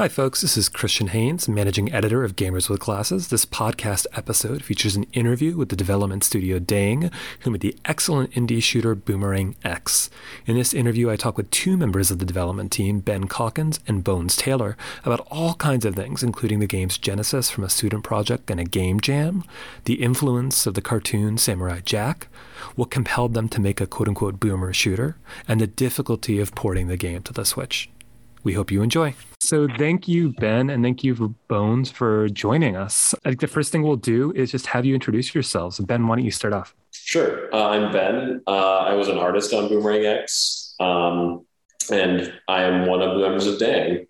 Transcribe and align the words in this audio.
Hi, 0.00 0.08
folks. 0.08 0.40
This 0.40 0.56
is 0.56 0.70
Christian 0.70 1.08
Haynes, 1.08 1.46
managing 1.46 1.92
editor 1.92 2.24
of 2.24 2.34
Gamers 2.34 2.70
with 2.70 2.80
Glasses. 2.80 3.28
This 3.28 3.44
podcast 3.44 4.06
episode 4.14 4.64
features 4.64 4.96
an 4.96 5.04
interview 5.12 5.58
with 5.58 5.68
the 5.68 5.76
development 5.76 6.24
studio 6.24 6.58
Dang, 6.58 7.10
who 7.40 7.50
made 7.50 7.60
the 7.60 7.76
excellent 7.84 8.30
indie 8.30 8.62
shooter 8.62 8.94
Boomerang 8.94 9.56
X. 9.62 10.08
In 10.46 10.56
this 10.56 10.72
interview, 10.72 11.10
I 11.10 11.16
talk 11.16 11.36
with 11.36 11.50
two 11.50 11.76
members 11.76 12.10
of 12.10 12.18
the 12.18 12.24
development 12.24 12.72
team, 12.72 13.00
Ben 13.00 13.28
Calkins 13.28 13.78
and 13.86 14.02
Bones 14.02 14.36
Taylor, 14.36 14.74
about 15.04 15.20
all 15.30 15.52
kinds 15.52 15.84
of 15.84 15.96
things, 15.96 16.22
including 16.22 16.60
the 16.60 16.66
game's 16.66 16.96
genesis 16.96 17.50
from 17.50 17.64
a 17.64 17.68
student 17.68 18.02
project 18.02 18.50
and 18.50 18.58
a 18.58 18.64
game 18.64 19.00
jam, 19.00 19.44
the 19.84 20.02
influence 20.02 20.66
of 20.66 20.72
the 20.72 20.80
cartoon 20.80 21.36
Samurai 21.36 21.80
Jack, 21.84 22.28
what 22.74 22.90
compelled 22.90 23.34
them 23.34 23.50
to 23.50 23.60
make 23.60 23.82
a 23.82 23.86
quote 23.86 24.08
unquote 24.08 24.40
boomer 24.40 24.72
shooter, 24.72 25.18
and 25.46 25.60
the 25.60 25.66
difficulty 25.66 26.40
of 26.40 26.54
porting 26.54 26.88
the 26.88 26.96
game 26.96 27.20
to 27.24 27.34
the 27.34 27.44
Switch 27.44 27.90
we 28.42 28.52
hope 28.52 28.70
you 28.70 28.82
enjoy. 28.82 29.14
So, 29.40 29.66
thank 29.78 30.06
you, 30.06 30.32
Ben, 30.34 30.70
and 30.70 30.82
thank 30.84 31.02
you, 31.02 31.34
Bones, 31.48 31.90
for 31.90 32.28
joining 32.28 32.76
us. 32.76 33.14
I 33.24 33.30
think 33.30 33.40
the 33.40 33.46
first 33.46 33.72
thing 33.72 33.82
we'll 33.82 33.96
do 33.96 34.32
is 34.32 34.50
just 34.50 34.66
have 34.66 34.84
you 34.84 34.94
introduce 34.94 35.34
yourselves. 35.34 35.78
Ben, 35.80 36.06
why 36.06 36.16
don't 36.16 36.24
you 36.24 36.30
start 36.30 36.52
off? 36.52 36.74
Sure. 36.92 37.52
Uh, 37.54 37.68
I'm 37.70 37.92
Ben. 37.92 38.42
Uh, 38.46 38.78
I 38.78 38.94
was 38.94 39.08
an 39.08 39.18
artist 39.18 39.52
on 39.52 39.68
Boomerang 39.68 40.04
X, 40.04 40.74
um, 40.80 41.46
and 41.90 42.32
I 42.48 42.62
am 42.64 42.86
one 42.86 43.02
of 43.02 43.14
the 43.14 43.20
members 43.20 43.46
of 43.46 43.58
Dang. 43.58 44.06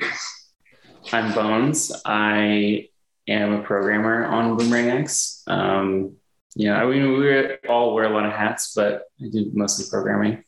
I'm 1.13 1.33
Bones. 1.35 1.93
I 2.05 2.89
am 3.29 3.53
a 3.53 3.63
programmer 3.63 4.27
on 4.27 4.57
Boomerang 4.57 4.91
X. 4.91 5.43
Um, 5.47 6.17
yeah, 6.57 6.83
I 6.83 6.87
mean, 6.87 7.19
we 7.19 7.57
all 7.69 7.95
wear 7.95 8.05
a 8.05 8.15
lot 8.15 8.27
of 8.27 8.33
hats, 8.33 8.75
but 8.75 9.05
I 9.21 9.29
do 9.31 9.51
mostly 9.55 9.87
programming. 9.89 10.45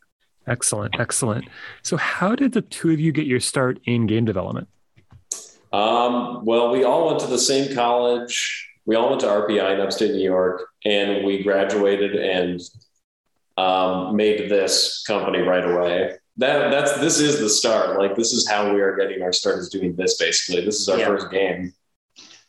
Excellent, 0.47 0.99
excellent. 0.99 1.47
So, 1.83 1.97
how 1.97 2.35
did 2.35 2.53
the 2.53 2.63
two 2.63 2.91
of 2.91 3.01
you 3.01 3.13
get 3.13 3.27
your 3.27 3.41
start 3.41 3.81
in 3.85 4.07
game 4.07 4.25
development? 4.25 4.69
Um, 5.73 6.45
well, 6.45 6.71
we 6.71 6.85
all 6.85 7.07
went 7.07 7.21
to 7.21 7.27
the 7.27 7.39
same 7.39 7.75
college. 7.75 8.69
We 8.85 8.97
all 8.97 9.09
went 9.09 9.21
to 9.21 9.29
RPI 9.29 9.75
in 9.75 9.81
upstate 9.81 10.13
New 10.13 10.25
York, 10.25 10.67
and 10.85 11.25
we 11.25 11.43
graduated 11.43 12.17
and 12.17 12.61
um, 13.57 14.17
made 14.17 14.51
this 14.51 15.05
company 15.07 15.41
right 15.41 15.65
away. 15.65 16.15
That 16.39 16.71
that's 16.71 16.99
this 16.99 17.21
is 17.21 17.39
the 17.39 17.49
start. 17.49 17.99
Like 17.99 18.17
this 18.17 18.33
is 18.33 18.49
how 18.49 18.73
we 18.73 18.81
are 18.81 18.97
getting 18.97 19.23
our 19.23 19.33
start 19.33 19.59
is 19.59 19.69
doing 19.69 19.95
this. 19.95 20.19
Basically, 20.19 20.65
this 20.65 20.81
is 20.81 20.89
our 20.89 20.99
yeah. 20.99 21.07
first 21.07 21.31
game. 21.31 21.73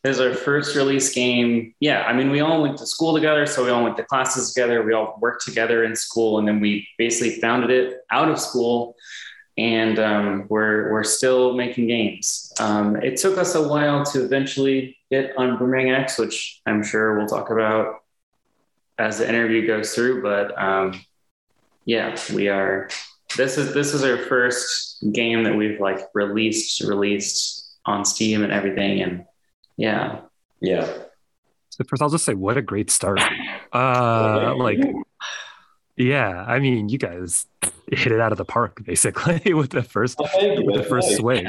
It 0.04 0.10
was 0.10 0.20
our 0.20 0.34
first 0.34 0.76
release 0.76 1.14
game. 1.14 1.74
Yeah, 1.80 2.04
I 2.04 2.12
mean, 2.12 2.30
we 2.30 2.42
all 2.42 2.62
went 2.62 2.78
to 2.80 2.86
school 2.86 3.14
together, 3.14 3.46
so 3.46 3.64
we 3.64 3.70
all 3.70 3.84
went 3.84 3.96
to 3.98 4.04
classes 4.04 4.54
together. 4.54 4.84
We 4.84 4.92
all 4.94 5.18
worked 5.22 5.46
together 5.46 5.86
in 5.86 5.96
school, 5.96 6.40
and 6.40 6.48
then 6.48 6.60
we 6.60 6.86
basically 6.98 7.40
founded 7.40 7.70
it 7.70 8.02
out 8.12 8.30
of 8.30 8.38
school. 8.38 8.98
And 9.58 10.00
um, 10.00 10.46
we're 10.50 10.92
we're 10.92 11.04
still 11.04 11.54
making 11.54 11.88
games. 11.88 12.52
Um, 12.60 12.98
it 12.98 13.18
took 13.18 13.38
us 13.38 13.56
a 13.56 13.66
while 13.66 14.04
to 14.06 14.26
eventually 14.26 14.98
get 15.10 15.38
on 15.38 15.58
Boomerang 15.58 15.92
X, 15.92 16.18
which 16.18 16.60
I'm 16.66 16.84
sure 16.84 17.18
we'll 17.18 17.28
talk 17.28 17.50
about 17.50 18.02
as 18.98 19.20
the 19.20 19.30
interview 19.30 19.66
goes 19.66 19.94
through. 19.94 20.22
But 20.22 20.60
um, 20.62 21.00
yeah, 21.86 22.18
we 22.34 22.50
are. 22.50 22.90
This 23.38 23.58
is 23.58 23.74
this 23.74 23.94
is 23.94 24.04
our 24.04 24.18
first 24.18 25.06
game 25.14 25.44
that 25.44 25.56
we've 25.56 25.80
like 25.80 26.00
released 26.14 26.82
released 26.82 27.78
on 27.86 28.04
Steam 28.04 28.44
and 28.44 28.52
everything, 28.52 29.02
and 29.02 29.26
yeah. 29.78 30.22
Yeah. 30.60 30.92
So 31.70 31.84
first, 31.88 32.02
I'll 32.02 32.10
just 32.10 32.26
say, 32.26 32.36
what 32.36 32.58
a 32.58 32.62
great 32.62 32.92
start. 32.92 33.20
Uh, 33.74 34.54
like, 34.56 34.78
yeah, 35.98 36.46
I 36.48 36.60
mean, 36.60 36.90
you 36.90 37.00
guys 37.00 37.48
hit 37.92 38.12
it 38.12 38.20
out 38.20 38.32
of 38.32 38.38
the 38.38 38.46
park 38.46 38.84
basically 38.86 39.52
with 39.56 39.72
the 39.72 39.82
first 39.82 40.20
oh, 40.20 40.62
with 40.62 40.76
the 40.76 40.84
first 40.84 41.16
swing. 41.16 41.48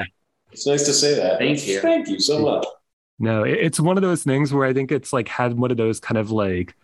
It's 0.51 0.67
nice 0.67 0.85
to 0.85 0.95
say 0.95 1.17
that. 1.17 1.39
Thank 1.39 1.67
you. 1.67 1.81
Thank 1.81 2.09
you 2.09 2.19
so 2.19 2.39
much. 2.39 2.67
No, 3.19 3.43
it's 3.43 3.79
one 3.79 3.99
of 3.99 4.03
those 4.03 4.25
things 4.25 4.55
where 4.55 4.67
I 4.67 4.73
think 4.73 4.91
it's 4.91 5.13
like 5.13 5.29
had 5.29 5.59
one 5.59 5.71
of 5.71 5.77
those 5.77 6.01
kind 6.01 6.17
of 6.17 6.31
like 6.31 6.75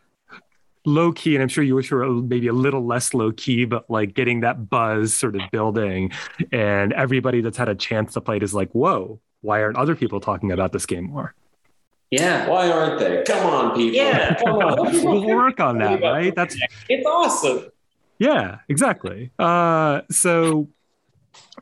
low 0.84 1.12
key, 1.12 1.34
and 1.36 1.42
I'm 1.42 1.48
sure 1.48 1.64
you 1.64 1.74
wish 1.74 1.90
you 1.90 1.96
were 1.96 2.08
maybe 2.08 2.48
a 2.48 2.52
little 2.52 2.84
less 2.84 3.14
low 3.14 3.32
key, 3.32 3.64
but 3.64 3.88
like 3.90 4.14
getting 4.14 4.40
that 4.40 4.68
buzz 4.68 5.14
sort 5.14 5.36
of 5.36 5.42
building, 5.50 6.12
and 6.52 6.92
everybody 6.92 7.40
that's 7.40 7.56
had 7.56 7.68
a 7.68 7.74
chance 7.74 8.12
to 8.14 8.20
play 8.20 8.36
it 8.36 8.42
is 8.42 8.54
like, 8.54 8.70
whoa, 8.72 9.20
why 9.40 9.62
aren't 9.62 9.76
other 9.76 9.94
people 9.94 10.20
talking 10.20 10.52
about 10.52 10.72
this 10.72 10.86
game 10.86 11.04
more? 11.04 11.34
Yeah. 12.10 12.48
Why 12.48 12.70
aren't 12.70 12.98
they? 12.98 13.22
Come 13.24 13.46
on, 13.46 13.76
people. 13.76 13.96
Yeah. 13.96 14.34
Come 14.34 14.56
on. 14.56 14.92
we'll 15.04 15.26
work 15.26 15.60
on 15.60 15.78
that, 15.78 16.02
right? 16.02 16.34
That's 16.34 16.56
it's 16.88 17.06
awesome. 17.06 17.70
Yeah, 18.18 18.58
exactly. 18.68 19.30
Uh, 19.38 20.02
so 20.10 20.68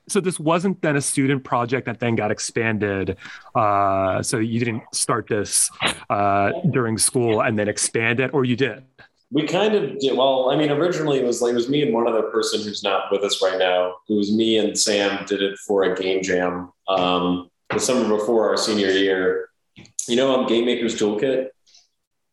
so 0.09 0.21
this 0.21 0.41
wasn't 0.41 0.81
then 0.83 0.97
a 0.97 1.01
student 1.01 1.45
project 1.45 1.87
that 1.87 2.01
then 2.01 2.17
got 2.17 2.31
expanded. 2.31 3.17
Uh, 3.55 4.23
so 4.23 4.39
you 4.39 4.59
didn't 4.59 4.83
start 4.93 5.27
this 5.29 5.71
uh, 6.09 6.53
during 6.71 6.99
school 6.99 7.43
and 7.43 7.59
then 7.59 7.69
expand 7.69 8.21
it, 8.21 8.33
or 8.33 8.45
you 8.45 8.57
did? 8.57 8.85
We 9.31 9.47
kind 9.47 9.75
of 9.75 9.99
did. 9.99 10.17
Well, 10.17 10.51
I 10.51 10.57
mean, 10.57 10.71
originally 10.71 11.19
it 11.19 11.25
was 11.25 11.43
like 11.43 11.53
it 11.53 11.57
was 11.57 11.69
me 11.69 11.83
and 11.83 11.93
one 11.93 12.09
other 12.09 12.23
person 12.23 12.63
who's 12.63 12.83
not 12.83 13.13
with 13.13 13.23
us 13.23 13.43
right 13.43 13.59
now. 13.59 13.97
It 14.09 14.15
was 14.15 14.33
me 14.33 14.57
and 14.57 14.79
Sam 14.79 15.27
did 15.27 15.43
it 15.43 15.59
for 15.59 15.83
a 15.83 15.95
game 15.95 16.23
jam 16.23 16.73
um, 16.89 17.51
the 17.71 17.81
summer 17.81 18.09
before 18.17 18.49
our 18.49 18.57
senior 18.57 18.91
year. 18.91 19.49
You 20.07 20.17
know, 20.17 20.41
um, 20.41 20.47
Game 20.47 20.67
Maker's 20.67 20.99
Toolkit. 20.99 21.49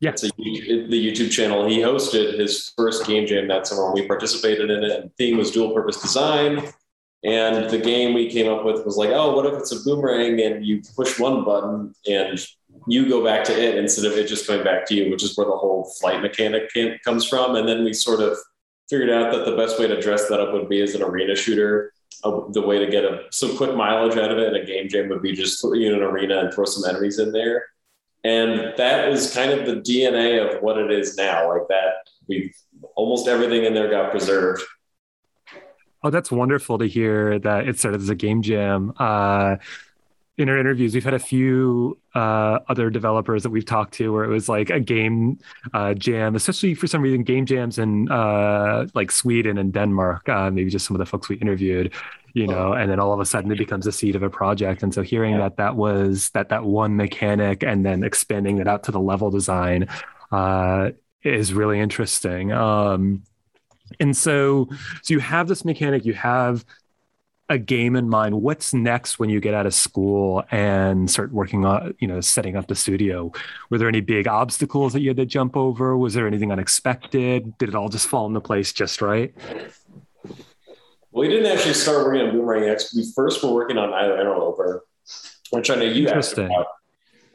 Yeah, 0.00 0.10
it's 0.10 0.24
a, 0.24 0.28
the 0.36 1.12
YouTube 1.12 1.30
channel. 1.30 1.66
He 1.66 1.78
hosted 1.78 2.38
his 2.38 2.72
first 2.76 3.06
game 3.06 3.26
jam 3.26 3.48
that 3.48 3.66
summer. 3.66 3.92
We 3.92 4.06
participated 4.06 4.70
in 4.70 4.84
it. 4.84 4.90
And 4.92 5.04
the 5.04 5.12
theme 5.16 5.38
was 5.38 5.50
dual 5.50 5.72
purpose 5.72 6.00
design. 6.00 6.68
And 7.24 7.70
the 7.70 7.78
game 7.78 8.14
we 8.14 8.30
came 8.30 8.50
up 8.52 8.64
with 8.64 8.84
was 8.84 8.96
like, 8.96 9.10
oh, 9.10 9.34
what 9.34 9.46
if 9.46 9.54
it's 9.54 9.72
a 9.72 9.82
boomerang 9.82 10.40
and 10.40 10.64
you 10.64 10.82
push 10.94 11.18
one 11.18 11.44
button 11.44 11.94
and 12.06 12.46
you 12.86 13.08
go 13.08 13.24
back 13.24 13.42
to 13.44 13.52
it 13.52 13.78
instead 13.78 14.04
of 14.04 14.16
it 14.18 14.28
just 14.28 14.46
coming 14.46 14.62
back 14.62 14.86
to 14.86 14.94
you, 14.94 15.10
which 15.10 15.24
is 15.24 15.36
where 15.36 15.46
the 15.46 15.56
whole 15.56 15.90
flight 15.98 16.20
mechanic 16.20 16.70
comes 17.02 17.26
from. 17.26 17.56
And 17.56 17.66
then 17.66 17.82
we 17.82 17.92
sort 17.92 18.20
of 18.20 18.36
figured 18.88 19.10
out 19.10 19.32
that 19.32 19.44
the 19.44 19.56
best 19.56 19.80
way 19.80 19.88
to 19.88 20.00
dress 20.00 20.28
that 20.28 20.40
up 20.40 20.52
would 20.52 20.68
be 20.68 20.82
as 20.82 20.94
an 20.94 21.02
arena 21.02 21.34
shooter. 21.34 21.92
Uh, 22.24 22.48
the 22.50 22.62
way 22.62 22.78
to 22.78 22.90
get 22.90 23.04
a, 23.04 23.24
some 23.30 23.56
quick 23.56 23.76
mileage 23.76 24.16
out 24.16 24.32
of 24.32 24.38
it 24.38 24.54
in 24.54 24.60
a 24.60 24.64
game 24.64 24.88
jam 24.88 25.08
would 25.08 25.22
be 25.22 25.32
just 25.32 25.60
put 25.62 25.78
you 25.78 25.88
in 25.88 25.94
an 25.94 26.02
arena 26.02 26.40
and 26.40 26.52
throw 26.52 26.64
some 26.64 26.88
enemies 26.88 27.18
in 27.18 27.30
there. 27.30 27.66
And 28.24 28.74
that 28.76 29.08
was 29.08 29.32
kind 29.32 29.52
of 29.52 29.66
the 29.66 29.76
DNA 29.76 30.42
of 30.42 30.62
what 30.62 30.78
it 30.78 30.90
is 30.90 31.16
now. 31.16 31.52
Like 31.52 31.68
that, 31.68 32.08
we 32.26 32.52
almost 32.96 33.28
everything 33.28 33.64
in 33.64 33.74
there 33.74 33.90
got 33.90 34.10
preserved. 34.10 34.62
Oh, 36.02 36.10
that's 36.10 36.30
wonderful 36.30 36.78
to 36.78 36.86
hear 36.86 37.38
that 37.40 37.68
it 37.68 37.78
started 37.78 38.00
as 38.00 38.08
a 38.08 38.14
game 38.14 38.42
jam. 38.42 38.92
Uh, 38.96 39.56
in 40.38 40.50
our 40.50 40.58
interviews, 40.58 40.94
we've 40.94 41.04
had 41.04 41.14
a 41.14 41.18
few 41.18 41.98
uh, 42.14 42.58
other 42.68 42.90
developers 42.90 43.42
that 43.42 43.50
we've 43.50 43.64
talked 43.64 43.94
to 43.94 44.12
where 44.12 44.24
it 44.24 44.28
was 44.28 44.48
like 44.48 44.68
a 44.68 44.78
game 44.78 45.38
uh, 45.72 45.94
jam, 45.94 46.34
especially 46.34 46.74
for 46.74 46.86
some 46.86 47.00
reason, 47.00 47.22
game 47.22 47.46
jams 47.46 47.78
in 47.78 48.10
uh, 48.10 48.86
like 48.94 49.10
Sweden 49.10 49.56
and 49.56 49.72
Denmark, 49.72 50.28
uh, 50.28 50.50
maybe 50.50 50.68
just 50.68 50.86
some 50.86 50.94
of 50.94 50.98
the 50.98 51.06
folks 51.06 51.30
we 51.30 51.36
interviewed, 51.36 51.94
you 52.34 52.46
know, 52.46 52.74
and 52.74 52.90
then 52.90 53.00
all 53.00 53.14
of 53.14 53.20
a 53.20 53.24
sudden 53.24 53.50
it 53.50 53.56
becomes 53.56 53.86
a 53.86 53.92
seed 53.92 54.14
of 54.14 54.22
a 54.22 54.28
project. 54.28 54.82
And 54.82 54.92
so 54.92 55.00
hearing 55.00 55.32
yeah. 55.32 55.40
that 55.40 55.56
that 55.56 55.76
was 55.76 56.28
that 56.30 56.50
that 56.50 56.64
one 56.64 56.96
mechanic 56.96 57.62
and 57.62 57.84
then 57.84 58.04
expanding 58.04 58.58
it 58.58 58.68
out 58.68 58.82
to 58.84 58.92
the 58.92 59.00
level 59.00 59.30
design 59.30 59.88
uh, 60.32 60.90
is 61.22 61.54
really 61.54 61.80
interesting. 61.80 62.52
Um, 62.52 63.22
and 64.00 64.14
so, 64.14 64.68
so 65.02 65.14
you 65.14 65.20
have 65.20 65.48
this 65.48 65.64
mechanic, 65.64 66.04
you 66.04 66.12
have 66.14 66.64
a 67.48 67.58
game 67.58 67.94
in 67.94 68.08
mind 68.08 68.42
what's 68.42 68.74
next 68.74 69.18
when 69.18 69.30
you 69.30 69.38
get 69.40 69.54
out 69.54 69.66
of 69.66 69.74
school 69.74 70.44
and 70.50 71.08
start 71.08 71.32
working 71.32 71.64
on 71.64 71.94
you 72.00 72.08
know 72.08 72.20
setting 72.20 72.56
up 72.56 72.66
the 72.66 72.74
studio? 72.74 73.32
Were 73.70 73.78
there 73.78 73.88
any 73.88 74.00
big 74.00 74.26
obstacles 74.26 74.92
that 74.92 75.00
you 75.00 75.10
had 75.10 75.16
to 75.18 75.26
jump 75.26 75.56
over? 75.56 75.96
Was 75.96 76.14
there 76.14 76.26
anything 76.26 76.52
unexpected? 76.52 77.56
Did 77.58 77.68
it 77.68 77.74
all 77.74 77.88
just 77.88 78.08
fall 78.08 78.26
into 78.26 78.40
place 78.40 78.72
just 78.72 79.00
right? 79.00 79.34
Well 80.24 81.22
we 81.22 81.28
didn't 81.28 81.50
actually 81.50 81.74
start 81.74 82.04
working 82.04 82.26
on 82.26 82.32
boomerang 82.32 82.64
x. 82.64 82.94
We 82.94 83.10
first 83.14 83.42
were 83.42 83.52
working 83.52 83.78
on 83.78 83.92
IO 83.92 84.20
Interloper 84.20 84.84
which 85.50 85.70
i 85.70 85.74
know 85.74 85.82
you 85.82 86.08
asked 86.08 86.38
about. 86.38 86.66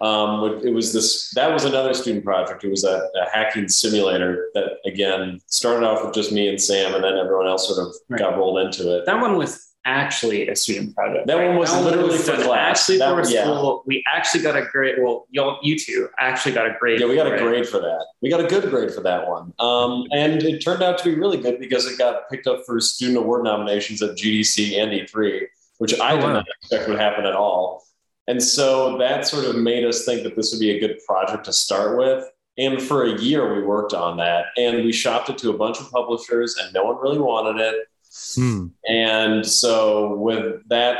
Um, 0.01 0.61
it 0.65 0.73
was 0.73 0.93
this 0.93 1.31
that 1.35 1.53
was 1.53 1.63
another 1.63 1.93
student 1.93 2.25
project. 2.25 2.63
It 2.63 2.71
was 2.71 2.83
a, 2.83 3.07
a, 3.21 3.29
hacking 3.31 3.69
simulator 3.69 4.49
that 4.55 4.77
again 4.83 5.39
started 5.45 5.85
off 5.85 6.03
with 6.03 6.15
just 6.15 6.31
me 6.31 6.49
and 6.49 6.59
sam 6.59 6.95
and 6.95 7.03
then 7.03 7.17
everyone 7.17 7.45
else 7.45 7.67
sort 7.67 7.87
of 7.87 7.93
right. 8.09 8.19
got 8.19 8.35
rolled 8.35 8.59
into 8.65 8.97
it. 8.97 9.05
That 9.05 9.21
one 9.21 9.37
was 9.37 9.70
actually 9.85 10.47
a 10.47 10.55
student 10.55 10.95
project. 10.95 11.27
That 11.27 11.35
right? 11.35 11.49
one 11.49 11.57
was 11.57 11.71
that 11.71 11.83
literally 11.83 12.09
was 12.09 12.29
for 12.29 12.35
class. 12.35 12.81
Actually, 12.81 12.97
that, 12.99 13.15
for 13.15 13.23
school, 13.23 13.83
yeah. 13.83 13.87
we 13.87 14.03
actually 14.13 14.43
got 14.43 14.55
a 14.55 14.65
grade. 14.71 14.95
Well, 14.99 15.27
y'all, 15.31 15.59
you 15.61 15.77
two 15.77 16.07
actually 16.19 16.53
got 16.53 16.67
a 16.67 16.75
grade. 16.79 16.99
Yeah, 16.99 17.07
we 17.07 17.15
got 17.15 17.31
a 17.31 17.37
grade 17.37 17.67
for 17.67 17.79
that. 17.79 18.05
We 18.21 18.29
got 18.29 18.39
a 18.39 18.47
good 18.47 18.69
grade 18.69 18.93
for 18.93 19.01
that 19.01 19.27
one, 19.27 19.53
um, 19.59 20.05
and 20.11 20.43
it 20.43 20.59
turned 20.59 20.83
out 20.83 20.97
to 20.99 21.03
be 21.03 21.15
really 21.15 21.37
good 21.37 21.59
because 21.59 21.85
it 21.85 21.97
got 21.97 22.29
picked 22.29 22.47
up 22.47 22.63
for 22.65 22.79
student 22.79 23.17
award 23.17 23.43
nominations 23.43 24.01
at 24.01 24.17
GDC 24.17 24.77
and 24.81 24.91
E3, 24.91 25.45
which 25.79 25.99
I 25.99 26.13
oh, 26.13 26.15
did 26.17 26.23
wow. 26.23 26.33
not 26.33 26.45
expect 26.61 26.87
would 26.89 26.99
happen 26.99 27.25
at 27.25 27.33
all. 27.33 27.83
And 28.27 28.41
so 28.41 28.97
that 28.99 29.27
sort 29.27 29.45
of 29.45 29.55
made 29.55 29.83
us 29.83 30.05
think 30.05 30.23
that 30.23 30.35
this 30.35 30.51
would 30.51 30.59
be 30.59 30.71
a 30.71 30.79
good 30.79 30.99
project 31.05 31.45
to 31.45 31.53
start 31.53 31.97
with. 31.97 32.25
And 32.57 32.81
for 32.81 33.05
a 33.05 33.19
year, 33.19 33.55
we 33.55 33.63
worked 33.63 33.93
on 33.93 34.17
that, 34.17 34.47
and 34.57 34.83
we 34.85 34.91
shopped 34.91 35.29
it 35.29 35.37
to 35.39 35.49
a 35.49 35.57
bunch 35.57 35.79
of 35.79 35.89
publishers, 35.89 36.57
and 36.61 36.73
no 36.73 36.83
one 36.83 36.97
really 37.01 37.17
wanted 37.17 37.61
it. 37.61 37.87
Hmm. 38.35 38.67
And 38.87 39.45
so 39.45 40.15
with 40.15 40.67
that 40.67 40.97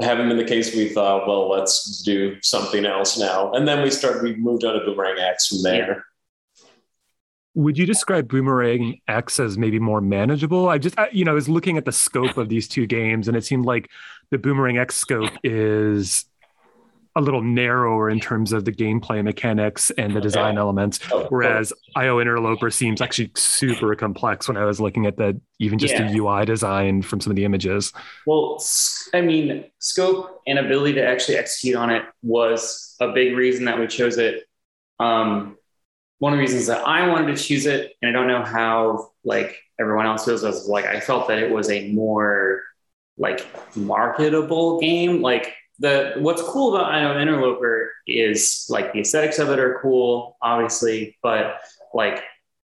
having 0.00 0.28
been 0.28 0.38
the 0.38 0.44
case, 0.44 0.74
we 0.74 0.88
thought, 0.88 1.26
well, 1.26 1.48
let's 1.48 2.02
do 2.02 2.40
something 2.42 2.86
else 2.86 3.18
now. 3.18 3.52
And 3.52 3.66
then 3.68 3.82
we 3.82 3.90
start. 3.90 4.22
we 4.22 4.34
moved 4.36 4.64
on 4.64 4.74
to 4.74 4.84
Boomerang 4.84 5.18
X 5.18 5.48
from 5.48 5.62
there. 5.62 6.04
Would 7.54 7.76
you 7.76 7.84
describe 7.84 8.28
Boomerang 8.28 9.00
X 9.08 9.38
as 9.38 9.58
maybe 9.58 9.78
more 9.78 10.00
manageable? 10.00 10.70
I 10.70 10.78
just, 10.78 10.98
I, 10.98 11.10
you 11.12 11.24
know, 11.24 11.32
I 11.32 11.34
was 11.34 11.50
looking 11.50 11.76
at 11.76 11.84
the 11.84 11.92
scope 11.92 12.38
of 12.38 12.48
these 12.48 12.66
two 12.66 12.86
games, 12.86 13.28
and 13.28 13.36
it 13.36 13.44
seemed 13.44 13.66
like 13.66 13.90
the 14.30 14.38
Boomerang 14.38 14.78
X 14.78 14.96
scope 14.96 15.30
is 15.44 16.24
a 17.14 17.20
little 17.20 17.42
narrower 17.42 18.08
in 18.08 18.18
terms 18.20 18.52
of 18.52 18.64
the 18.64 18.72
gameplay 18.72 19.22
mechanics 19.22 19.90
and 19.98 20.16
the 20.16 20.20
design 20.20 20.56
elements, 20.56 20.98
Oh, 21.12 21.26
whereas 21.28 21.72
IO 21.94 22.20
Interloper 22.20 22.70
seems 22.70 23.02
actually 23.02 23.30
super 23.36 23.94
complex 23.94 24.48
when 24.48 24.56
I 24.56 24.64
was 24.64 24.80
looking 24.80 25.04
at 25.06 25.16
the 25.18 25.38
even 25.58 25.78
just 25.78 25.94
Yeah. 25.94 26.10
the 26.10 26.16
UI 26.18 26.44
design 26.46 27.02
from 27.02 27.20
some 27.20 27.30
of 27.30 27.36
the 27.36 27.44
images. 27.44 27.92
Well, 28.26 28.62
I 29.12 29.20
mean, 29.20 29.64
scope 29.78 30.40
and 30.46 30.58
ability 30.58 30.94
to 30.94 31.06
actually 31.06 31.36
execute 31.36 31.76
on 31.76 31.90
it 31.90 32.02
was 32.22 32.96
a 33.00 33.12
big 33.12 33.36
reason 33.36 33.66
that 33.66 33.78
we 33.78 33.86
chose 33.86 34.16
it. 34.16 34.44
Um, 34.98 35.58
one 36.18 36.32
of 36.32 36.38
the 36.38 36.40
reasons 36.40 36.66
that 36.68 36.86
I 36.86 37.08
wanted 37.08 37.36
to 37.36 37.42
choose 37.42 37.66
it, 37.66 37.92
and 38.00 38.08
I 38.08 38.12
don't 38.12 38.28
know 38.28 38.42
how 38.44 39.10
like 39.24 39.58
everyone 39.78 40.06
else 40.06 40.24
feels, 40.24 40.42
was 40.44 40.66
like 40.68 40.86
I 40.86 41.00
felt 41.00 41.28
that 41.28 41.38
it 41.38 41.50
was 41.50 41.68
a 41.70 41.92
more 41.92 42.62
like 43.18 43.44
marketable 43.76 44.80
game. 44.80 45.20
Like 45.20 45.52
the 45.78 46.14
what's 46.18 46.42
cool 46.42 46.76
about 46.76 46.92
IO 46.92 47.18
Interloper 47.18 47.92
is 48.06 48.66
like 48.68 48.92
the 48.92 49.00
aesthetics 49.00 49.38
of 49.38 49.50
it 49.50 49.58
are 49.58 49.78
cool, 49.80 50.36
obviously, 50.42 51.16
but 51.22 51.60
like 51.94 52.22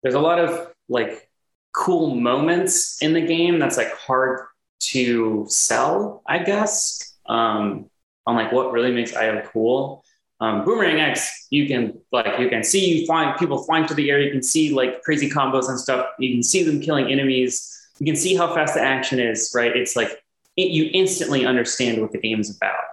there's 0.03 0.15
a 0.15 0.21
lot 0.21 0.39
of 0.39 0.73
like 0.89 1.29
cool 1.73 2.15
moments 2.15 3.03
in 3.03 3.13
the 3.13 3.21
game 3.21 3.59
that's 3.59 3.77
like 3.77 3.93
hard 3.93 4.47
to 4.81 5.47
sell, 5.49 6.23
I 6.27 6.39
guess, 6.39 7.17
um, 7.27 7.89
on 8.27 8.37
like 8.37 8.53
what 8.53 8.73
really 8.73 8.93
makes 8.93 9.15
IO 9.15 9.43
cool. 9.53 10.05
Um, 10.41 10.65
Boomerang 10.65 11.01
X, 11.01 11.47
you 11.51 11.69
can 11.69 11.99
like 12.11 12.39
you 12.41 12.49
can 12.49 12.65
see 12.65 12.99
you 12.99 13.07
flying 13.07 13.37
people 13.39 13.63
flying 13.63 13.87
to 13.87 13.95
the 13.95 14.11
air. 14.11 14.21
You 14.21 14.33
can 14.33 14.43
see 14.43 14.73
like 14.73 15.03
crazy 15.03 15.31
combos 15.31 15.69
and 15.69 15.79
stuff. 15.79 16.07
You 16.19 16.33
can 16.35 16.43
see 16.43 16.65
them 16.65 16.81
killing 16.81 17.13
enemies. 17.13 17.91
You 17.99 18.07
can 18.07 18.17
see 18.17 18.35
how 18.35 18.53
fast 18.53 18.75
the 18.75 18.81
action 18.81 19.21
is. 19.21 19.53
Right? 19.55 19.75
It's 19.77 19.95
like 19.95 20.23
it, 20.57 20.71
you 20.71 20.91
instantly 20.93 21.47
understand 21.47 22.01
what 22.01 22.13
the 22.13 22.19
game 22.19 22.41
is 22.41 22.55
about, 22.55 22.85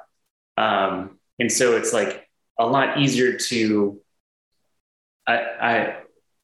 um, 0.59 1.17
and 1.39 1.51
so 1.51 1.75
it's 1.77 1.93
like 1.93 2.27
a 2.59 2.65
lot 2.65 2.99
easier 2.99 3.37
to. 3.37 3.99
I, 5.27 5.37
I 5.61 5.95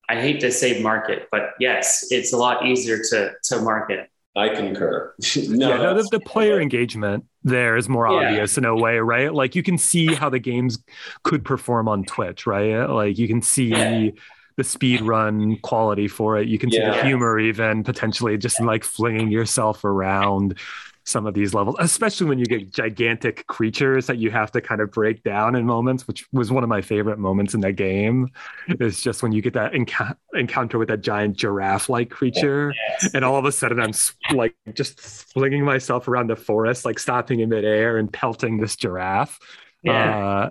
I 0.08 0.22
hate 0.22 0.40
to 0.42 0.52
say 0.52 0.82
market, 0.82 1.28
but 1.32 1.52
yes, 1.60 2.08
it's 2.12 2.32
a 2.34 2.38
lot 2.38 2.66
easier 2.66 3.00
to 3.10 3.34
to 3.44 3.62
market. 3.62 4.10
I 4.38 4.50
concur. 4.50 5.14
no, 5.48 5.70
yeah, 5.70 5.78
no, 5.78 5.94
the, 5.94 6.08
the 6.12 6.20
player 6.20 6.60
engagement 6.60 7.26
there 7.44 7.78
is 7.78 7.88
more 7.88 8.06
Yeah. 8.08 8.14
obvious 8.18 8.58
in 8.58 8.66
a 8.66 8.76
way, 8.76 8.98
right? 9.00 9.34
Like 9.34 9.56
you 9.56 9.64
can 9.64 9.78
see 9.78 10.14
how 10.14 10.30
the 10.30 10.40
games 10.40 10.78
could 11.24 11.46
perform 11.46 11.88
on 11.88 12.04
Twitch, 12.04 12.46
right? 12.46 12.86
Like 12.86 13.18
you 13.18 13.28
can 13.28 13.42
see 13.42 13.70
Yeah. 13.72 14.12
the 14.58 14.64
speed 14.64 15.02
run 15.02 15.58
quality 15.60 16.08
for 16.08 16.38
it. 16.38 16.48
You 16.48 16.58
can 16.60 16.70
see 16.72 16.80
the 16.80 17.02
humor 17.04 17.40
even 17.40 17.84
potentially 17.84 18.38
just 18.38 18.60
in 18.60 18.66
like 18.66 18.84
flinging 18.84 19.30
yourself 19.32 19.84
around 19.86 20.58
some 21.06 21.26
of 21.26 21.34
these 21.34 21.54
levels, 21.54 21.76
especially 21.80 22.28
when 22.28 22.40
you 22.40 22.46
get 22.46 22.74
gigantic 22.74 23.46
creatures 23.48 24.08
that 24.08 24.18
you 24.18 24.32
have 24.32 24.52
to 24.52 24.62
kind 24.62 24.82
of 24.82 24.92
break 24.92 25.24
down 25.24 25.56
in 25.56 25.66
moments, 25.66 26.08
which 26.08 26.28
was 26.32 26.52
one 26.52 26.64
of 26.64 26.70
my 26.70 26.82
favorite 26.82 27.20
moments 27.20 27.54
in 27.54 27.62
that 27.62 27.74
game. 27.74 28.30
Is 28.80 29.02
just 29.02 29.24
when 29.24 29.32
you 29.32 29.42
get 29.42 29.54
that 29.54 29.74
encounter 30.34 30.78
with 30.78 30.88
that 30.90 31.02
giant 31.02 31.38
giraffe-like 31.38 32.10
creature 32.10 32.74
and 33.14 33.24
all 33.24 33.38
of 33.38 33.46
a 33.46 33.52
sudden 33.52 33.80
I'm 33.80 33.94
like 34.36 34.56
just 34.74 35.00
flinging 35.00 35.64
myself 35.64 36.08
around 36.08 36.30
the 36.30 36.36
forest, 36.36 36.86
like 36.86 37.00
stopping 37.00 37.40
in 37.40 37.50
midair 37.50 37.98
and 37.98 38.12
pelting 38.12 38.60
this 38.60 38.76
giraffe. 38.76 39.40
Yeah. 39.84 40.18
Uh, 40.18 40.50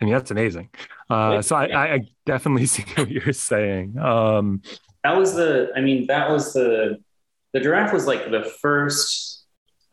I 0.00 0.04
mean, 0.04 0.12
that's 0.12 0.30
amazing. 0.30 0.68
Uh, 1.08 1.40
so 1.40 1.56
I, 1.56 1.66
I, 1.66 1.94
I 1.94 2.00
definitely 2.26 2.66
see 2.66 2.84
what 2.96 3.10
you're 3.10 3.32
saying. 3.32 3.98
Um, 3.98 4.62
that 5.04 5.16
was 5.16 5.34
the 5.34 5.70
i 5.76 5.80
mean 5.80 6.06
that 6.06 6.28
was 6.28 6.52
the 6.54 6.98
the 7.52 7.60
giraffe 7.60 7.92
was 7.92 8.06
like 8.06 8.30
the 8.30 8.42
first 8.60 9.43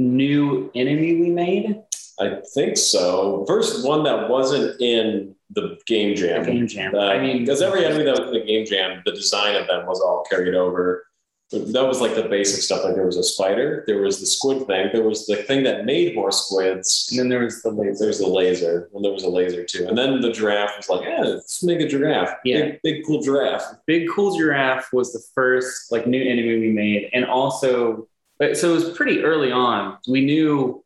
new 0.02 0.72
enemy 0.76 1.16
we 1.22 1.30
made 1.30 1.82
I 2.20 2.40
think 2.54 2.78
so. 2.78 3.46
First 3.48 3.86
one 3.86 4.04
that 4.04 4.30
wasn't 4.30 4.80
in 4.80 5.36
the 5.50 5.78
game 5.88 6.10
the 6.10 6.22
jam. 6.22 6.46
game 6.46 6.68
jam 6.68 6.96
Uh, 6.96 7.00
i 7.08 7.20
mean 7.20 7.40
because 7.40 7.62
every 7.62 7.84
enemy 7.86 8.04
that 8.04 8.18
was 8.20 8.28
in 8.30 8.34
the 8.34 8.46
game 8.46 8.66
jam, 8.66 9.02
the 9.06 9.12
design 9.12 9.56
of 9.56 9.68
them 9.68 9.86
was 9.86 10.00
all 10.00 10.24
carried 10.30 10.56
over. 10.56 11.06
That 11.52 11.86
was 11.86 12.00
like 12.00 12.16
the 12.16 12.30
basic 12.30 12.62
stuff. 12.62 12.86
Like 12.86 12.96
there 12.96 13.06
was 13.06 13.18
a 13.18 13.24
spider, 13.24 13.84
there 13.86 14.02
was 14.02 14.22
the 14.22 14.26
squid 14.26 14.68
thing, 14.68 14.90
there 14.94 15.04
was 15.04 15.26
the 15.28 15.36
thing 15.36 15.64
that 15.64 15.84
made 15.84 16.16
more 16.16 16.32
squids. 16.32 17.10
and 17.12 17.20
then 17.20 17.28
there 17.28 17.40
was 17.42 17.62
the 17.62 17.72
laser 17.72 17.98
There 18.00 18.08
was 18.08 18.20
the 18.20 18.28
laser, 18.28 18.90
and 18.94 19.04
there 19.04 19.12
was 19.12 19.24
a 19.24 19.30
laser 19.30 19.66
too. 19.66 19.86
And 19.90 19.98
then 19.98 20.22
the 20.22 20.32
giraffe 20.32 20.78
was 20.78 20.88
like, 20.88 21.02
yeah, 21.02 21.22
let's 21.22 21.62
make 21.62 21.82
a 21.82 21.88
giraffe. 21.90 22.36
Yeah. 22.46 22.58
Big, 22.62 22.80
big 22.84 23.06
cool 23.06 23.22
giraffe. 23.22 23.66
big 23.86 24.08
cool 24.14 24.38
giraffe 24.38 24.88
was 24.94 25.12
the 25.12 25.22
first 25.36 25.92
like 25.92 26.08
new 26.08 26.24
enemy 26.24 26.58
we 26.60 26.72
made 26.72 27.10
and 27.14 27.26
also 27.26 28.08
but- 28.42 28.58
so 28.58 28.72
it 28.72 28.74
was 28.74 28.90
pretty 28.98 29.24
early 29.24 29.52
on 29.52 29.98
we 30.08 30.26
knew 30.26 30.84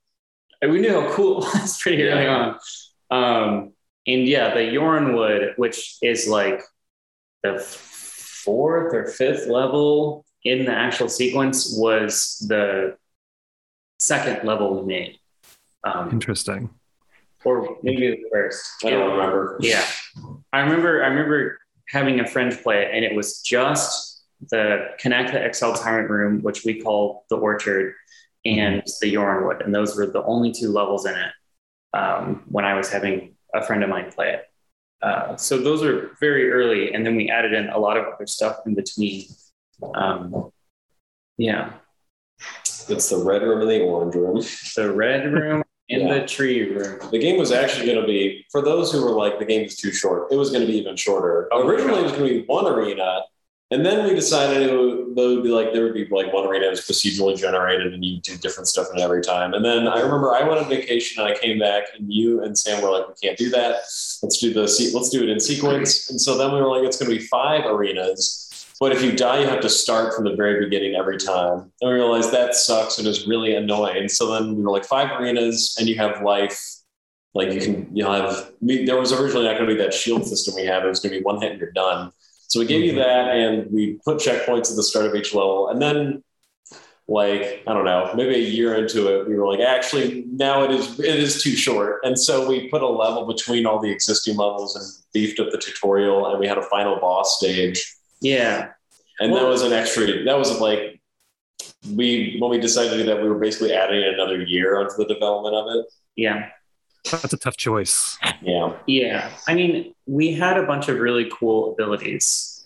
we 0.62 0.80
knew 0.81 0.94
how 1.00 1.10
cool 1.13 1.38
it 1.48 1.62
was 1.62 1.80
pretty 1.80 2.04
early 2.04 2.24
Yeah. 2.25 2.57
on 3.12 3.18
um 3.18 3.74
and 4.07 4.28
yeah 4.28 4.54
the 4.54 4.60
Yornwood 4.78 5.57
which 5.57 5.98
is 6.02 6.28
like 6.28 6.60
the 7.44 7.60
fourth 7.60 8.94
or 8.94 9.07
fifth 9.07 9.48
level 9.48 10.25
in 10.44 10.66
the 10.66 10.72
actual 10.72 11.10
sequence 11.10 11.75
was 11.78 12.44
the 12.48 12.98
second 14.00 14.46
level 14.48 14.81
we 14.81 14.86
made 14.86 15.18
um, 15.84 16.10
interesting. 16.12 16.69
or 17.44 17.78
maybe 17.84 18.10
the 18.10 18.24
first 18.32 18.63
I 18.84 18.89
don't 18.89 19.12
remember. 19.12 19.58
yeah. 19.62 19.86
I 20.51 20.60
remember 20.62 21.03
I 21.03 21.08
remember 21.08 21.60
having 21.89 22.20
a 22.20 22.27
friend 22.27 22.51
play 22.63 22.84
it 22.84 22.89
and 22.94 23.06
it 23.06 23.15
was 23.15 23.41
just 23.41 24.14
the 24.50 24.89
Connect 25.00 25.34
the 25.34 25.44
Excel 25.44 25.74
Tyrant 25.74 26.10
Room, 26.10 26.42
which 26.42 26.63
we 26.65 26.82
call 26.82 27.25
the 27.30 27.38
Orchard, 27.38 27.94
and 28.46 28.84
the 29.01 29.13
Yornwood. 29.13 29.63
And 29.63 29.74
those 29.74 29.96
were 29.96 30.06
the 30.06 30.24
only 30.24 30.51
two 30.51 30.70
levels 30.72 31.06
in 31.06 31.15
it 31.15 31.32
um, 31.98 32.44
when 32.48 32.65
I 32.65 32.74
was 32.75 32.89
having 32.92 33.36
a 33.54 33.63
friend 33.65 33.84
of 33.84 33.89
mine 33.89 34.12
play 34.12 34.34
it. 34.34 34.44
Uh, 35.01 35.36
so 35.36 35.58
those 35.58 35.84
are 35.84 36.12
very 36.20 36.51
early. 36.51 36.94
And 36.94 37.06
then 37.06 37.15
we 37.15 37.30
added 37.30 37.54
in 37.54 37.70
a 37.70 37.77
lot 37.77 37.98
of 37.98 38.06
other 38.13 38.27
stuff 38.27 38.58
in 38.65 38.75
between. 38.75 39.25
Um, 39.94 40.51
yeah. 41.38 41.74
It's 42.88 43.10
the 43.10 43.18
red 43.18 43.42
room 43.42 43.62
and 43.62 43.70
the 43.70 43.82
orange 43.82 44.15
room. 44.15 44.42
The 44.75 44.94
red 44.94 45.32
room 45.32 45.63
and 45.89 46.01
Yeah. 46.04 46.20
the 46.20 46.25
tree 46.25 46.74
room. 46.74 47.00
The 47.12 47.20
game 47.20 47.38
was 47.38 47.51
actually 47.51 47.86
going 47.86 48.01
to 48.01 48.08
be, 48.08 48.46
for 48.51 48.62
those 48.62 48.92
who 48.92 49.04
were 49.04 49.12
like, 49.12 49.39
the 49.39 49.46
game 49.46 49.65
is 49.65 49.75
too 49.75 49.92
short, 49.92 50.32
it 50.32 50.36
was 50.36 50.50
going 50.50 50.62
to 50.62 50.68
be 50.68 50.77
even 50.77 50.96
shorter. 50.96 51.48
Oh, 51.51 51.68
Originally, 51.68 52.00
it 52.00 52.04
was 52.04 52.12
going 52.13 52.27
to 52.27 52.39
be 52.42 52.46
one 52.48 52.65
arena. 52.68 53.22
And 53.75 53.86
then 53.86 54.05
we 54.05 54.15
decided 54.15 54.62
it 54.62 54.74
would, 54.74 55.17
would 55.17 55.44
be 55.44 55.50
like, 55.50 55.74
there 55.74 55.84
would 55.84 55.94
be 55.94 56.08
like 56.10 56.32
one 56.32 56.48
arena 56.48 56.67
that 56.67 56.70
was 56.70 56.79
procedurally 56.79 57.38
generated 57.38 57.94
and 57.94 58.05
you 58.05 58.22
do 58.22 58.38
different 58.38 58.70
stuff 58.70 58.88
in 58.94 59.01
every 59.01 59.22
time. 59.22 59.53
And 59.53 59.65
then 59.65 59.86
I 59.86 60.00
remember 60.00 60.34
I 60.34 60.48
went 60.48 60.62
on 60.62 60.70
vacation 60.70 61.22
and 61.22 61.29
I 61.29 61.38
came 61.38 61.60
back 61.60 61.84
and 61.94 62.12
you 62.12 62.41
and 62.41 62.58
Sam 62.58 62.82
were 62.82 62.89
like, 62.89 63.10
we 63.10 63.15
can't 63.22 63.38
do 63.38 63.50
that. 63.50 63.74
Let's 64.24 64.38
do 64.39 64.53
the, 64.53 64.62
let's 64.62 65.10
do 65.10 65.24
it 65.24 65.29
in 65.29 65.41
sequence. 65.41 66.10
And 66.10 66.22
so 66.22 66.38
then 66.38 66.53
we 66.53 66.62
were 66.62 66.70
like, 66.70 66.86
it's 66.86 66.98
going 66.98 67.12
to 67.12 67.20
be 67.20 67.25
five 67.25 67.65
arenas. 67.65 68.65
But 68.79 68.94
if 68.94 69.03
you 69.03 69.12
die, 69.12 69.41
you 69.41 69.48
have 69.48 69.60
to 69.60 69.70
start 69.70 70.13
from 70.13 70.24
the 70.24 70.38
very 70.38 70.63
beginning 70.63 70.96
every 70.96 71.17
time. 71.17 71.70
And 71.82 71.91
we 71.91 71.96
realized 71.96 72.32
that 72.32 72.55
sucks 72.55 72.98
and 72.98 73.05
is 73.05 73.27
really 73.27 73.55
annoying. 73.55 74.08
So 74.08 74.32
then 74.32 74.55
we 74.55 74.63
were 74.63 74.72
like 74.72 74.86
five 74.86 75.20
arenas 75.20 75.75
and 75.77 75.89
you 75.89 75.98
have 75.98 76.22
life. 76.22 76.58
Like 77.34 77.51
you 77.51 77.60
can, 77.60 77.89
you'll 77.94 78.13
have, 78.13 78.53
we, 78.62 78.86
there 78.86 78.98
was 78.98 79.12
originally 79.12 79.44
not 79.44 79.58
going 79.58 79.67
to 79.67 79.75
be 79.75 79.82
that 79.82 79.94
shield 79.94 80.25
system 80.25 80.55
we 80.55 80.63
have. 80.63 80.86
It 80.86 80.88
was 80.88 81.01
going 81.01 81.12
to 81.12 81.20
be 81.20 81.25
one 81.25 81.41
hit 81.41 81.51
and 81.51 81.60
you're 81.60 81.72
done. 81.72 82.13
So 82.48 82.60
we 82.60 82.66
gave 82.66 82.84
you 82.84 82.92
mm-hmm. 82.92 83.00
that 83.00 83.36
and 83.36 83.72
we 83.72 84.00
put 84.06 84.18
checkpoints 84.18 84.70
at 84.70 84.75
the 84.75 84.84
start 84.84 85.08
of 85.08 85.16
each 85.16 85.34
level. 85.34 85.70
And 85.70 85.82
then 85.82 86.24
like, 87.08 87.64
I 87.68 87.74
don't 87.74 87.86
know, 87.86 88.12
maybe 88.16 88.36
a 88.36 88.40
year 88.40 88.75
into 88.75 89.08
it, 89.08 89.28
we 89.28 89.36
were 89.36 89.48
like, 89.48 89.60
actually, 89.60 90.25
now 90.32 90.64
it 90.64 90.72
is, 90.72 91.00
it 91.00 91.20
is 91.20 91.42
too 91.42 91.56
short. 91.56 92.02
And 92.04 92.18
so 92.18 92.48
we 92.48 92.68
put 92.70 92.82
a 92.82 92.88
level 92.88 93.28
between 93.28 93.66
all 93.66 93.80
the 93.80 93.92
existing 93.92 94.38
levels 94.38 94.75
and 94.75 94.86
beefed 95.14 95.40
up 95.40 95.52
the 95.52 95.58
tutorial 95.58 96.32
and 96.32 96.40
we 96.40 96.48
had 96.48 96.58
a 96.58 96.64
final 96.64 97.00
boss 97.00 97.38
stage. 97.38 97.96
Yeah. 98.22 98.70
And 99.20 99.34
that 99.34 99.44
was 99.44 99.62
an 99.62 99.72
extra, 99.72 100.24
that 100.24 100.38
was 100.38 100.60
like, 100.60 101.00
we, 101.92 102.38
when 102.40 102.50
we 102.50 102.60
decided 102.60 102.92
to 102.92 102.98
do 102.98 103.04
that, 103.06 103.22
we 103.22 103.30
were 103.30 103.40
basically 103.40 103.74
adding 103.74 104.04
another 104.04 104.42
year 104.42 104.80
onto 104.80 104.96
the 104.98 105.06
development 105.06 105.56
of 105.56 105.75
it. 105.75 105.86
Yeah. 106.16 106.50
That's 107.12 107.33
a 107.33 107.38
tough 107.38 107.57
choice. 107.57 108.17
Yeah. 108.41 108.74
Yeah, 108.88 109.31
I 109.47 109.53
mean, 109.53 109.93
we 110.05 110.33
had 110.33 110.57
a 110.57 110.63
bunch 110.63 110.88
of 110.89 111.00
really 111.00 111.29
cool 111.31 111.74
abilities. 111.74 112.65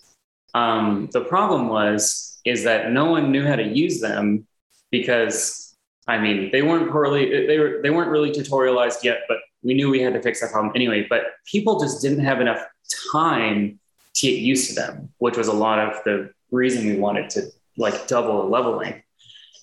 Um, 0.54 1.08
the 1.12 1.20
problem 1.20 1.68
was 1.68 2.40
is 2.44 2.64
that 2.64 2.90
no 2.90 3.06
one 3.06 3.30
knew 3.30 3.46
how 3.46 3.56
to 3.56 3.62
use 3.62 4.00
them 4.00 4.46
because, 4.90 5.76
I 6.08 6.18
mean, 6.18 6.50
they 6.50 6.62
weren't 6.62 6.90
poorly 6.90 7.46
they 7.46 7.58
were 7.58 7.80
they 7.82 7.90
weren't 7.90 8.10
really 8.10 8.32
tutorialized 8.32 9.04
yet. 9.04 9.20
But 9.28 9.38
we 9.62 9.74
knew 9.74 9.90
we 9.90 10.00
had 10.00 10.14
to 10.14 10.22
fix 10.22 10.40
that 10.40 10.50
problem 10.50 10.72
anyway. 10.74 11.06
But 11.08 11.24
people 11.44 11.80
just 11.80 12.02
didn't 12.02 12.24
have 12.24 12.40
enough 12.40 12.64
time 13.12 13.78
to 14.14 14.26
get 14.26 14.38
used 14.38 14.70
to 14.70 14.74
them, 14.74 15.10
which 15.18 15.36
was 15.36 15.48
a 15.48 15.52
lot 15.52 15.78
of 15.78 16.02
the 16.04 16.32
reason 16.50 16.86
we 16.86 16.96
wanted 16.96 17.30
to 17.30 17.42
like 17.76 18.06
double 18.08 18.42
the 18.42 18.48
leveling. 18.48 19.02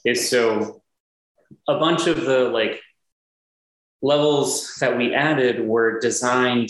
Is 0.06 0.30
so 0.30 0.82
a 1.68 1.80
bunch 1.80 2.08
of 2.08 2.22
the 2.22 2.50
like 2.50 2.82
levels 4.02 4.76
that 4.80 4.98
we 4.98 5.14
added 5.14 5.66
were 5.66 6.00
designed 6.00 6.70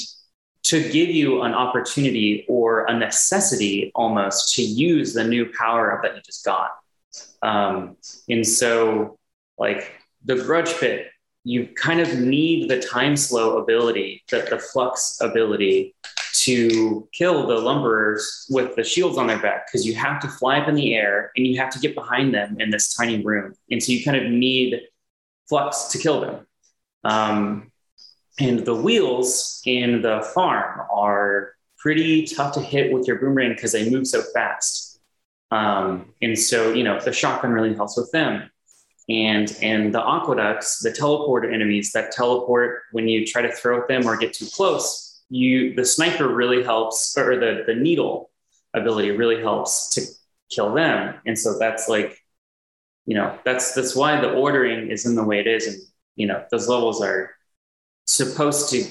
to 0.63 0.81
give 0.89 1.09
you 1.09 1.43
an 1.43 1.53
opportunity 1.53 2.45
or 2.49 2.85
a 2.85 2.97
necessity 2.97 3.91
almost 3.95 4.53
to 4.55 4.61
use 4.61 5.13
the 5.13 5.23
new 5.23 5.51
power 5.57 5.93
up 5.93 6.03
that 6.03 6.15
you 6.15 6.21
just 6.21 6.43
got. 6.43 6.71
Um, 7.41 7.97
and 8.27 8.45
so, 8.45 9.17
like 9.57 9.93
the 10.25 10.35
grudge 10.35 10.73
pit, 10.79 11.07
you 11.43 11.67
kind 11.75 12.01
of 12.01 12.19
need 12.19 12.69
the 12.69 12.81
time 12.81 13.15
slow 13.15 13.59
ability, 13.59 14.23
that 14.29 14.49
the 14.49 14.59
flux 14.59 15.19
ability 15.21 15.95
to 16.33 17.07
kill 17.13 17.47
the 17.47 17.55
lumberers 17.55 18.45
with 18.49 18.75
the 18.75 18.83
shields 18.83 19.17
on 19.17 19.27
their 19.27 19.39
back 19.39 19.67
because 19.67 19.85
you 19.85 19.95
have 19.95 20.19
to 20.21 20.27
fly 20.27 20.59
up 20.59 20.67
in 20.67 20.75
the 20.75 20.95
air 20.95 21.31
and 21.35 21.47
you 21.47 21.57
have 21.59 21.69
to 21.69 21.79
get 21.79 21.95
behind 21.95 22.33
them 22.33 22.57
in 22.59 22.69
this 22.69 22.93
tiny 22.93 23.23
room. 23.23 23.53
And 23.71 23.81
so 23.81 23.91
you 23.91 24.03
kind 24.03 24.17
of 24.17 24.31
need 24.31 24.81
flux 25.47 25.85
to 25.85 25.97
kill 25.97 26.21
them. 26.21 26.46
Um, 27.03 27.71
and 28.39 28.65
the 28.65 28.75
wheels 28.75 29.61
in 29.65 30.01
the 30.01 30.21
farm 30.33 30.81
are 30.91 31.53
pretty 31.77 32.25
tough 32.25 32.53
to 32.53 32.61
hit 32.61 32.91
with 32.91 33.07
your 33.07 33.17
boomerang 33.17 33.53
because 33.53 33.71
they 33.71 33.89
move 33.89 34.07
so 34.07 34.21
fast. 34.33 34.99
Um, 35.51 36.13
and 36.21 36.37
so, 36.37 36.73
you 36.73 36.83
know, 36.83 36.99
the 36.99 37.13
shotgun 37.13 37.51
really 37.51 37.73
helps 37.73 37.97
with 37.97 38.11
them. 38.11 38.49
And 39.09 39.57
and 39.61 39.95
the 39.95 40.01
aqueducts, 40.01 40.79
the 40.79 40.91
teleporter 40.91 41.53
enemies 41.53 41.93
that 41.93 42.11
teleport 42.11 42.81
when 42.91 43.07
you 43.07 43.25
try 43.25 43.41
to 43.41 43.51
throw 43.51 43.79
at 43.81 43.87
them 43.87 44.05
or 44.05 44.17
get 44.17 44.33
too 44.33 44.47
close, 44.53 45.21
you 45.29 45.73
the 45.75 45.85
sniper 45.85 46.27
really 46.27 46.61
helps, 46.61 47.17
or 47.17 47.37
the 47.39 47.63
the 47.65 47.73
needle 47.73 48.29
ability 48.73 49.11
really 49.11 49.41
helps 49.41 49.91
to 49.91 50.01
kill 50.49 50.73
them. 50.73 51.15
And 51.25 51.39
so 51.39 51.57
that's 51.57 51.87
like, 51.87 52.21
you 53.05 53.15
know, 53.15 53.37
that's 53.45 53.73
that's 53.73 53.95
why 53.95 54.19
the 54.19 54.33
ordering 54.33 54.91
is 54.91 55.05
in 55.05 55.15
the 55.15 55.23
way 55.23 55.39
it 55.39 55.47
is. 55.47 55.67
And 55.67 55.77
you 56.17 56.27
know, 56.27 56.43
those 56.51 56.67
levels 56.67 57.01
are 57.01 57.31
supposed 58.05 58.69
to 58.71 58.83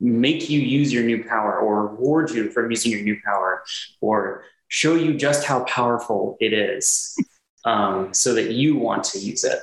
make 0.00 0.48
you 0.48 0.60
use 0.60 0.92
your 0.92 1.04
new 1.04 1.24
power 1.24 1.58
or 1.58 1.88
reward 1.88 2.30
you 2.30 2.50
for 2.50 2.68
using 2.70 2.92
your 2.92 3.02
new 3.02 3.16
power 3.24 3.62
or 4.00 4.44
show 4.68 4.94
you 4.94 5.14
just 5.14 5.44
how 5.44 5.64
powerful 5.64 6.36
it 6.40 6.52
is 6.52 7.16
um, 7.64 8.14
so 8.14 8.34
that 8.34 8.52
you 8.52 8.76
want 8.76 9.04
to 9.04 9.18
use 9.18 9.44
it. 9.44 9.58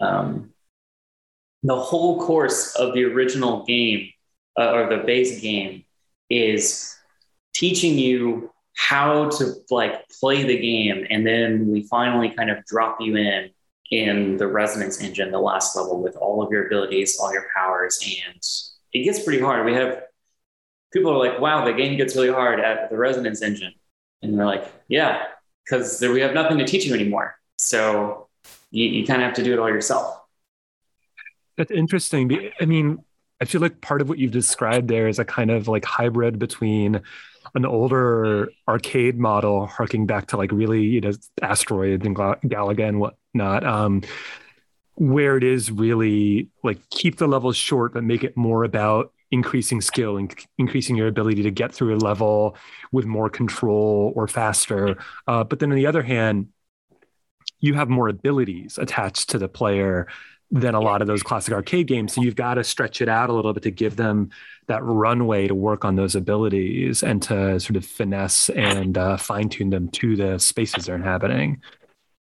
Um, 0.00 0.50
the 1.62 1.78
whole 1.78 2.20
course 2.20 2.74
of 2.74 2.92
the 2.92 3.04
original 3.04 3.64
game 3.64 4.10
uh, 4.58 4.72
or 4.72 4.88
the 4.88 5.04
base 5.04 5.40
game 5.40 5.84
is 6.28 6.96
teaching 7.54 7.98
you 7.98 8.50
how 8.74 9.28
to 9.28 9.54
like 9.70 10.08
play 10.08 10.42
the 10.42 10.58
game 10.58 11.06
and 11.08 11.24
then 11.26 11.68
we 11.70 11.82
finally 11.84 12.30
kind 12.30 12.50
of 12.50 12.64
drop 12.64 13.00
you 13.00 13.16
in 13.16 13.50
in 13.92 14.38
the 14.38 14.46
resonance 14.46 15.02
engine, 15.02 15.30
the 15.30 15.38
last 15.38 15.76
level, 15.76 16.02
with 16.02 16.16
all 16.16 16.42
of 16.42 16.50
your 16.50 16.66
abilities, 16.66 17.18
all 17.20 17.32
your 17.32 17.46
powers. 17.54 18.00
And 18.02 18.42
it 18.94 19.04
gets 19.04 19.22
pretty 19.22 19.40
hard. 19.40 19.66
We 19.66 19.74
have 19.74 20.02
people 20.92 21.12
are 21.12 21.18
like, 21.18 21.38
wow, 21.38 21.64
the 21.64 21.74
game 21.74 21.96
gets 21.98 22.16
really 22.16 22.32
hard 22.32 22.58
at 22.58 22.90
the 22.90 22.96
resonance 22.96 23.42
engine. 23.42 23.74
And 24.22 24.38
they're 24.38 24.46
like, 24.46 24.66
yeah, 24.88 25.24
because 25.64 26.00
we 26.00 26.20
have 26.20 26.32
nothing 26.32 26.56
to 26.58 26.64
teach 26.64 26.86
you 26.86 26.94
anymore. 26.94 27.36
So 27.56 28.28
you, 28.70 28.86
you 28.86 29.06
kind 29.06 29.20
of 29.20 29.26
have 29.26 29.36
to 29.36 29.42
do 29.42 29.52
it 29.52 29.58
all 29.58 29.68
yourself. 29.68 30.20
That's 31.58 31.70
interesting. 31.70 32.50
I 32.58 32.64
mean, 32.64 33.04
I 33.42 33.44
feel 33.44 33.60
like 33.60 33.82
part 33.82 34.00
of 34.00 34.08
what 34.08 34.18
you've 34.18 34.32
described 34.32 34.88
there 34.88 35.06
is 35.06 35.18
a 35.18 35.24
kind 35.24 35.50
of 35.50 35.68
like 35.68 35.84
hybrid 35.84 36.38
between 36.38 37.02
an 37.54 37.66
older 37.66 38.50
arcade 38.66 39.18
model, 39.18 39.66
harking 39.66 40.06
back 40.06 40.28
to 40.28 40.36
like 40.36 40.52
really, 40.52 40.82
you 40.82 41.00
know, 41.00 41.12
asteroids 41.42 42.06
and 42.06 42.16
Galaga 42.16 42.88
and 42.88 43.00
whatnot, 43.00 43.64
um, 43.64 44.02
where 44.94 45.36
it 45.36 45.44
is 45.44 45.70
really 45.70 46.48
like 46.64 46.78
keep 46.90 47.18
the 47.18 47.26
levels 47.26 47.56
short, 47.56 47.92
but 47.94 48.04
make 48.04 48.24
it 48.24 48.36
more 48.36 48.64
about 48.64 49.12
increasing 49.30 49.80
skill 49.80 50.18
and 50.18 50.34
increasing 50.58 50.94
your 50.94 51.08
ability 51.08 51.42
to 51.42 51.50
get 51.50 51.74
through 51.74 51.94
a 51.94 51.98
level 51.98 52.56
with 52.92 53.06
more 53.06 53.30
control 53.30 54.12
or 54.14 54.28
faster. 54.28 54.96
Uh, 55.26 55.42
but 55.42 55.58
then 55.58 55.70
on 55.70 55.76
the 55.76 55.86
other 55.86 56.02
hand, 56.02 56.48
you 57.60 57.74
have 57.74 57.88
more 57.88 58.08
abilities 58.08 58.76
attached 58.78 59.30
to 59.30 59.38
the 59.38 59.48
player 59.48 60.06
than 60.52 60.74
a 60.74 60.80
lot 60.80 61.00
of 61.00 61.08
those 61.08 61.22
classic 61.22 61.54
arcade 61.54 61.86
games. 61.86 62.12
So 62.12 62.22
you've 62.22 62.36
got 62.36 62.54
to 62.54 62.64
stretch 62.64 63.00
it 63.00 63.08
out 63.08 63.30
a 63.30 63.32
little 63.32 63.54
bit 63.54 63.62
to 63.62 63.70
give 63.70 63.96
them 63.96 64.28
that 64.66 64.84
runway 64.84 65.48
to 65.48 65.54
work 65.54 65.84
on 65.84 65.96
those 65.96 66.14
abilities 66.14 67.02
and 67.02 67.22
to 67.22 67.58
sort 67.58 67.76
of 67.76 67.86
finesse 67.86 68.50
and 68.50 68.98
uh, 68.98 69.16
fine 69.16 69.48
tune 69.48 69.70
them 69.70 69.88
to 69.88 70.14
the 70.14 70.38
spaces 70.38 70.84
they're 70.84 70.94
inhabiting. 70.94 71.60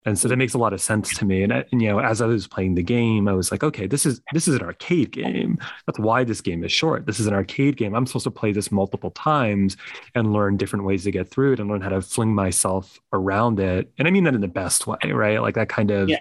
And 0.05 0.17
so 0.17 0.29
that 0.29 0.37
makes 0.37 0.55
a 0.55 0.59
lot 0.59 0.73
of 0.73 0.81
sense 0.81 1.17
to 1.19 1.25
me. 1.25 1.43
And, 1.43 1.53
and, 1.53 1.83
you 1.83 1.89
know, 1.89 1.99
as 1.99 2.21
I 2.21 2.27
was 2.27 2.47
playing 2.47 2.75
the 2.77 2.83
game, 2.83 3.27
I 3.27 3.33
was 3.33 3.51
like, 3.51 3.65
okay, 3.65 3.89
this 3.89 4.07
is 4.07 4.21
this 4.33 4.47
is 4.47 4.55
an 4.55 4.63
arcade 4.63 5.11
game. 5.11 5.59
That's 5.85 5.99
why 5.99 6.23
this 6.23 6.41
game 6.41 6.63
is 6.63 6.71
short. 6.71 7.07
This 7.07 7.19
is 7.19 7.27
an 7.27 7.35
arcade 7.35 7.77
game. 7.77 7.93
I'm 7.93 8.07
supposed 8.07 8.25
to 8.25 8.31
play 8.31 8.53
this 8.53 8.71
multiple 8.71 9.11
times 9.11 9.77
and 10.15 10.33
learn 10.33 10.59
different 10.59 10.85
ways 10.85 11.03
to 11.05 11.11
get 11.11 11.29
through 11.29 11.55
it 11.55 11.61
and 11.61 11.69
learn 11.69 11.81
how 11.81 11.89
to 11.89 12.03
fling 12.03 12.33
myself 12.33 13.01
around 13.13 13.59
it. 13.59 13.91
And 13.99 14.07
I 14.07 14.13
mean 14.13 14.23
that 14.25 14.35
in 14.37 14.41
the 14.41 14.49
best 14.49 14.87
way, 14.87 14.99
right? 15.07 15.43
Like 15.43 15.57
that 15.57 15.69
kind 15.69 15.91
of 15.91 16.09
yeah 16.09 16.19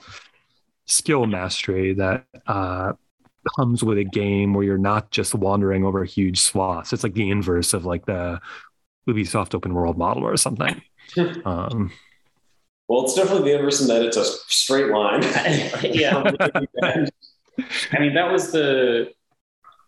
skill 0.86 1.26
mastery 1.26 1.94
that 1.94 2.26
uh, 2.48 2.94
comes 3.56 3.84
with 3.84 3.98
a 3.98 4.04
game 4.04 4.54
where 4.54 4.64
you're 4.64 4.78
not 4.78 5.12
just 5.12 5.36
wandering 5.36 5.84
over 5.84 6.04
huge 6.04 6.40
swaths. 6.40 6.94
It's 6.94 7.04
like 7.04 7.14
the 7.14 7.30
inverse 7.30 7.74
of 7.74 7.86
like 7.86 8.06
the 8.06 8.40
Ubisoft 9.08 9.54
open 9.56 9.74
world 9.74 9.98
model 9.98 10.24
or 10.24 10.38
something. 10.38 10.82
um, 11.46 11.92
well, 12.88 13.04
it's 13.04 13.16
definitely 13.16 13.52
the 13.52 13.58
inverse 13.58 13.82
in 13.82 13.88
that 13.88 14.04
it's 14.04 14.18
a 14.18 14.26
straight 14.26 14.92
line. 14.92 15.22
yeah. 15.82 16.24
I 17.92 18.00
mean, 18.00 18.14
that 18.14 18.32
was 18.32 18.52
the, 18.52 19.12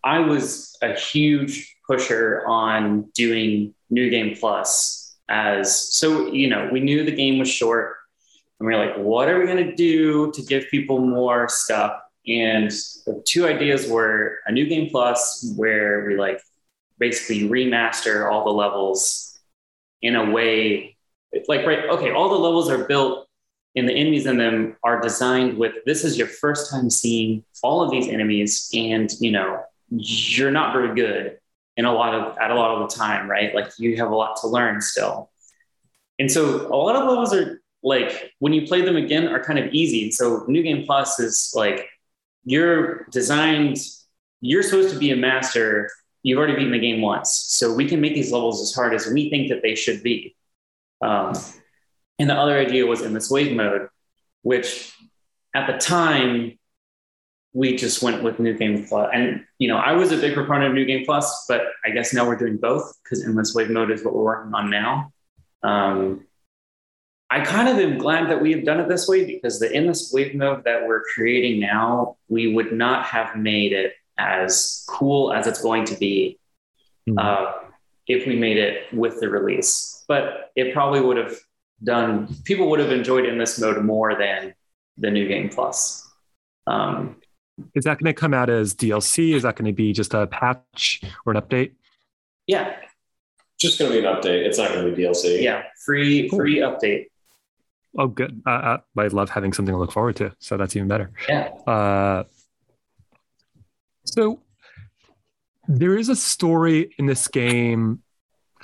I 0.04 0.20
was 0.20 0.76
a 0.82 0.94
huge 0.94 1.76
pusher 1.86 2.44
on 2.48 3.10
doing 3.14 3.74
New 3.90 4.10
Game 4.10 4.36
Plus 4.36 5.16
as, 5.30 5.94
so, 5.94 6.32
you 6.32 6.48
know, 6.48 6.70
we 6.72 6.80
knew 6.80 7.04
the 7.04 7.12
game 7.12 7.38
was 7.38 7.50
short 7.50 7.97
and 8.60 8.68
we 8.68 8.74
are 8.74 8.86
like, 8.86 8.98
what 8.98 9.30
are 9.30 9.40
we 9.40 9.46
going 9.46 9.66
to 9.66 9.76
do 9.76 10.32
to 10.32 10.42
give 10.42 10.70
people 10.70 11.00
more 11.00 11.48
stuff? 11.48 12.00
And 12.28 12.72
the 13.06 13.22
two 13.26 13.48
ideas 13.48 13.88
were 13.88 14.40
a 14.48 14.52
new 14.52 14.68
game 14.68 14.90
plus, 14.90 15.54
where 15.56 16.06
we 16.06 16.18
like 16.18 16.42
basically 16.98 17.48
remaster 17.48 18.32
all 18.32 18.44
the 18.44 18.52
levels 18.52 19.40
in 20.02 20.16
a 20.16 20.30
way 20.30 20.96
like, 21.48 21.66
right, 21.66 21.86
okay, 21.90 22.12
all 22.12 22.30
the 22.30 22.36
levels 22.36 22.70
are 22.70 22.86
built 22.86 23.28
and 23.78 23.88
the 23.88 23.94
enemies 23.94 24.26
in 24.26 24.38
them 24.38 24.76
are 24.84 25.00
designed 25.00 25.58
with 25.58 25.74
this 25.86 26.04
is 26.04 26.18
your 26.18 26.28
first 26.28 26.72
time 26.72 26.90
seeing 26.90 27.44
all 27.64 27.82
of 27.82 27.92
these 27.92 28.08
enemies 28.08 28.70
and 28.74 29.12
you 29.20 29.32
know 29.32 29.62
you're 29.90 30.52
not 30.52 30.74
very 30.74 30.96
good 30.96 31.38
in 31.78 31.86
a 31.86 31.94
lot 31.94 32.14
of 32.14 32.38
at 32.40 32.50
a 32.50 32.56
lot 32.56 32.76
of 32.82 32.90
the 32.90 32.96
time 32.96 33.30
right 33.30 33.54
like 33.54 33.72
you 33.78 33.96
have 33.96 34.10
a 34.10 34.16
lot 34.16 34.36
to 34.42 34.48
learn 34.48 34.82
still 34.82 35.30
and 36.18 36.32
so 36.32 36.68
a 36.68 36.76
lot 36.76 36.96
of 36.96 37.08
levels 37.08 37.34
are 37.34 37.62
like 37.84 38.34
when 38.40 38.54
you 38.54 38.68
play 38.68 38.82
them 38.82 38.96
again 38.96 39.28
are 39.28 39.44
kind 39.44 39.60
of 39.60 39.74
easy. 39.74 40.12
So 40.12 40.46
New 40.48 40.64
Game 40.64 40.86
Plus 40.86 41.20
is 41.20 41.52
like 41.56 41.88
you're 42.46 43.06
designed, 43.12 43.78
you're 44.42 44.64
supposed 44.64 44.94
to 44.94 45.00
be 45.00 45.12
a 45.12 45.16
master. 45.16 45.90
You've 46.24 46.38
already 46.38 46.56
beaten 46.56 46.72
the 46.72 46.80
game 46.80 47.02
once. 47.02 47.46
So 47.48 47.74
we 47.74 47.88
can 47.88 48.02
make 48.02 48.14
these 48.14 48.32
levels 48.32 48.62
as 48.62 48.74
hard 48.74 48.94
as 48.94 49.08
we 49.08 49.30
think 49.30 49.50
that 49.50 49.62
they 49.62 49.76
should 49.76 50.04
be. 50.04 50.36
Um, 51.02 51.34
and 52.20 52.30
the 52.30 52.36
other 52.36 52.58
idea 52.58 52.86
was 52.86 53.02
in 53.02 53.14
this 53.14 53.30
wave 53.30 53.56
mode, 53.56 53.88
which 54.42 54.94
at 55.54 55.68
the 55.68 55.78
time 55.78 56.58
we 57.54 57.76
just 57.76 58.04
went 58.04 58.24
with 58.24 58.40
New 58.40 58.54
Game 58.54 58.86
Plus. 58.86 59.10
And 59.14 59.44
you 59.58 59.68
know, 59.68 59.78
I 59.78 59.94
was 59.94 60.12
a 60.12 60.18
big 60.18 60.34
proponent 60.34 60.66
of 60.66 60.74
New 60.74 60.86
Game 60.86 61.06
Plus, 61.06 61.46
but 61.48 61.64
I 61.86 61.90
guess 61.90 62.14
now 62.14 62.28
we're 62.28 62.36
doing 62.36 62.58
both 62.58 62.94
because 63.04 63.26
endless 63.26 63.56
wave 63.56 63.70
mode 63.70 63.92
is 63.92 64.04
what 64.04 64.14
we're 64.14 64.24
working 64.24 64.54
on 64.54 64.70
now. 64.70 65.12
Um, 65.64 66.27
I 67.30 67.42
kind 67.42 67.68
of 67.68 67.78
am 67.78 67.98
glad 67.98 68.30
that 68.30 68.42
we 68.42 68.54
have 68.54 68.64
done 68.64 68.80
it 68.80 68.88
this 68.88 69.08
way 69.08 69.26
because 69.26 69.60
the 69.60 69.74
endless 69.74 70.12
wave 70.14 70.34
mode 70.34 70.64
that 70.64 70.88
we're 70.88 71.04
creating 71.14 71.60
now, 71.60 72.18
we 72.30 72.54
would 72.54 72.72
not 72.72 73.06
have 73.06 73.36
made 73.36 73.74
it 73.74 73.94
as 74.18 74.86
cool 74.88 75.34
as 75.34 75.46
it's 75.46 75.62
going 75.62 75.86
to 75.86 75.96
be 75.96 76.40
mm-hmm. 77.08 77.20
uh, 77.20 77.70
if 78.08 78.26
we 78.26 78.38
made 78.38 78.58
it 78.58 78.94
with 78.94 79.20
the 79.20 79.30
release. 79.30 80.06
But 80.08 80.52
it 80.56 80.74
probably 80.74 81.02
would 81.02 81.18
have 81.18 81.38
done, 81.84 82.34
people 82.46 82.70
would 82.70 82.80
have 82.80 82.92
enjoyed 82.92 83.26
in 83.26 83.38
this 83.38 83.60
mode 83.60 83.84
more 83.84 84.16
than 84.16 84.54
the 84.98 85.12
new 85.12 85.28
game 85.28 85.50
plus. 85.50 86.10
Um, 86.66 87.18
is 87.76 87.84
that 87.84 88.00
going 88.00 88.14
to 88.14 88.20
come 88.20 88.34
out 88.34 88.50
as 88.50 88.74
DLC? 88.74 89.34
Is 89.34 89.44
that 89.44 89.56
going 89.56 89.66
to 89.66 89.74
be 89.74 89.92
just 89.92 90.14
a 90.14 90.28
patch 90.28 91.02
or 91.26 91.34
an 91.34 91.42
update? 91.42 91.74
Yeah. 92.46 92.78
Just 93.60 93.80
going 93.80 93.92
to 93.92 94.00
be 94.00 94.06
an 94.06 94.16
update. 94.16 94.46
It's 94.46 94.58
not 94.58 94.72
going 94.72 94.90
to 94.90 94.96
be 94.96 95.04
DLC. 95.04 95.42
Yeah, 95.42 95.64
free 95.84 96.30
cool. 96.30 96.40
free 96.40 96.58
update. 96.58 97.08
Oh, 97.98 98.08
good. 98.08 98.42
Uh, 98.46 98.78
I 98.98 99.08
love 99.08 99.30
having 99.30 99.54
something 99.54 99.74
to 99.74 99.80
look 99.80 99.92
forward 99.92 100.16
to. 100.18 100.32
So 100.40 100.56
that's 100.56 100.76
even 100.76 100.88
better. 100.88 101.12
Yeah. 101.28 101.50
Uh, 101.66 102.24
so 104.06 104.42
there 105.68 105.98
is 105.98 106.10
a 106.10 106.16
story 106.16 106.94
in 106.98 107.08
this 107.08 107.28
game, 107.28 108.04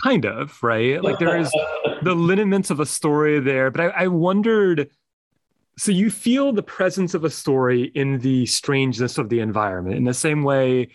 kind 0.01 0.25
of, 0.25 0.61
right? 0.61 1.03
Like 1.03 1.19
there 1.19 1.37
is 1.37 1.51
the 2.03 2.13
lineaments 2.13 2.69
of 2.69 2.79
a 2.79 2.85
story 2.85 3.39
there, 3.39 3.71
but 3.71 3.81
I, 3.81 4.03
I 4.03 4.07
wondered 4.07 4.89
so 5.75 5.91
you 5.91 6.11
feel 6.11 6.53
the 6.53 6.63
presence 6.63 7.15
of 7.15 7.23
a 7.23 7.29
story 7.29 7.85
in 7.95 8.19
the 8.19 8.45
strangeness 8.45 9.17
of 9.17 9.29
the 9.29 9.39
environment 9.39 9.97
in 9.97 10.03
the 10.03 10.13
same 10.13 10.43
way 10.43 10.89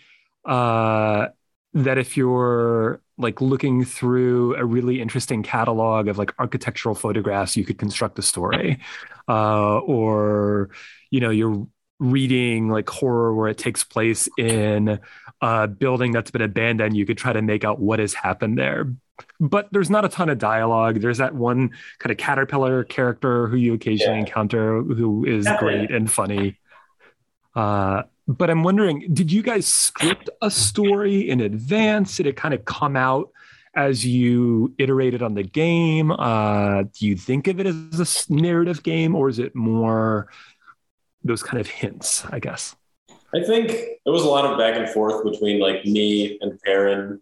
uh, 0.45 1.27
that 1.73 1.97
if 1.97 2.17
you're 2.17 3.01
like 3.17 3.41
looking 3.41 3.83
through 3.83 4.55
a 4.55 4.65
really 4.65 5.01
interesting 5.01 5.43
catalog 5.43 6.07
of 6.07 6.17
like 6.17 6.33
architectural 6.39 6.95
photographs 6.95 7.55
you 7.55 7.65
could 7.65 7.77
construct 7.77 8.17
a 8.17 8.21
story. 8.21 8.79
Uh, 9.27 9.77
or 9.79 10.71
you 11.11 11.19
know 11.19 11.29
you're 11.29 11.67
reading 11.99 12.69
like 12.69 12.89
horror 12.89 13.35
where 13.35 13.49
it 13.49 13.57
takes 13.57 13.83
place 13.83 14.29
in 14.37 14.99
a 15.41 15.67
building 15.67 16.11
that's 16.11 16.31
been 16.31 16.41
abandoned 16.41 16.95
you 16.95 17.05
could 17.05 17.17
try 17.17 17.33
to 17.33 17.41
make 17.41 17.63
out 17.63 17.79
what 17.79 17.99
has 17.99 18.13
happened 18.13 18.57
there. 18.57 18.93
But 19.39 19.67
there's 19.71 19.89
not 19.89 20.05
a 20.05 20.09
ton 20.09 20.29
of 20.29 20.37
dialogue. 20.37 21.01
There's 21.01 21.17
that 21.17 21.35
one 21.35 21.71
kind 21.99 22.11
of 22.11 22.17
caterpillar 22.17 22.85
character 22.85 23.47
who 23.47 23.57
you 23.57 23.73
occasionally 23.73 24.15
yeah. 24.15 24.25
encounter 24.25 24.81
who 24.81 25.25
is 25.25 25.47
great 25.59 25.91
and 25.91 26.09
funny. 26.09 26.57
Uh, 27.53 28.03
but 28.29 28.51
I'm 28.51 28.61
wondering, 28.61 29.11
did 29.11 29.31
you 29.31 29.41
guys 29.41 29.65
script 29.65 30.29
a 30.39 30.51
story 30.51 31.27
in 31.27 31.41
advance? 31.41 32.17
Did 32.17 32.27
it 32.27 32.35
kind 32.35 32.53
of 32.53 32.63
come 32.63 32.95
out 32.95 33.31
as 33.75 34.05
you 34.05 34.71
iterated 34.77 35.23
on 35.23 35.33
the 35.33 35.41
game? 35.41 36.11
Uh, 36.11 36.83
do 36.83 37.07
you 37.07 37.17
think 37.17 37.47
of 37.47 37.59
it 37.59 37.65
as 37.65 38.27
a 38.29 38.33
narrative 38.33 38.83
game, 38.83 39.15
or 39.15 39.29
is 39.29 39.39
it 39.39 39.55
more 39.55 40.27
those 41.23 41.41
kind 41.41 41.59
of 41.59 41.65
hints? 41.65 42.23
I 42.29 42.37
guess. 42.37 42.75
I 43.33 43.43
think 43.43 43.71
there 43.71 44.13
was 44.13 44.23
a 44.23 44.29
lot 44.29 44.45
of 44.45 44.59
back 44.59 44.77
and 44.77 44.87
forth 44.89 45.23
between 45.23 45.59
like 45.59 45.83
me 45.85 46.37
and 46.39 46.61
Perrin, 46.61 47.19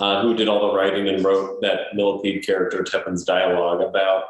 uh, 0.00 0.22
who 0.22 0.34
did 0.34 0.48
all 0.48 0.70
the 0.70 0.74
writing 0.74 1.08
and 1.08 1.22
wrote 1.22 1.60
that 1.60 1.94
millipede 1.94 2.46
character 2.46 2.82
Tepin's 2.82 3.24
dialogue 3.24 3.82
about 3.82 4.24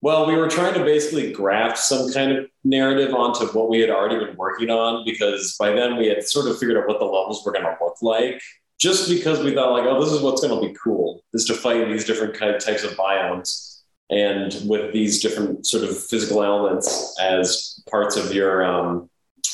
well, 0.00 0.26
we 0.26 0.36
were 0.36 0.48
trying 0.48 0.74
to 0.74 0.84
basically 0.84 1.32
graft 1.32 1.78
some 1.78 2.12
kind 2.12 2.32
of 2.32 2.46
narrative 2.62 3.12
onto 3.14 3.46
what 3.46 3.68
we 3.68 3.80
had 3.80 3.90
already 3.90 4.24
been 4.24 4.36
working 4.36 4.70
on 4.70 5.04
because 5.04 5.56
by 5.58 5.70
then 5.70 5.96
we 5.96 6.06
had 6.06 6.22
sort 6.22 6.46
of 6.46 6.58
figured 6.58 6.76
out 6.76 6.86
what 6.86 7.00
the 7.00 7.04
levels 7.04 7.44
were 7.44 7.52
going 7.52 7.64
to 7.64 7.76
look 7.80 7.96
like. 8.02 8.40
Just 8.78 9.08
because 9.08 9.42
we 9.42 9.54
thought, 9.54 9.72
like, 9.72 9.86
oh, 9.86 10.00
this 10.00 10.12
is 10.12 10.22
what's 10.22 10.40
going 10.40 10.54
to 10.54 10.68
be 10.68 10.76
cool, 10.80 11.20
is 11.34 11.44
to 11.46 11.54
fight 11.54 11.88
these 11.88 12.04
different 12.04 12.34
kind 12.34 12.54
of 12.54 12.64
types 12.64 12.84
of 12.84 12.92
biomes 12.92 13.80
and 14.08 14.56
with 14.66 14.92
these 14.92 15.20
different 15.20 15.66
sort 15.66 15.82
of 15.82 16.00
physical 16.06 16.44
elements 16.44 17.16
as 17.20 17.82
parts 17.90 18.16
of 18.16 18.32
your, 18.32 18.64
um, 18.64 19.10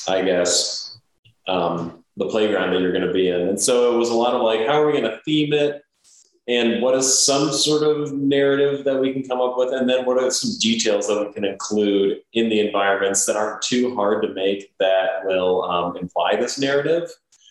I 0.07 0.21
guess, 0.21 0.99
um, 1.49 2.05
the 2.19 2.29
playground 2.29 2.73
that 2.73 2.81
you're 2.81 2.93
going 2.93 3.07
to 3.07 3.13
be 3.13 3.29
in. 3.29 3.49
And 3.49 3.61
so 3.61 3.95
it 3.95 3.99
was 3.99 4.11
a 4.11 4.15
lot 4.15 4.35
of 4.35 4.43
like, 4.43 4.67
how 4.67 4.81
are 4.81 4.87
we 4.87 4.93
going 4.93 5.05
to 5.05 5.21
theme 5.25 5.55
it? 5.55 5.83
And 6.47 6.83
what 6.83 6.95
is 6.95 7.25
some 7.25 7.53
sort 7.53 7.83
of 7.83 8.13
narrative 8.13 8.85
that 8.85 9.01
we 9.01 9.13
can 9.13 9.23
come 9.23 9.41
up 9.41 9.57
with? 9.57 9.73
And 9.73 9.89
then 9.89 10.05
what 10.05 10.23
are 10.23 10.31
some 10.31 10.51
details 10.61 11.07
that 11.09 11.27
we 11.27 11.33
can 11.33 11.45
include 11.45 12.19
in 12.35 12.51
the 12.51 12.61
environments 12.61 13.25
that 13.25 13.37
aren't 13.37 13.63
too 13.63 13.95
hard 13.95 14.23
to 14.23 14.35
make 14.35 14.75
that 14.79 15.25
will 15.25 15.65
um, 15.65 15.97
imply 15.97 16.37
this 16.37 16.59
narrative? 16.59 17.11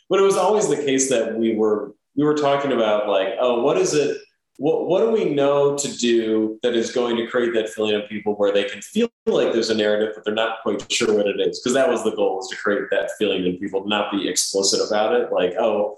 But 0.10 0.20
it 0.20 0.24
was 0.24 0.38
always 0.38 0.70
the 0.70 0.76
case 0.76 1.10
that 1.10 1.36
we 1.36 1.56
were 1.56 1.96
we 2.16 2.24
were 2.24 2.36
talking 2.36 2.72
about 2.72 3.10
like 3.10 3.30
oh 3.40 3.62
what 3.64 3.78
is 3.78 3.96
it 3.96 4.18
what, 4.58 4.88
what 4.88 5.00
do 5.00 5.10
we 5.10 5.34
know 5.34 5.76
to 5.76 5.98
do 5.98 6.60
that 6.62 6.76
is 6.76 6.92
going 6.92 7.18
to 7.18 7.26
create 7.26 7.56
that 7.56 7.70
feeling 7.70 7.96
of 7.96 8.08
people 8.08 8.36
where 8.36 8.52
they 8.52 8.66
can 8.66 8.82
feel 8.82 9.10
like 9.26 9.52
there's 9.52 9.72
a 9.72 9.76
narrative 9.76 10.14
but 10.14 10.24
they're 10.24 10.36
not 10.36 10.62
quite 10.62 10.92
sure 10.92 11.16
what 11.16 11.26
it 11.26 11.40
is? 11.40 11.60
Because 11.60 11.74
that 11.74 11.90
was 11.90 12.04
the 12.04 12.16
goal 12.16 12.36
was 12.36 12.50
to 12.50 12.56
create 12.56 12.84
that 12.92 13.10
feeling 13.18 13.46
in 13.48 13.58
people 13.58 13.88
not 13.88 14.12
be 14.12 14.30
explicit 14.30 14.88
about 14.88 15.16
it 15.16 15.32
like 15.32 15.54
oh 15.58 15.98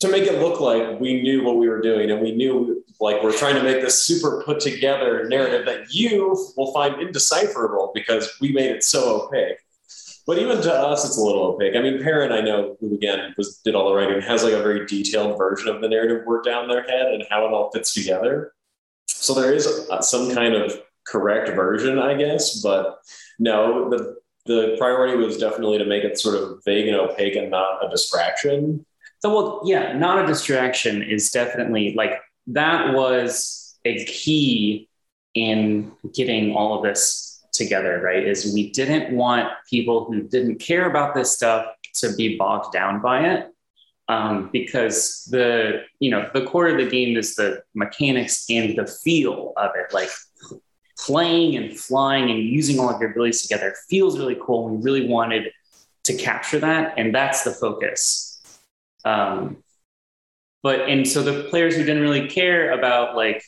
to 0.00 0.08
make 0.08 0.24
it 0.24 0.40
look 0.40 0.60
like 0.60 1.00
we 1.00 1.22
knew 1.22 1.42
what 1.42 1.56
we 1.56 1.68
were 1.68 1.80
doing 1.80 2.10
and 2.10 2.20
we 2.20 2.34
knew 2.34 2.84
like 3.00 3.22
we're 3.22 3.36
trying 3.36 3.54
to 3.54 3.62
make 3.62 3.80
this 3.80 4.04
super 4.04 4.42
put 4.44 4.60
together 4.60 5.26
narrative 5.28 5.64
that 5.66 5.92
you 5.92 6.36
will 6.56 6.72
find 6.72 7.00
indecipherable 7.00 7.92
because 7.94 8.30
we 8.40 8.52
made 8.52 8.70
it 8.70 8.84
so 8.84 9.22
opaque. 9.22 9.58
But 10.26 10.38
even 10.38 10.60
to 10.62 10.72
us 10.72 11.04
it's 11.04 11.16
a 11.16 11.20
little 11.20 11.44
opaque. 11.44 11.76
I 11.76 11.82
mean 11.82 12.02
Perrin 12.02 12.32
i 12.32 12.40
know 12.40 12.76
who 12.80 12.94
again 12.94 13.34
was 13.36 13.58
did 13.64 13.74
all 13.74 13.88
the 13.88 13.94
writing 13.94 14.20
has 14.20 14.44
like 14.44 14.52
a 14.52 14.62
very 14.62 14.86
detailed 14.86 15.38
version 15.38 15.68
of 15.68 15.80
the 15.80 15.88
narrative 15.88 16.26
worked 16.26 16.46
down 16.46 16.64
in 16.64 16.70
their 16.70 16.82
head 16.82 17.12
and 17.12 17.24
how 17.30 17.46
it 17.46 17.52
all 17.52 17.70
fits 17.70 17.94
together. 17.94 18.52
So 19.06 19.34
there 19.34 19.52
is 19.52 19.66
a, 19.66 20.02
some 20.02 20.34
kind 20.34 20.54
of 20.54 20.78
correct 21.06 21.48
version 21.50 21.98
i 22.00 22.14
guess 22.14 22.60
but 22.60 22.98
no 23.38 23.88
the 23.88 24.16
the 24.46 24.76
priority 24.78 25.16
was 25.16 25.38
definitely 25.38 25.78
to 25.78 25.84
make 25.84 26.04
it 26.04 26.18
sort 26.18 26.34
of 26.34 26.60
vague 26.64 26.88
and 26.88 26.96
opaque 26.96 27.36
and 27.36 27.50
not 27.50 27.84
a 27.84 27.88
distraction 27.88 28.84
so, 29.26 29.34
well, 29.34 29.60
yeah, 29.64 29.92
not 29.92 30.22
a 30.22 30.26
distraction 30.26 31.02
is 31.02 31.32
definitely 31.32 31.94
like 31.94 32.20
that 32.46 32.94
was 32.94 33.76
a 33.84 34.04
key 34.04 34.88
in 35.34 35.90
getting 36.14 36.54
all 36.54 36.78
of 36.78 36.84
this 36.84 37.44
together, 37.52 38.00
right? 38.00 38.22
Is 38.22 38.54
we 38.54 38.70
didn't 38.70 39.16
want 39.16 39.48
people 39.68 40.04
who 40.04 40.22
didn't 40.22 40.58
care 40.58 40.88
about 40.88 41.16
this 41.16 41.32
stuff 41.32 41.66
to 41.94 42.14
be 42.14 42.36
bogged 42.36 42.72
down 42.72 43.02
by 43.02 43.26
it. 43.30 43.48
Um, 44.08 44.48
because 44.52 45.26
the 45.32 45.82
you 45.98 46.12
know 46.12 46.30
the 46.32 46.46
core 46.46 46.68
of 46.68 46.76
the 46.76 46.88
game 46.88 47.16
is 47.16 47.34
the 47.34 47.64
mechanics 47.74 48.46
and 48.48 48.78
the 48.78 48.86
feel 48.86 49.52
of 49.56 49.72
it 49.74 49.92
like 49.92 50.10
playing 50.96 51.56
and 51.56 51.76
flying 51.76 52.30
and 52.30 52.38
using 52.38 52.78
all 52.78 52.88
of 52.88 53.00
your 53.00 53.10
abilities 53.10 53.42
together 53.42 53.74
feels 53.90 54.16
really 54.16 54.38
cool 54.40 54.68
we 54.68 54.80
really 54.80 55.08
wanted 55.08 55.50
to 56.04 56.16
capture 56.16 56.60
that 56.60 56.94
and 56.96 57.12
that's 57.12 57.42
the 57.42 57.50
focus 57.50 58.25
um, 59.06 59.62
but 60.62 60.88
and 60.88 61.06
so 61.06 61.22
the 61.22 61.44
players 61.44 61.76
who 61.76 61.84
didn't 61.84 62.02
really 62.02 62.26
care 62.26 62.72
about 62.72 63.14
like 63.14 63.42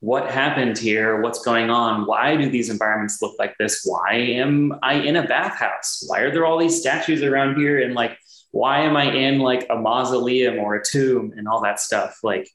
what 0.00 0.30
happened 0.30 0.76
here, 0.76 1.22
what's 1.22 1.42
going 1.42 1.70
on, 1.70 2.06
why 2.06 2.36
do 2.36 2.50
these 2.50 2.68
environments 2.68 3.22
look 3.22 3.36
like 3.38 3.56
this? 3.58 3.82
Why 3.84 4.14
am 4.14 4.78
I 4.82 4.94
in 4.94 5.16
a 5.16 5.26
bathhouse? 5.26 6.04
Why 6.06 6.20
are 6.20 6.30
there 6.30 6.44
all 6.44 6.58
these 6.58 6.78
statues 6.78 7.22
around 7.22 7.56
here? 7.56 7.80
And 7.80 7.94
like, 7.94 8.18
why 8.50 8.80
am 8.80 8.96
I 8.96 9.04
in 9.04 9.38
like 9.38 9.66
a 9.70 9.76
mausoleum 9.76 10.58
or 10.58 10.74
a 10.74 10.84
tomb 10.84 11.32
and 11.36 11.48
all 11.48 11.62
that 11.62 11.80
stuff? 11.80 12.18
Like, 12.22 12.46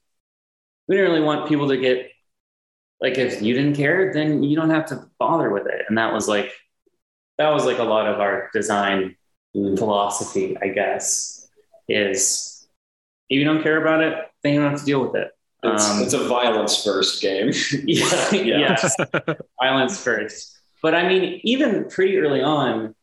we 0.86 0.94
didn't 0.94 1.10
really 1.10 1.24
want 1.24 1.48
people 1.48 1.68
to 1.68 1.76
get 1.76 2.10
like 3.00 3.18
if 3.18 3.42
you 3.42 3.54
didn't 3.54 3.76
care, 3.76 4.12
then 4.12 4.44
you 4.44 4.54
don't 4.54 4.70
have 4.70 4.86
to 4.86 5.08
bother 5.18 5.50
with 5.50 5.66
it. 5.66 5.86
And 5.88 5.98
that 5.98 6.12
was 6.12 6.28
like 6.28 6.52
that 7.38 7.50
was 7.50 7.64
like 7.64 7.78
a 7.78 7.84
lot 7.84 8.06
of 8.06 8.20
our 8.20 8.48
design 8.52 9.16
philosophy, 9.54 10.56
I 10.62 10.68
guess 10.68 11.47
is 11.88 12.66
if 13.28 13.38
you 13.38 13.44
don't 13.44 13.62
care 13.62 13.80
about 13.80 14.02
it, 14.02 14.14
then 14.42 14.54
you 14.54 14.60
don't 14.60 14.70
have 14.70 14.80
to 14.80 14.86
deal 14.86 15.04
with 15.04 15.14
it. 15.14 15.30
It's, 15.62 15.90
um, 15.90 16.02
it's 16.02 16.12
a 16.12 16.28
violence 16.28 16.84
first 16.84 17.20
game. 17.20 17.50
yeah, 17.84 18.30
yes, 18.32 18.96
violence 19.60 20.02
first. 20.02 20.56
But 20.82 20.94
I 20.94 21.08
mean, 21.08 21.40
even 21.42 21.88
pretty 21.88 22.16
early 22.18 22.42
on, 22.42 22.94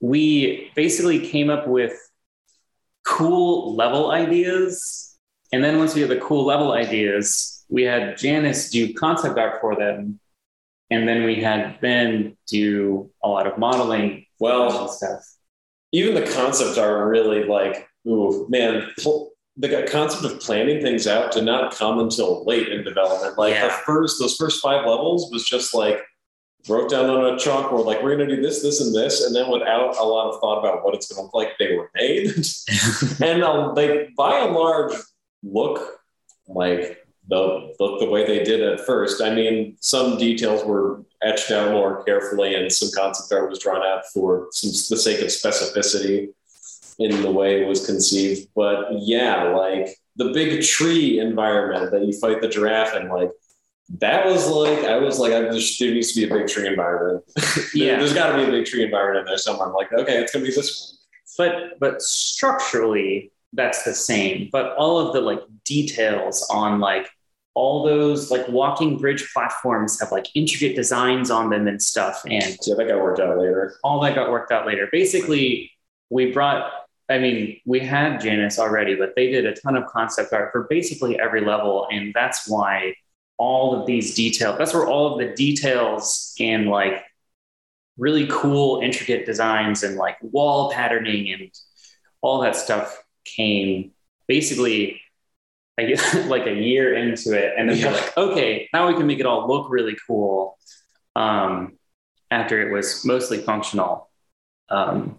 we 0.00 0.70
basically 0.74 1.28
came 1.28 1.50
up 1.50 1.66
with 1.66 1.92
cool 3.04 3.74
level 3.74 4.10
ideas. 4.10 5.16
And 5.52 5.62
then 5.62 5.78
once 5.78 5.94
we 5.94 6.02
had 6.02 6.10
the 6.10 6.20
cool 6.20 6.44
level 6.44 6.72
ideas, 6.72 7.64
we 7.68 7.82
had 7.82 8.16
Janice 8.16 8.70
do 8.70 8.94
concept 8.94 9.38
art 9.38 9.60
for 9.60 9.76
them. 9.76 10.20
And 10.90 11.06
then 11.06 11.24
we 11.24 11.36
had 11.36 11.80
Ben 11.80 12.36
do 12.46 13.10
a 13.22 13.28
lot 13.28 13.46
of 13.46 13.58
modeling. 13.58 14.24
Well, 14.38 14.88
stuff. 14.88 15.20
Even 15.92 16.14
the 16.14 16.30
concept 16.32 16.78
art 16.78 17.06
really 17.08 17.44
like 17.44 17.87
Ooh, 18.06 18.46
man, 18.48 18.90
the 19.58 19.88
concept 19.90 20.24
of 20.24 20.40
planning 20.40 20.80
things 20.80 21.06
out 21.06 21.32
did 21.32 21.44
not 21.44 21.74
come 21.74 21.98
until 21.98 22.44
late 22.44 22.68
in 22.68 22.84
development. 22.84 23.36
Like 23.36 23.54
yeah. 23.54 23.66
the 23.66 23.72
first, 23.72 24.20
those 24.20 24.36
first 24.36 24.62
five 24.62 24.86
levels 24.86 25.30
was 25.32 25.44
just 25.44 25.74
like 25.74 26.00
wrote 26.68 26.90
down 26.90 27.10
on 27.10 27.34
a 27.34 27.36
chalkboard, 27.36 27.84
like 27.84 28.02
we're 28.02 28.16
going 28.16 28.28
to 28.28 28.36
do 28.36 28.42
this, 28.42 28.62
this, 28.62 28.80
and 28.80 28.94
this, 28.94 29.24
and 29.24 29.34
then 29.34 29.50
without 29.50 29.96
a 29.96 30.02
lot 30.02 30.30
of 30.30 30.40
thought 30.40 30.60
about 30.60 30.84
what 30.84 30.94
it's 30.94 31.12
going 31.12 31.18
to 31.18 31.22
look 31.22 31.34
like, 31.34 31.58
they 31.58 31.76
were 31.76 31.90
made, 31.94 32.34
and 33.20 33.42
um, 33.42 33.74
they 33.74 34.08
by 34.16 34.38
and 34.40 34.54
large 34.54 34.92
look 35.42 36.00
like 36.46 37.04
the 37.28 37.74
look 37.78 38.00
the 38.00 38.08
way 38.08 38.26
they 38.26 38.44
did 38.44 38.62
at 38.62 38.80
first. 38.80 39.20
I 39.20 39.34
mean, 39.34 39.76
some 39.80 40.18
details 40.18 40.64
were 40.64 41.04
etched 41.22 41.50
out 41.50 41.72
more 41.72 42.04
carefully, 42.04 42.54
and 42.54 42.70
some 42.72 42.90
concept 42.94 43.32
art 43.32 43.50
was 43.50 43.58
drawn 43.58 43.82
out 43.82 44.06
for 44.12 44.48
some 44.52 44.70
the 44.70 45.00
sake 45.00 45.20
of 45.20 45.28
specificity 45.28 46.28
in 46.98 47.22
the 47.22 47.30
way 47.30 47.62
it 47.62 47.68
was 47.68 47.86
conceived. 47.86 48.48
But 48.54 48.88
yeah, 48.92 49.44
like 49.44 49.88
the 50.16 50.30
big 50.32 50.62
tree 50.62 51.20
environment 51.20 51.90
that 51.92 52.04
you 52.04 52.12
fight 52.18 52.40
the 52.40 52.48
giraffe 52.48 52.94
in, 52.96 53.08
like 53.08 53.30
that 54.00 54.26
was 54.26 54.48
like 54.48 54.84
I 54.84 54.98
was 54.98 55.18
like, 55.18 55.32
I 55.32 55.48
just 55.50 55.78
there 55.78 55.92
needs 55.92 56.12
to 56.12 56.20
be 56.20 56.32
a 56.32 56.36
big 56.38 56.48
tree 56.48 56.66
environment. 56.66 57.24
yeah, 57.74 57.98
there's 57.98 58.14
got 58.14 58.32
to 58.32 58.36
be 58.36 58.44
a 58.44 58.50
big 58.50 58.66
tree 58.66 58.84
environment 58.84 59.26
in 59.26 59.26
there 59.26 59.38
somewhere. 59.38 59.68
I'm 59.68 59.74
like, 59.74 59.92
okay, 59.92 60.18
it's 60.18 60.32
gonna 60.32 60.44
be 60.44 60.50
this 60.50 60.98
one. 61.38 61.48
But 61.48 61.78
but 61.80 62.02
structurally, 62.02 63.32
that's 63.52 63.84
the 63.84 63.94
same. 63.94 64.48
But 64.52 64.74
all 64.76 64.98
of 64.98 65.14
the 65.14 65.20
like 65.20 65.40
details 65.64 66.46
on 66.52 66.80
like 66.80 67.08
all 67.54 67.84
those 67.84 68.30
like 68.30 68.46
walking 68.48 68.98
bridge 68.98 69.32
platforms 69.32 69.98
have 70.00 70.12
like 70.12 70.26
intricate 70.34 70.76
designs 70.76 71.30
on 71.30 71.50
them 71.50 71.66
and 71.66 71.82
stuff. 71.82 72.22
And 72.24 72.56
yeah, 72.66 72.74
that 72.76 72.88
got 72.88 73.02
worked 73.02 73.20
out 73.20 73.36
later. 73.38 73.76
All 73.82 74.00
that 74.02 74.14
got 74.14 74.30
worked 74.30 74.52
out 74.52 74.66
later. 74.66 74.88
Basically, 74.92 75.72
we 76.10 76.30
brought 76.30 76.70
I 77.08 77.18
mean, 77.18 77.60
we 77.64 77.80
had 77.80 78.20
Janice 78.20 78.58
already, 78.58 78.94
but 78.94 79.14
they 79.16 79.30
did 79.30 79.46
a 79.46 79.54
ton 79.54 79.76
of 79.76 79.86
concept 79.86 80.32
art 80.32 80.52
for 80.52 80.64
basically 80.64 81.18
every 81.18 81.44
level. 81.44 81.88
And 81.90 82.12
that's 82.12 82.48
why 82.48 82.94
all 83.38 83.80
of 83.80 83.86
these 83.86 84.14
details, 84.14 84.58
that's 84.58 84.74
where 84.74 84.86
all 84.86 85.12
of 85.12 85.18
the 85.18 85.34
details 85.34 86.34
and 86.38 86.68
like 86.68 87.02
really 87.96 88.26
cool, 88.30 88.80
intricate 88.80 89.24
designs 89.24 89.82
and 89.82 89.96
like 89.96 90.16
wall 90.20 90.70
patterning 90.70 91.32
and 91.32 91.50
all 92.20 92.42
that 92.42 92.56
stuff 92.56 93.02
came 93.24 93.92
basically 94.26 95.00
I 95.78 95.84
guess 95.84 96.14
like 96.26 96.46
a 96.46 96.52
year 96.54 96.94
into 96.94 97.32
it. 97.32 97.54
And 97.56 97.70
then 97.70 97.78
yeah. 97.78 97.92
like, 97.92 98.16
okay, 98.18 98.68
now 98.72 98.88
we 98.88 98.94
can 98.94 99.06
make 99.06 99.20
it 99.20 99.26
all 99.26 99.46
look 99.48 99.70
really 99.70 99.96
cool. 100.06 100.58
Um, 101.16 101.78
after 102.30 102.60
it 102.60 102.72
was 102.72 103.04
mostly 103.04 103.38
functional. 103.38 104.10
Um, 104.68 105.18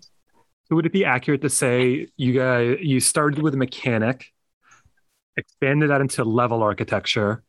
so 0.69 0.75
would 0.75 0.85
it 0.85 0.93
be 0.93 1.03
accurate 1.03 1.41
to 1.41 1.49
say 1.49 2.07
you 2.15 2.33
guys 2.33 2.77
you 2.79 2.99
started 2.99 3.41
with 3.41 3.55
a 3.55 3.57
mechanic, 3.57 4.31
expanded 5.35 5.89
that 5.89 5.99
into 5.99 6.23
level 6.23 6.61
architecture, 6.61 7.43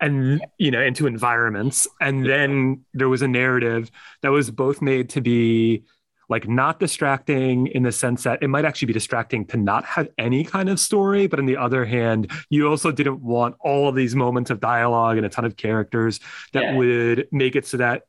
and 0.00 0.40
you 0.58 0.70
know 0.70 0.80
into 0.80 1.06
environments, 1.06 1.86
and 2.00 2.24
then 2.24 2.84
there 2.94 3.10
was 3.10 3.20
a 3.20 3.28
narrative 3.28 3.90
that 4.22 4.30
was 4.30 4.50
both 4.50 4.80
made 4.80 5.10
to 5.10 5.20
be 5.20 5.84
like 6.30 6.48
not 6.48 6.80
distracting 6.80 7.66
in 7.66 7.82
the 7.82 7.92
sense 7.92 8.22
that 8.22 8.42
it 8.42 8.48
might 8.48 8.64
actually 8.64 8.86
be 8.86 8.92
distracting 8.94 9.44
to 9.44 9.58
not 9.58 9.84
have 9.84 10.08
any 10.16 10.44
kind 10.44 10.70
of 10.70 10.80
story 10.80 11.26
but 11.26 11.38
on 11.38 11.44
the 11.44 11.56
other 11.56 11.84
hand 11.84 12.30
you 12.48 12.66
also 12.68 12.90
didn't 12.90 13.20
want 13.20 13.54
all 13.60 13.88
of 13.88 13.94
these 13.94 14.14
moments 14.14 14.48
of 14.48 14.58
dialogue 14.58 15.18
and 15.18 15.26
a 15.26 15.28
ton 15.28 15.44
of 15.44 15.56
characters 15.56 16.20
that 16.54 16.62
yeah. 16.62 16.76
would 16.76 17.28
make 17.32 17.54
it 17.54 17.66
so 17.66 17.76
that 17.76 18.04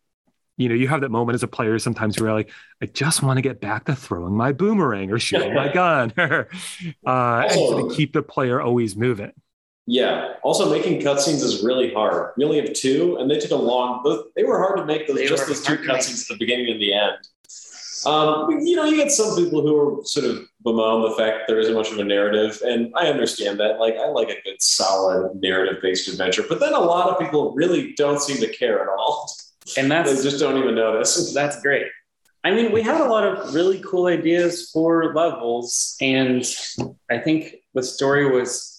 you 0.57 0.69
know, 0.69 0.75
you 0.75 0.87
have 0.87 1.01
that 1.01 1.09
moment 1.09 1.35
as 1.35 1.43
a 1.43 1.47
player 1.47 1.77
sometimes 1.79 2.19
where 2.19 2.29
you're 2.29 2.37
like, 2.37 2.51
I 2.81 2.85
just 2.85 3.23
want 3.23 3.37
to 3.37 3.41
get 3.41 3.59
back 3.59 3.85
to 3.85 3.95
throwing 3.95 4.35
my 4.35 4.51
boomerang 4.51 5.11
or 5.11 5.19
shooting 5.19 5.53
my 5.53 5.67
gun, 5.73 6.13
uh, 6.17 6.45
also, 7.05 7.79
and 7.79 7.89
to 7.89 7.95
keep 7.95 8.13
the 8.13 8.21
player 8.21 8.61
always 8.61 8.95
moving. 8.95 9.31
Yeah. 9.85 10.33
Also, 10.43 10.69
making 10.69 11.01
cutscenes 11.01 11.43
is 11.43 11.63
really 11.63 11.93
hard. 11.93 12.31
We 12.37 12.45
only 12.45 12.61
have 12.61 12.71
two, 12.73 13.17
and 13.17 13.29
they 13.29 13.37
took 13.37 13.51
a 13.51 13.55
long. 13.55 14.01
They 14.35 14.43
were 14.43 14.59
hard 14.59 14.77
to 14.77 14.85
make. 14.85 15.07
Those, 15.07 15.27
just 15.27 15.47
those 15.47 15.61
two 15.61 15.77
cutscenes 15.77 16.21
at 16.23 16.27
the 16.29 16.37
beginning 16.37 16.71
and 16.71 16.81
the 16.81 16.93
end. 16.93 17.17
Um, 18.05 18.59
you 18.61 18.75
know, 18.75 18.83
you 18.85 18.97
get 18.97 19.11
some 19.11 19.35
people 19.35 19.61
who 19.61 19.77
are 19.77 20.05
sort 20.05 20.25
of 20.25 20.45
bemoan 20.61 21.09
the 21.09 21.15
fact 21.15 21.39
that 21.39 21.43
there 21.47 21.59
isn't 21.59 21.73
much 21.73 21.91
of 21.91 21.99
a 21.99 22.03
narrative, 22.03 22.61
and 22.65 22.93
I 22.95 23.07
understand 23.07 23.59
that. 23.59 23.79
Like, 23.79 23.95
I 23.95 24.07
like 24.07 24.29
a 24.29 24.41
good, 24.43 24.61
solid 24.61 25.41
narrative-based 25.41 26.09
adventure, 26.09 26.43
but 26.47 26.59
then 26.59 26.73
a 26.73 26.79
lot 26.79 27.09
of 27.09 27.19
people 27.19 27.53
really 27.53 27.93
don't 27.93 28.21
seem 28.21 28.37
to 28.37 28.47
care 28.53 28.81
at 28.81 28.89
all. 28.89 29.33
and 29.77 29.91
that's 29.91 30.15
they 30.15 30.29
just 30.29 30.39
don't 30.39 30.57
even 30.57 30.75
notice. 30.75 31.33
That's 31.35 31.61
great. 31.61 31.87
I 32.43 32.51
mean, 32.51 32.71
we 32.71 32.81
had 32.81 32.99
a 32.99 33.07
lot 33.07 33.25
of 33.25 33.53
really 33.53 33.79
cool 33.79 34.07
ideas 34.07 34.69
for 34.71 35.13
levels, 35.13 35.95
and 36.01 36.43
I 37.09 37.17
think 37.17 37.55
the 37.73 37.83
story 37.83 38.29
was. 38.29 38.69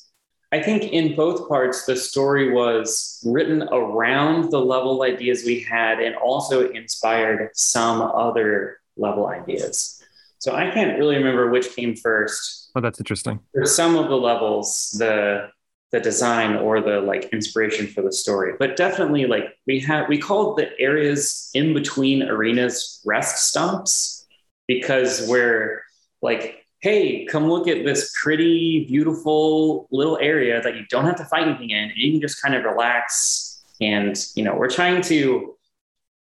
I 0.52 0.62
think 0.62 0.84
in 0.84 1.16
both 1.16 1.48
parts, 1.48 1.84
the 1.84 1.96
story 1.96 2.52
was 2.52 3.20
written 3.26 3.64
around 3.72 4.52
the 4.52 4.60
level 4.60 5.02
ideas 5.02 5.42
we 5.44 5.60
had 5.60 6.00
and 6.00 6.14
also 6.14 6.70
inspired 6.70 7.50
some 7.54 8.00
other 8.00 8.78
level 8.96 9.26
ideas. 9.26 10.00
So 10.38 10.54
I 10.54 10.70
can't 10.70 10.96
really 10.96 11.16
remember 11.16 11.50
which 11.50 11.74
came 11.74 11.96
first. 11.96 12.70
Oh, 12.76 12.80
that's 12.80 13.00
interesting. 13.00 13.40
For 13.52 13.64
some 13.64 13.96
of 13.96 14.08
the 14.08 14.16
levels, 14.16 14.94
the 14.98 15.48
the 15.94 16.00
design 16.00 16.56
or 16.56 16.80
the 16.80 17.00
like 17.00 17.26
inspiration 17.32 17.86
for 17.86 18.02
the 18.02 18.12
story. 18.12 18.54
But 18.58 18.76
definitely 18.76 19.26
like 19.26 19.56
we 19.64 19.78
had 19.78 20.08
we 20.08 20.18
called 20.18 20.58
the 20.58 20.68
areas 20.80 21.50
in 21.54 21.72
between 21.72 22.24
arenas 22.24 23.00
rest 23.04 23.48
stops 23.48 24.26
because 24.66 25.28
we're 25.28 25.82
like 26.20 26.66
hey 26.80 27.24
come 27.26 27.48
look 27.48 27.68
at 27.68 27.84
this 27.84 28.12
pretty 28.20 28.86
beautiful 28.86 29.86
little 29.92 30.18
area 30.18 30.60
that 30.60 30.74
you 30.74 30.84
don't 30.90 31.04
have 31.04 31.16
to 31.16 31.24
fight 31.26 31.46
anything 31.46 31.70
in 31.70 31.84
and 31.84 31.96
you 31.96 32.10
can 32.10 32.20
just 32.20 32.42
kind 32.42 32.56
of 32.56 32.64
relax. 32.64 33.62
And 33.80 34.16
you 34.34 34.42
know 34.42 34.56
we're 34.56 34.70
trying 34.70 35.00
to 35.02 35.56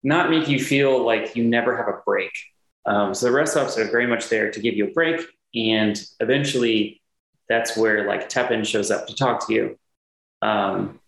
not 0.03 0.29
make 0.29 0.49
you 0.49 0.59
feel 0.61 1.05
like 1.05 1.37
you 1.37 1.45
never 1.45 1.77
have 1.77 1.87
a 1.87 2.01
break. 2.05 2.31
Um, 2.85 3.13
so 3.13 3.27
the 3.27 3.31
rest 3.31 3.53
stops 3.53 3.77
are 3.77 3.89
very 3.89 4.07
much 4.07 4.27
there 4.27 4.51
to 4.51 4.59
give 4.59 4.75
you 4.75 4.87
a 4.87 4.91
break 4.91 5.21
and 5.55 6.01
eventually 6.19 7.00
that's 7.51 7.75
where 7.75 8.07
like 8.07 8.29
Teppan 8.29 8.65
shows 8.65 8.91
up 8.91 9.07
to 9.07 9.15
talk 9.15 9.45
to 9.47 9.53
you 9.53 9.79
um, 10.41 10.99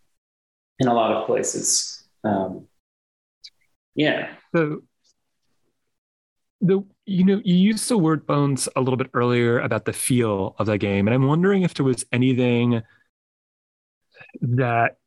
in 0.80 0.88
a 0.88 0.94
lot 0.94 1.14
of 1.14 1.26
places. 1.26 2.04
Um, 2.24 2.68
yeah. 3.96 4.34
So 4.54 4.84
the 6.60 6.84
you 7.06 7.24
know 7.24 7.42
you 7.44 7.56
used 7.56 7.88
the 7.90 7.98
word 7.98 8.26
bones 8.26 8.68
a 8.76 8.82
little 8.82 8.98
bit 8.98 9.10
earlier 9.14 9.60
about 9.60 9.86
the 9.86 9.94
feel 9.94 10.56
of 10.60 10.68
the 10.68 10.78
game, 10.78 11.08
and 11.08 11.16
I'm 11.16 11.28
wondering 11.28 11.64
if 11.64 11.74
there 11.74 11.86
was 11.86 12.06
anything 12.12 12.82
that 14.42 14.98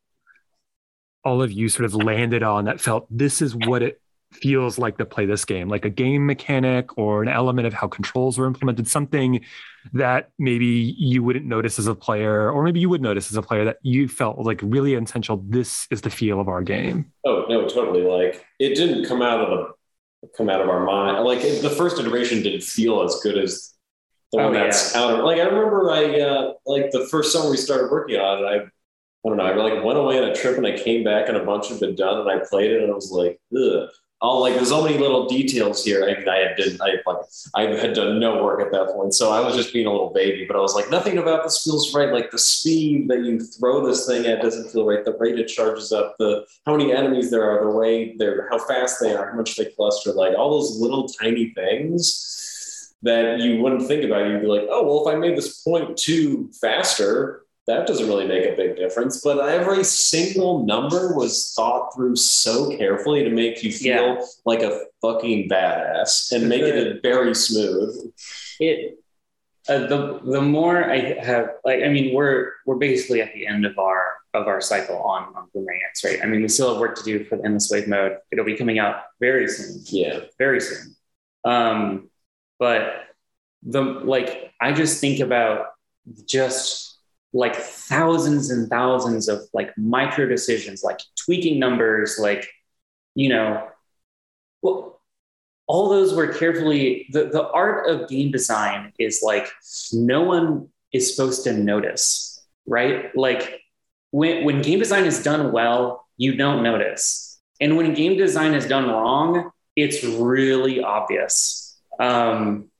all 1.25 1.42
of 1.42 1.53
you 1.53 1.68
sort 1.68 1.85
of 1.85 1.94
landed 1.94 2.42
on 2.42 2.66
that 2.66 2.81
felt 2.81 3.07
this 3.11 3.42
is 3.42 3.55
what 3.55 3.83
it 3.83 4.01
feels 4.32 4.78
like 4.78 4.98
to 4.98 5.04
play 5.04 5.26
this 5.26 5.44
game, 5.44 5.68
like 5.68 5.84
a 5.84 5.90
game 5.90 6.26
mechanic 6.26 6.96
or 6.98 7.22
an 7.22 7.28
element 7.28 7.66
of 7.66 7.74
how 7.74 7.86
controls 7.86 8.38
were 8.38 8.46
implemented, 8.46 8.86
something 8.88 9.44
that 9.92 10.30
maybe 10.38 10.94
you 10.98 11.22
wouldn't 11.22 11.46
notice 11.46 11.78
as 11.78 11.86
a 11.86 11.94
player, 11.94 12.50
or 12.50 12.62
maybe 12.62 12.80
you 12.80 12.88
would 12.88 13.00
notice 13.00 13.30
as 13.30 13.36
a 13.36 13.42
player 13.42 13.64
that 13.64 13.78
you 13.82 14.08
felt 14.08 14.38
like 14.38 14.60
really 14.62 14.94
intentional. 14.94 15.42
This 15.46 15.86
is 15.90 16.00
the 16.00 16.10
feel 16.10 16.40
of 16.40 16.48
our 16.48 16.62
game. 16.62 17.12
Oh 17.24 17.46
no, 17.48 17.68
totally. 17.68 18.02
Like 18.02 18.44
it 18.58 18.74
didn't 18.74 19.06
come 19.06 19.22
out 19.22 19.40
of 19.40 19.48
the 19.50 20.28
come 20.36 20.48
out 20.48 20.60
of 20.60 20.68
our 20.68 20.84
mind. 20.84 21.24
Like 21.24 21.40
it, 21.42 21.62
the 21.62 21.70
first 21.70 21.98
iteration 22.00 22.42
didn't 22.42 22.62
feel 22.62 23.02
as 23.02 23.20
good 23.22 23.38
as 23.38 23.74
the 24.32 24.38
one 24.38 24.46
oh, 24.46 24.52
that's 24.52 24.94
yeah. 24.94 25.02
out. 25.02 25.24
Like 25.24 25.38
I 25.38 25.44
remember, 25.44 25.90
I 25.90 26.20
uh, 26.20 26.52
like 26.66 26.90
the 26.90 27.06
first 27.10 27.32
summer 27.32 27.50
we 27.50 27.56
started 27.56 27.90
working 27.90 28.16
on 28.16 28.44
it. 28.44 28.46
I 28.46 28.56
I 29.24 29.28
don't 29.28 29.38
know. 29.38 29.44
I 29.44 29.54
like 29.56 29.84
went 29.84 29.98
away 29.98 30.18
on 30.18 30.30
a 30.30 30.34
trip 30.34 30.56
and 30.56 30.66
I 30.66 30.76
came 30.76 31.02
back 31.02 31.28
and 31.28 31.36
a 31.36 31.44
bunch 31.44 31.68
had 31.68 31.80
been 31.80 31.96
done 31.96 32.20
and 32.20 32.30
I 32.30 32.44
played 32.48 32.70
it 32.70 32.82
and 32.82 32.92
I 32.92 32.94
was 32.94 33.10
like, 33.10 33.40
ugh 33.56 33.88
all 34.20 34.40
like 34.40 34.55
there's 34.55 34.70
so 34.70 34.83
many 34.83 34.96
little 34.96 35.26
details 35.26 35.85
here. 35.85 36.05
I, 36.05 36.18
mean, 36.18 36.29
I 36.29 36.55
did 36.57 36.81
I 36.81 36.94
like 37.07 37.18
I 37.55 37.62
had 37.79 37.94
done 37.94 38.18
no 38.18 38.42
work 38.42 38.61
at 38.62 38.72
that 38.72 38.94
point, 38.94 39.14
so 39.14 39.31
I 39.31 39.40
was 39.40 39.55
just 39.55 39.72
being 39.72 39.87
a 39.87 39.92
little 39.92 40.11
baby. 40.11 40.46
But 40.46 40.57
I 40.57 40.61
was 40.61 40.74
like, 40.74 40.90
nothing 40.90 41.18
about 41.18 41.44
this 41.44 41.62
feels 41.62 41.94
right. 41.94 42.12
Like 42.12 42.31
the 42.31 42.38
speed 42.38 43.09
that 43.09 43.24
you 43.24 43.40
throw 43.40 43.87
this 43.87 44.07
thing 44.07 44.26
at 44.26 44.40
doesn't 44.40 44.70
feel 44.70 44.87
right. 44.87 45.05
The 45.05 45.16
rate 45.18 45.38
it 45.38 45.48
charges 45.48 45.92
up, 45.92 46.16
the 46.18 46.46
how 46.64 46.76
many 46.76 46.92
enemies 46.92 47.31
there 47.31 47.48
are, 47.48 47.70
the 47.70 47.76
way 47.76 48.16
they're, 48.16 48.48
how 48.50 48.59
fast 48.59 49.00
they 49.00 49.14
are, 49.14 49.31
how 49.31 49.37
much 49.37 49.57
they 49.57 49.66
cluster, 49.66 50.12
like 50.12 50.37
all 50.37 50.50
those 50.50 50.81
little 50.81 51.09
tiny 51.09 51.50
things 51.50 52.94
that 53.02 53.38
you 53.40 53.62
wouldn't 53.62 53.87
think 53.87 54.02
about. 54.02 54.26
You'd 54.26 54.40
be 54.40 54.46
like, 54.46 54.66
oh 54.70 54.85
well, 54.85 55.07
if 55.07 55.14
I 55.14 55.18
made 55.18 55.37
this 55.37 55.62
point 55.62 55.96
two 55.96 56.50
faster, 56.61 57.45
that 57.66 57.87
doesn't 57.87 58.07
really 58.07 58.29
make 58.29 58.44
a 58.46 58.55
big 58.55 58.76
difference. 58.76 59.20
But 59.22 59.38
every 59.48 59.83
single 59.83 60.64
number 60.64 61.14
was 61.14 61.52
thought 61.55 61.94
through 61.94 62.16
so 62.16 62.76
carefully 62.76 63.24
to 63.24 63.31
make 63.31 63.62
you 63.62 63.72
feel 63.72 64.14
yeah. 64.14 64.24
like 64.44 64.62
a 64.62 64.83
fucking 65.02 65.48
badass 65.48 66.33
and 66.33 66.48
make 66.48 66.62
it 66.62 67.02
very 67.02 67.35
smooth. 67.35 68.12
It 68.61 68.98
uh, 69.68 69.87
the 69.88 70.20
the 70.24 70.40
more 70.40 70.88
I 70.88 71.18
have 71.20 71.55
like 71.64 71.83
I 71.83 71.88
mean 71.88 72.14
we're 72.14 72.52
we're 72.66 72.76
basically 72.76 73.20
at 73.20 73.35
the 73.35 73.46
end 73.46 73.66
of 73.66 73.76
our 73.79 74.14
of 74.33 74.46
our 74.46 74.61
cycle 74.61 74.98
on 74.98 75.35
on 75.35 75.48
Boomerang 75.52 75.81
X 75.88 76.05
right. 76.05 76.20
I 76.22 76.26
mean 76.26 76.42
we 76.42 76.48
still 76.48 76.72
have 76.72 76.81
work 76.81 76.94
to 76.96 77.02
do 77.02 77.24
for 77.24 77.37
the 77.37 77.44
endless 77.44 77.68
wave 77.70 77.88
mode. 77.88 78.18
It'll 78.31 78.44
be 78.44 78.57
coming 78.57 78.79
out 78.79 79.02
very 79.20 79.48
soon. 79.48 79.83
Yeah, 79.87 80.20
very 80.38 80.61
soon. 80.61 80.94
Um, 81.44 82.11
but 82.61 83.07
the 83.64 83.83
like 83.83 84.52
I 84.61 84.72
just 84.72 85.00
think 85.00 85.18
about 85.18 85.66
just 86.26 86.95
like 87.37 87.55
thousands 87.55 88.51
and 88.51 88.68
thousands 88.68 89.29
of 89.29 89.42
like 89.53 89.77
micro 89.77 90.27
decisions, 90.27 90.83
like 90.83 91.01
tweaking 91.16 91.59
numbers, 91.59 92.18
like, 92.18 92.49
you 93.14 93.29
know, 93.29 93.68
well, 94.62 95.01
all 95.66 95.88
those 95.88 96.14
were 96.14 96.29
carefully, 96.29 97.07
the, 97.12 97.27
the 97.27 97.49
art 97.51 97.90
of 97.90 98.09
game 98.09 98.31
design 98.31 98.92
is 98.99 99.20
like 99.22 99.49
no 99.92 100.22
one 100.22 100.68
is 100.92 101.14
supposed 101.14 101.44
to 101.44 101.53
notice, 101.53 102.42
right? 102.66 103.14
Like 103.16 103.61
when, 104.12 104.44
when 104.44 104.62
game 104.62 104.79
design 104.79 105.05
is 105.05 105.22
done 105.22 105.53
well, 105.53 106.07
you 106.16 106.37
don't 106.37 106.62
notice. 106.62 107.38
And 107.61 107.77
when 107.77 107.94
game 107.94 108.16
design 108.16 108.55
is 108.55 108.66
done 108.66 108.88
wrong, 108.88 109.51
it's 109.75 110.03
really 110.05 110.83
obvious. 110.83 111.79
Um, 112.01 112.70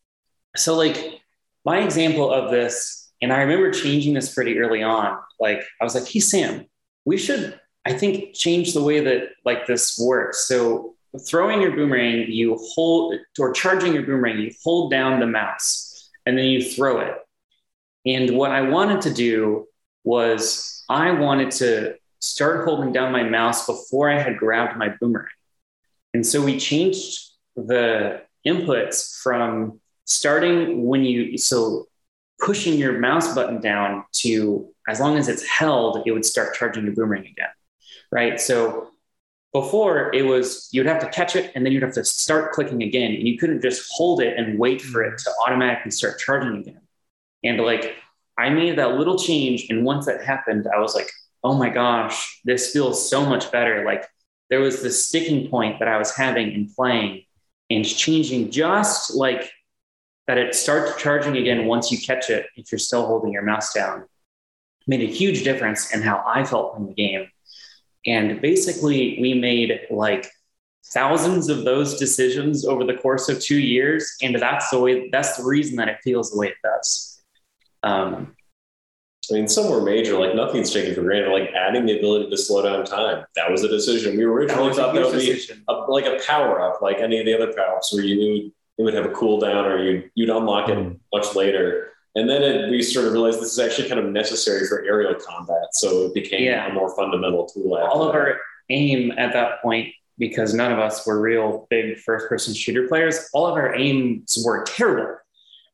so, 0.55 0.77
like, 0.77 1.21
my 1.65 1.81
example 1.81 2.31
of 2.31 2.51
this 2.51 3.06
and 3.23 3.33
I 3.33 3.43
remember 3.43 3.71
changing 3.71 4.15
this 4.15 4.35
pretty 4.35 4.59
early 4.59 4.83
on. 4.83 5.19
Like 5.41 5.63
I 5.81 5.85
was 5.85 5.95
like, 5.95 6.07
hey 6.07 6.21
Sam, 6.21 6.67
we 7.05 7.17
should, 7.17 7.59
I 7.85 7.93
think, 7.93 8.35
change 8.35 8.75
the 8.75 8.83
way 8.83 9.01
that 9.01 9.31
like 9.45 9.67
this 9.67 9.99
works. 9.99 10.47
So 10.47 10.95
throwing 11.27 11.63
your 11.63 11.75
boomerang, 11.75 12.31
you 12.31 12.59
hold 12.75 13.15
or 13.39 13.53
charging 13.53 13.95
your 13.95 14.03
boomerang, 14.03 14.39
you 14.39 14.53
hold 14.63 14.91
down 14.91 15.21
the 15.21 15.27
mouse 15.27 16.11
and 16.27 16.37
then 16.37 16.47
you 16.47 16.63
throw 16.63 17.01
it. 17.01 17.15
And 18.05 18.37
what 18.37 18.53
I 18.53 18.63
wanted 18.63 19.01
to 19.03 19.15
do 19.15 19.67
was 20.05 20.85
I 20.89 21.11
wanted 21.13 21.51
to 21.53 21.97
start 22.21 22.65
holding 22.65 22.93
down 22.93 23.13
my 23.13 23.23
mouse 23.23 23.67
before 23.67 24.11
I 24.11 24.21
had 24.21 24.37
grabbed 24.37 24.77
my 24.77 24.91
boomerang. 25.01 25.29
And 26.15 26.27
so 26.27 26.43
we 26.43 26.59
changed 26.59 27.31
the 27.57 28.23
inputs 28.47 29.21
from 29.23 29.81
starting 30.05 30.87
when 30.87 31.05
you 31.05 31.37
so 31.37 31.89
pushing 32.39 32.79
your 32.79 32.99
mouse 32.99 33.35
button 33.35 33.61
down 33.61 34.05
to 34.13 34.69
as 34.89 35.01
long 35.01 35.17
as 35.17 35.29
it's 35.29 35.47
held, 35.47 36.03
it 36.07 36.13
would 36.13 36.25
start 36.25 36.55
charging 36.55 36.87
the 36.87 36.93
boomerang 36.93 37.27
again. 37.27 37.49
Right. 38.13 38.41
So 38.41 38.91
before 39.57 40.15
it 40.15 40.21
was 40.21 40.69
you'd 40.71 40.85
have 40.85 41.01
to 41.01 41.09
catch 41.09 41.35
it 41.35 41.51
and 41.55 41.65
then 41.65 41.73
you'd 41.73 41.83
have 41.83 41.95
to 41.95 42.05
start 42.05 42.53
clicking 42.53 42.83
again 42.83 43.15
and 43.15 43.27
you 43.27 43.39
couldn't 43.39 43.63
just 43.63 43.91
hold 43.91 44.21
it 44.21 44.37
and 44.37 44.59
wait 44.59 44.83
for 44.83 45.03
it 45.03 45.15
mm-hmm. 45.15 45.17
to 45.17 45.31
automatically 45.47 45.91
start 45.91 46.19
charging 46.19 46.59
again 46.59 46.81
and 47.43 47.59
like 47.61 47.95
i 48.37 48.51
made 48.51 48.77
that 48.77 48.99
little 48.99 49.19
change 49.19 49.67
and 49.71 49.83
once 49.83 50.05
that 50.05 50.23
happened 50.23 50.67
i 50.75 50.79
was 50.79 50.95
like 50.95 51.09
oh 51.43 51.55
my 51.55 51.71
gosh 51.71 52.39
this 52.45 52.71
feels 52.71 53.09
so 53.09 53.25
much 53.25 53.51
better 53.51 53.83
like 53.87 54.05
there 54.51 54.61
was 54.61 54.83
this 54.83 55.07
sticking 55.07 55.49
point 55.49 55.79
that 55.79 55.89
i 55.89 55.97
was 55.97 56.15
having 56.15 56.53
in 56.53 56.69
playing 56.77 57.23
and 57.71 57.87
changing 57.87 58.51
just 58.51 59.15
like 59.15 59.51
that 60.27 60.39
it 60.39 60.55
starts 60.55 61.01
charging 61.01 61.37
again 61.37 61.67
once 61.67 61.91
you 61.91 61.99
catch 61.99 62.31
it 62.31 62.47
if 62.57 62.71
you're 62.73 62.79
still 62.79 63.07
holding 63.07 63.33
your 63.33 63.43
mouse 63.43 63.73
down 63.73 64.05
made 64.87 65.01
a 65.01 65.13
huge 65.13 65.45
difference 65.45 65.93
in 65.93 66.03
how 66.03 66.23
i 66.27 66.45
felt 66.45 66.77
in 66.79 66.87
the 66.87 66.95
game 66.95 67.29
and 68.07 68.41
basically, 68.41 69.19
we 69.21 69.35
made 69.35 69.81
like 69.91 70.31
thousands 70.93 71.49
of 71.49 71.65
those 71.65 71.99
decisions 71.99 72.65
over 72.65 72.85
the 72.85 72.95
course 72.95 73.29
of 73.29 73.41
two 73.41 73.59
years. 73.59 74.17
And 74.23 74.37
that's 74.37 74.71
the 74.71 74.79
way, 74.79 75.11
that's 75.11 75.37
the 75.37 75.45
reason 75.45 75.77
that 75.77 75.89
it 75.89 75.99
feels 76.05 76.31
the 76.31 76.39
way 76.39 76.49
it 76.49 76.57
does. 76.63 77.23
Um, 77.83 78.37
I 79.31 79.35
mean, 79.35 79.49
some 79.49 79.69
were 79.69 79.83
major, 79.83 80.17
like 80.17 80.37
nothing's 80.37 80.73
taken 80.73 80.95
for 80.95 81.03
granted. 81.03 81.33
Like 81.33 81.51
adding 81.51 81.85
the 81.85 81.99
ability 81.99 82.31
to 82.31 82.37
slow 82.37 82.63
down 82.63 82.85
time, 82.85 83.25
that 83.35 83.51
was 83.51 83.65
a 83.65 83.69
decision. 83.69 84.17
We 84.17 84.23
originally 84.23 84.73
thought 84.73 84.95
that 84.95 85.05
would 85.05 85.19
be 85.19 85.49
a, 85.69 85.73
like 85.73 86.07
a 86.07 86.21
power 86.25 86.61
up, 86.61 86.81
like 86.81 86.99
any 86.99 87.19
of 87.19 87.27
the 87.27 87.35
other 87.35 87.53
power 87.53 87.77
ups, 87.77 87.93
where 87.93 88.05
you 88.05 88.53
it 88.79 88.83
would 88.83 88.95
have 88.95 89.07
a 89.07 89.11
cooldown 89.11 89.65
or 89.65 89.83
you'd, 89.83 90.11
you'd 90.15 90.31
unlock 90.31 90.69
it 90.69 90.77
mm. 90.77 90.99
much 91.13 91.35
later. 91.35 91.93
And 92.15 92.29
then 92.29 92.43
it, 92.43 92.71
we 92.71 92.83
sort 92.83 93.07
of 93.07 93.13
realized 93.13 93.41
this 93.41 93.53
is 93.53 93.59
actually 93.59 93.89
kind 93.89 94.01
of 94.01 94.07
necessary 94.07 94.67
for 94.67 94.85
aerial 94.85 95.15
combat. 95.15 95.69
So 95.73 96.07
it 96.07 96.15
became 96.15 96.45
yeah. 96.45 96.67
a 96.67 96.73
more 96.73 96.95
fundamental 96.97 97.47
tool. 97.47 97.75
All 97.75 98.03
of 98.09 98.15
our 98.15 98.39
aim 98.71 99.13
at 99.19 99.33
that 99.35 99.63
point, 99.63 99.93
because 100.19 100.55
none 100.55 100.73
of 100.73 100.79
us 100.79 101.07
were 101.07 101.21
real 101.21 101.67
big 101.69 101.99
first 101.99 102.29
person 102.29 102.55
shooter 102.55 102.89
players, 102.89 103.29
all 103.35 103.47
of 103.47 103.55
our 103.55 103.75
aims 103.75 104.43
were 104.45 104.65
terrible. 104.65 105.17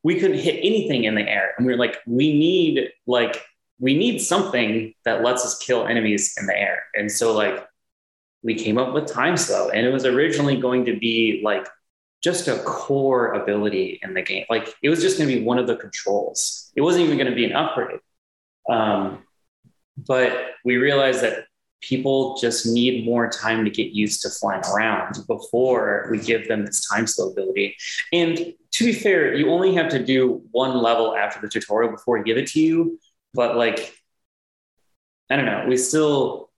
We 0.03 0.19
couldn't 0.19 0.39
hit 0.39 0.57
anything 0.57 1.05
in 1.05 1.15
the 1.15 1.21
air. 1.21 1.53
And 1.57 1.65
we 1.65 1.71
were 1.71 1.79
like, 1.79 1.99
we 2.05 2.37
need 2.37 2.89
like, 3.07 3.41
we 3.79 3.97
need 3.97 4.19
something 4.19 4.93
that 5.05 5.23
lets 5.23 5.45
us 5.45 5.57
kill 5.59 5.87
enemies 5.87 6.35
in 6.37 6.45
the 6.45 6.57
air. 6.57 6.83
And 6.93 7.09
so 7.09 7.33
like 7.33 7.65
we 8.43 8.55
came 8.55 8.77
up 8.77 8.93
with 8.93 9.07
time 9.07 9.37
slow 9.37 9.69
and 9.69 9.85
it 9.85 9.91
was 9.91 10.05
originally 10.05 10.57
going 10.57 10.85
to 10.85 10.99
be 10.99 11.41
like 11.43 11.65
just 12.23 12.47
a 12.47 12.57
core 12.59 13.33
ability 13.33 13.99
in 14.01 14.13
the 14.13 14.21
game. 14.21 14.45
Like 14.49 14.73
it 14.81 14.89
was 14.89 15.01
just 15.01 15.17
going 15.17 15.29
to 15.29 15.35
be 15.35 15.43
one 15.43 15.59
of 15.59 15.67
the 15.67 15.75
controls. 15.75 16.71
It 16.75 16.81
wasn't 16.81 17.05
even 17.05 17.17
going 17.17 17.29
to 17.29 17.35
be 17.35 17.45
an 17.45 17.53
upgrade. 17.53 17.99
Um, 18.69 19.23
but 19.97 20.51
we 20.63 20.77
realized 20.77 21.21
that 21.21 21.45
people 21.81 22.37
just 22.37 22.65
need 22.65 23.05
more 23.05 23.29
time 23.29 23.65
to 23.65 23.69
get 23.69 23.91
used 23.91 24.21
to 24.21 24.29
flying 24.29 24.63
around 24.73 25.17
before 25.27 26.07
we 26.09 26.17
give 26.17 26.47
them 26.47 26.65
this 26.65 26.87
time 26.87 27.05
slow 27.05 27.29
ability. 27.29 27.75
And 28.13 28.53
to 28.71 28.85
be 28.85 28.93
fair, 28.93 29.35
you 29.35 29.49
only 29.49 29.75
have 29.75 29.89
to 29.89 30.03
do 30.03 30.41
one 30.51 30.77
level 30.77 31.15
after 31.15 31.41
the 31.41 31.49
tutorial 31.49 31.91
before 31.91 32.17
we 32.17 32.23
give 32.23 32.37
it 32.37 32.47
to 32.47 32.61
you. 32.61 32.99
But 33.33 33.57
like, 33.57 33.93
I 35.29 35.35
don't 35.35 35.45
know, 35.45 35.65
we 35.67 35.77
still 35.77 36.49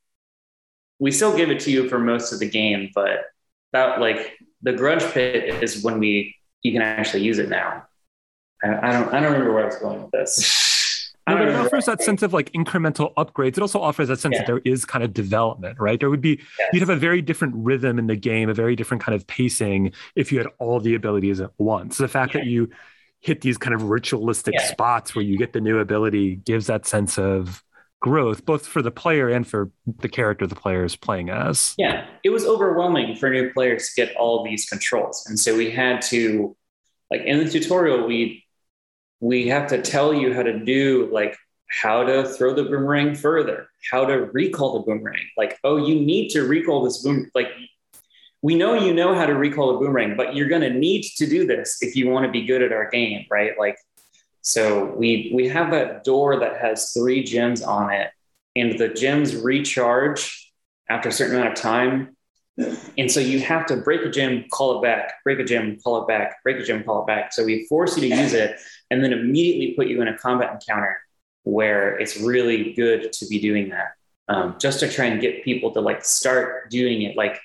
we 1.00 1.12
still 1.12 1.36
give 1.36 1.50
it 1.50 1.60
to 1.62 1.72
you 1.72 1.90
for 1.90 2.00
most 2.00 2.32
of 2.32 2.40
the 2.40 2.50
game, 2.50 2.92
but 2.94 3.26
that 3.74 4.00
like 4.00 4.35
the 4.66 4.74
grudge 4.74 5.04
pit 5.14 5.64
is 5.64 5.84
when 5.84 6.00
we 6.00 6.36
you 6.64 6.74
can 6.74 6.82
actually 6.82 7.24
use 7.24 7.40
it 7.40 7.48
now. 7.48 7.86
I, 8.64 8.90
I 8.90 8.92
don't 8.92 9.14
I 9.14 9.20
don't 9.22 9.32
remember 9.32 9.54
where 9.54 9.64
I 9.64 9.68
was 9.68 9.78
going 9.78 10.02
with 10.02 10.12
this. 10.12 10.74
No, 11.28 11.38
but 11.38 11.48
it 11.48 11.56
offers 11.56 11.86
that 11.86 12.04
sense 12.04 12.22
of 12.22 12.34
like 12.34 12.52
incremental 12.52 13.12
upgrades. 13.16 13.58
It 13.58 13.62
also 13.62 13.82
offers 13.82 14.10
that 14.10 14.20
sense 14.20 14.34
yeah. 14.34 14.42
that 14.42 14.46
there 14.46 14.62
is 14.64 14.86
kind 14.86 15.04
of 15.04 15.12
development, 15.12 15.80
right? 15.80 16.00
There 16.00 16.12
would 16.12 16.22
be 16.22 16.40
yes. 16.60 16.70
you'd 16.72 16.82
have 16.82 16.90
a 16.90 16.96
very 16.96 17.20
different 17.20 17.56
rhythm 17.58 17.98
in 17.98 18.06
the 18.06 18.16
game, 18.16 18.48
a 18.48 18.54
very 18.54 18.76
different 18.76 19.02
kind 19.02 19.16
of 19.16 19.26
pacing 19.26 19.92
if 20.16 20.32
you 20.32 20.38
had 20.38 20.46
all 20.60 20.80
the 20.80 20.94
abilities 20.94 21.42
at 21.42 21.50
once. 21.58 21.98
The 21.98 22.08
fact 22.08 22.36
yeah. 22.36 22.42
that 22.42 22.48
you 22.48 22.70
hit 23.22 23.42
these 23.42 23.58
kind 23.58 23.74
of 23.74 23.90
ritualistic 23.90 24.54
yeah. 24.54 24.68
spots 24.68 25.16
where 25.16 25.26
you 25.26 25.36
get 25.36 25.52
the 25.52 25.62
new 25.62 25.80
ability 25.80 26.36
gives 26.36 26.68
that 26.68 26.86
sense 26.86 27.18
of 27.18 27.64
growth, 28.06 28.46
both 28.46 28.68
for 28.68 28.84
the 28.84 28.92
player 28.92 29.30
and 29.30 29.48
for 29.48 29.72
the 29.98 30.08
character 30.08 30.46
the 30.46 30.56
player 30.56 30.86
is 30.86 30.96
playing 30.96 31.32
as. 31.32 31.74
Yeah, 31.80 32.06
it 32.24 32.30
was 32.30 32.46
overwhelming 32.46 33.16
for 33.16 33.32
new 33.32 33.52
players 33.52 33.90
to 33.90 34.06
get 34.06 34.16
all 34.16 34.44
these 34.44 34.70
controls, 34.70 35.26
and 35.28 35.40
so 35.40 35.58
we 35.58 35.72
had 35.72 36.04
to, 36.14 36.56
like 37.10 37.22
in 37.22 37.40
the 37.40 37.50
tutorial, 37.50 38.06
we 38.06 38.46
we 39.22 39.48
have 39.48 39.68
to 39.70 39.82
tell 39.82 40.14
you 40.14 40.36
how 40.36 40.44
to 40.44 40.64
do 40.64 41.10
like 41.12 41.36
how 41.68 42.04
to 42.04 42.26
throw 42.26 42.54
the 42.54 42.66
boomerang 42.66 43.16
further, 43.16 43.70
how 43.90 44.06
to 44.06 44.30
recall 44.34 44.74
the 44.74 44.86
boomerang. 44.86 45.26
Like, 45.36 45.58
oh, 45.64 45.78
you 45.78 45.96
need 45.96 46.30
to 46.30 46.44
recall 46.44 46.84
this 46.84 47.02
boom. 47.02 47.32
Like, 47.34 47.48
we 48.44 48.54
know 48.54 48.76
you 48.76 48.94
know 48.94 49.16
how 49.16 49.26
to 49.26 49.34
recall 49.34 49.76
a 49.76 49.80
boomerang, 49.80 50.16
but 50.16 50.36
you're 50.36 50.48
going 50.48 50.62
to 50.62 50.70
need 50.70 51.06
to 51.18 51.26
do 51.26 51.48
this 51.48 51.80
if 51.82 51.96
you 51.96 52.08
want 52.08 52.28
to 52.28 52.32
be 52.32 52.46
good 52.46 52.62
at 52.62 52.72
our 52.72 52.88
game, 52.92 53.26
right? 53.32 53.54
Like, 53.58 53.78
so 54.46 54.86
we 54.96 55.32
we 55.34 55.48
have 55.48 55.72
that 55.72 56.04
door 56.04 56.40
that 56.40 56.62
has 56.62 56.92
three 56.92 57.24
gems 57.24 57.64
on 57.64 57.92
it, 57.92 58.12
and 58.56 58.78
the 58.78 58.90
gems 58.90 59.36
recharge 59.36 60.54
after 60.88 61.10
a 61.10 61.12
certain 61.12 61.36
amount 61.36 61.54
of 61.54 61.60
time. 61.60 62.16
And 62.96 63.12
so 63.12 63.20
you 63.20 63.40
have 63.40 63.66
to 63.66 63.78
break 63.78 64.02
a 64.04 64.10
gem, 64.10 64.46
call 64.52 64.78
it 64.78 64.84
back, 64.84 65.24
break 65.24 65.40
a 65.40 65.44
gem, 65.44 65.78
call 65.84 66.04
it 66.04 66.08
back, 66.08 66.44
break 66.44 66.58
a 66.58 66.64
gem, 66.64 66.84
call 66.84 67.02
it 67.02 67.08
back. 67.08 67.34
So 67.34 67.44
we 67.44 67.66
force 67.66 67.98
you 67.98 68.08
to 68.08 68.16
use 68.16 68.34
it 68.34 68.58
and 68.92 69.04
then 69.04 69.12
immediately 69.14 69.74
put 69.76 69.88
you 69.88 70.00
in 70.04 70.08
a 70.08 70.18
combat 70.18 70.54
encounter 70.54 71.00
where 71.42 71.98
it's 71.98 72.18
really 72.22 72.74
good 72.74 73.12
to 73.14 73.26
be 73.26 73.40
doing 73.40 73.70
that. 73.70 73.94
Um, 74.28 74.56
just 74.60 74.80
to 74.82 74.90
try 74.90 75.06
and 75.06 75.20
get 75.20 75.44
people 75.44 75.72
to 75.72 75.82
like 75.82 76.06
start 76.06 76.70
doing 76.70 77.02
it. 77.02 77.18
Like 77.18 77.42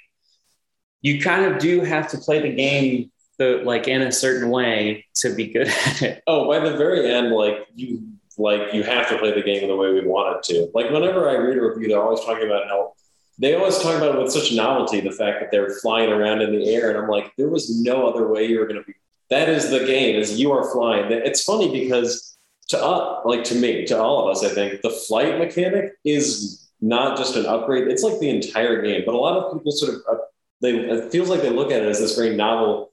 you 1.00 1.20
kind 1.20 1.46
of 1.46 1.58
do 1.58 1.80
have 1.80 2.08
to 2.10 2.18
play 2.18 2.40
the 2.40 2.54
game 2.54 3.10
the 3.40 3.62
like 3.64 3.88
in 3.88 4.02
a 4.02 4.12
certain 4.12 4.50
way 4.50 5.06
to 5.14 5.34
be 5.34 5.46
good 5.46 5.68
at 5.86 6.02
it. 6.02 6.22
Oh, 6.26 6.46
by 6.46 6.60
the 6.60 6.76
very 6.76 7.10
end, 7.10 7.32
like 7.32 7.66
you 7.74 8.02
like 8.38 8.72
you 8.72 8.82
have 8.84 9.08
to 9.08 9.18
play 9.18 9.32
the 9.32 9.42
game 9.42 9.66
the 9.66 9.74
way 9.74 9.92
we 9.92 10.06
want 10.06 10.36
it 10.36 10.42
to. 10.52 10.70
Like 10.74 10.90
whenever 10.90 11.28
I 11.28 11.34
read 11.34 11.56
a 11.56 11.62
review, 11.62 11.88
they're 11.88 12.02
always 12.02 12.20
talking 12.20 12.46
about 12.46 12.68
how 12.68 12.92
they 13.38 13.54
always 13.54 13.78
talk 13.78 13.96
about 13.96 14.14
it 14.14 14.22
with 14.22 14.30
such 14.30 14.52
novelty, 14.52 15.00
the 15.00 15.10
fact 15.10 15.40
that 15.40 15.50
they're 15.50 15.70
flying 15.80 16.10
around 16.10 16.42
in 16.42 16.52
the 16.52 16.68
air. 16.68 16.90
And 16.90 16.98
I'm 16.98 17.08
like, 17.08 17.32
there 17.36 17.48
was 17.48 17.80
no 17.80 18.06
other 18.06 18.28
way 18.28 18.46
you 18.46 18.60
were 18.60 18.66
gonna 18.66 18.84
be 18.84 18.94
that 19.30 19.48
is 19.48 19.70
the 19.70 19.86
game, 19.86 20.16
is 20.16 20.38
you 20.38 20.52
are 20.52 20.70
flying. 20.70 21.10
It's 21.10 21.42
funny 21.42 21.70
because 21.72 22.36
to 22.68 22.84
us, 22.84 23.22
like 23.24 23.44
to 23.44 23.54
me, 23.54 23.86
to 23.86 23.98
all 23.98 24.28
of 24.28 24.36
us, 24.36 24.44
I 24.44 24.52
think 24.52 24.82
the 24.82 24.90
flight 24.90 25.38
mechanic 25.38 25.92
is 26.04 26.68
not 26.80 27.16
just 27.16 27.36
an 27.36 27.46
upgrade. 27.46 27.88
It's 27.88 28.02
like 28.02 28.18
the 28.18 28.28
entire 28.28 28.82
game. 28.82 29.04
But 29.06 29.14
a 29.14 29.18
lot 29.18 29.38
of 29.38 29.54
people 29.54 29.72
sort 29.72 29.94
of 29.94 30.00
uh, 30.10 30.22
they 30.60 30.76
it 30.76 31.10
feels 31.10 31.30
like 31.30 31.40
they 31.40 31.50
look 31.50 31.70
at 31.70 31.82
it 31.82 31.88
as 31.88 32.00
this 32.00 32.16
very 32.16 32.36
novel 32.36 32.89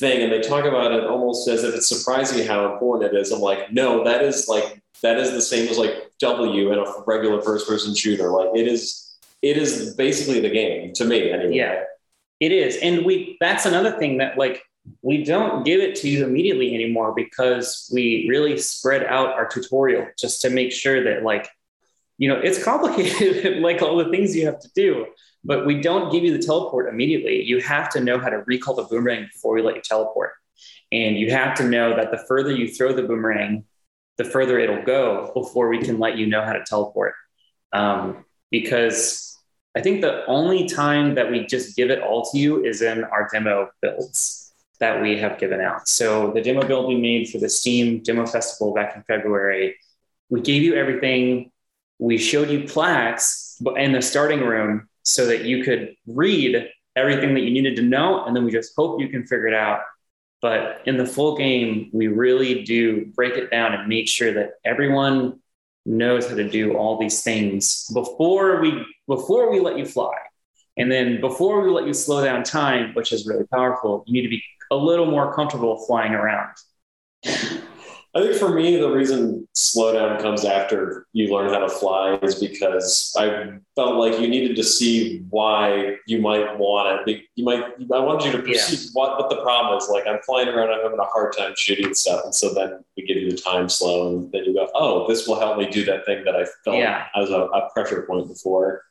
thing 0.00 0.22
and 0.22 0.32
they 0.32 0.40
talk 0.40 0.64
about 0.64 0.92
it 0.92 1.04
almost 1.04 1.46
as 1.46 1.62
if 1.62 1.74
it's 1.74 1.88
surprising 1.88 2.44
how 2.46 2.72
important 2.72 3.12
it 3.12 3.16
is. 3.16 3.30
I'm 3.30 3.40
like, 3.40 3.70
no, 3.70 4.02
that 4.04 4.24
is 4.24 4.48
like 4.48 4.82
that 5.02 5.18
is 5.18 5.30
the 5.30 5.42
same 5.42 5.68
as 5.68 5.78
like 5.78 6.10
W 6.18 6.72
in 6.72 6.78
a 6.78 6.84
regular 7.06 7.40
first 7.42 7.68
person 7.68 7.94
shooter. 7.94 8.30
Like 8.30 8.48
it 8.54 8.66
is 8.66 9.16
it 9.42 9.56
is 9.56 9.94
basically 9.94 10.40
the 10.40 10.50
game 10.50 10.92
to 10.94 11.04
me 11.04 11.30
anyway. 11.30 11.54
Yeah. 11.54 11.84
It 12.40 12.52
is. 12.52 12.78
And 12.78 13.04
we 13.04 13.36
that's 13.40 13.66
another 13.66 13.92
thing 13.92 14.18
that 14.18 14.38
like 14.38 14.62
we 15.02 15.22
don't 15.22 15.64
give 15.64 15.80
it 15.80 15.94
to 15.96 16.08
you 16.08 16.24
immediately 16.24 16.74
anymore 16.74 17.12
because 17.14 17.90
we 17.92 18.26
really 18.28 18.56
spread 18.58 19.04
out 19.04 19.34
our 19.34 19.46
tutorial 19.46 20.06
just 20.18 20.40
to 20.42 20.50
make 20.50 20.72
sure 20.72 21.04
that 21.04 21.22
like 21.22 21.48
you 22.18 22.28
know 22.28 22.40
it's 22.40 22.62
complicated 22.62 23.62
like 23.62 23.82
all 23.82 23.96
the 23.96 24.10
things 24.10 24.34
you 24.34 24.46
have 24.46 24.58
to 24.60 24.70
do 24.74 25.06
but 25.44 25.66
we 25.66 25.80
don't 25.80 26.12
give 26.12 26.22
you 26.22 26.36
the 26.36 26.42
teleport 26.42 26.88
immediately. 26.88 27.42
You 27.42 27.60
have 27.60 27.88
to 27.90 28.00
know 28.00 28.18
how 28.18 28.28
to 28.28 28.42
recall 28.46 28.74
the 28.74 28.84
boomerang 28.84 29.28
before 29.32 29.54
we 29.54 29.62
let 29.62 29.76
you 29.76 29.82
teleport. 29.82 30.32
And 30.92 31.16
you 31.16 31.30
have 31.30 31.56
to 31.56 31.64
know 31.64 31.96
that 31.96 32.10
the 32.10 32.18
further 32.28 32.52
you 32.52 32.68
throw 32.68 32.92
the 32.92 33.02
boomerang, 33.02 33.64
the 34.18 34.24
further 34.24 34.58
it'll 34.58 34.82
go 34.82 35.30
before 35.34 35.68
we 35.68 35.78
can 35.78 35.98
let 35.98 36.18
you 36.18 36.26
know 36.26 36.42
how 36.42 36.52
to 36.52 36.62
teleport. 36.64 37.14
Um, 37.72 38.24
because 38.50 39.38
I 39.76 39.80
think 39.80 40.00
the 40.00 40.26
only 40.26 40.68
time 40.68 41.14
that 41.14 41.30
we 41.30 41.46
just 41.46 41.76
give 41.76 41.90
it 41.90 42.02
all 42.02 42.28
to 42.30 42.38
you 42.38 42.64
is 42.64 42.82
in 42.82 43.04
our 43.04 43.28
demo 43.32 43.70
builds 43.80 44.52
that 44.80 45.00
we 45.00 45.18
have 45.18 45.38
given 45.38 45.60
out. 45.60 45.88
So 45.88 46.32
the 46.32 46.42
demo 46.42 46.66
build 46.66 46.88
we 46.88 46.96
made 46.96 47.28
for 47.30 47.38
the 47.38 47.48
Steam 47.48 48.02
Demo 48.02 48.26
Festival 48.26 48.74
back 48.74 48.96
in 48.96 49.02
February, 49.04 49.76
we 50.28 50.40
gave 50.40 50.62
you 50.62 50.74
everything. 50.74 51.52
We 51.98 52.18
showed 52.18 52.50
you 52.50 52.66
plaques 52.66 53.60
in 53.76 53.92
the 53.92 54.02
starting 54.02 54.40
room 54.40 54.88
so 55.10 55.26
that 55.26 55.44
you 55.44 55.64
could 55.64 55.96
read 56.06 56.70
everything 56.94 57.34
that 57.34 57.40
you 57.40 57.50
needed 57.50 57.74
to 57.76 57.82
know. 57.82 58.24
And 58.24 58.34
then 58.34 58.44
we 58.44 58.52
just 58.52 58.72
hope 58.76 59.00
you 59.00 59.08
can 59.08 59.22
figure 59.22 59.48
it 59.48 59.54
out. 59.54 59.80
But 60.40 60.82
in 60.86 60.96
the 60.96 61.04
full 61.04 61.36
game, 61.36 61.90
we 61.92 62.06
really 62.06 62.62
do 62.62 63.06
break 63.06 63.34
it 63.34 63.50
down 63.50 63.74
and 63.74 63.88
make 63.88 64.08
sure 64.08 64.32
that 64.32 64.52
everyone 64.64 65.40
knows 65.84 66.28
how 66.28 66.36
to 66.36 66.48
do 66.48 66.76
all 66.76 66.98
these 66.98 67.22
things 67.22 67.90
before 67.92 68.60
we 68.60 68.84
before 69.08 69.50
we 69.50 69.60
let 69.60 69.76
you 69.76 69.84
fly. 69.84 70.14
And 70.76 70.90
then 70.90 71.20
before 71.20 71.60
we 71.60 71.70
let 71.70 71.86
you 71.86 71.92
slow 71.92 72.24
down 72.24 72.44
time, 72.44 72.94
which 72.94 73.12
is 73.12 73.26
really 73.26 73.46
powerful, 73.46 74.04
you 74.06 74.12
need 74.12 74.22
to 74.22 74.28
be 74.28 74.42
a 74.70 74.76
little 74.76 75.06
more 75.06 75.34
comfortable 75.34 75.84
flying 75.86 76.12
around. 76.12 76.54
I 78.12 78.22
think 78.22 78.34
for 78.34 78.48
me, 78.52 78.76
the 78.76 78.90
reason 78.90 79.46
slowdown 79.54 80.20
comes 80.20 80.44
after 80.44 81.06
you 81.12 81.32
learn 81.32 81.50
how 81.52 81.60
to 81.60 81.68
fly 81.68 82.18
is 82.22 82.34
because 82.40 83.14
I 83.16 83.52
felt 83.76 83.96
like 83.96 84.18
you 84.20 84.26
needed 84.26 84.56
to 84.56 84.64
see 84.64 85.22
why 85.30 85.96
you 86.08 86.20
might 86.20 86.58
want 86.58 87.08
it. 87.08 87.22
You 87.36 87.44
might, 87.44 87.62
I 87.94 87.98
wanted 88.00 88.24
you 88.26 88.32
to 88.32 88.42
perceive 88.42 88.90
what, 88.94 89.16
what 89.16 89.30
the 89.30 89.40
problem 89.42 89.78
is. 89.78 89.88
Like 89.88 90.08
I'm 90.08 90.18
flying 90.26 90.48
around, 90.48 90.70
I'm 90.70 90.82
having 90.82 90.98
a 90.98 91.04
hard 91.04 91.36
time 91.36 91.52
shooting 91.56 91.94
stuff. 91.94 92.22
And 92.24 92.34
so 92.34 92.52
then 92.52 92.84
we 92.96 93.06
give 93.06 93.16
you 93.16 93.30
the 93.30 93.36
time 93.36 93.68
slow 93.68 94.08
and 94.16 94.32
then 94.32 94.44
you 94.44 94.54
go, 94.54 94.68
oh, 94.74 95.06
this 95.06 95.28
will 95.28 95.38
help 95.38 95.56
me 95.58 95.70
do 95.70 95.84
that 95.84 96.04
thing 96.04 96.24
that 96.24 96.34
I 96.34 96.46
felt 96.64 96.78
Yeah. 96.78 97.06
as 97.14 97.30
a, 97.30 97.42
a 97.42 97.70
pressure 97.72 98.02
point 98.02 98.26
before. 98.26 98.82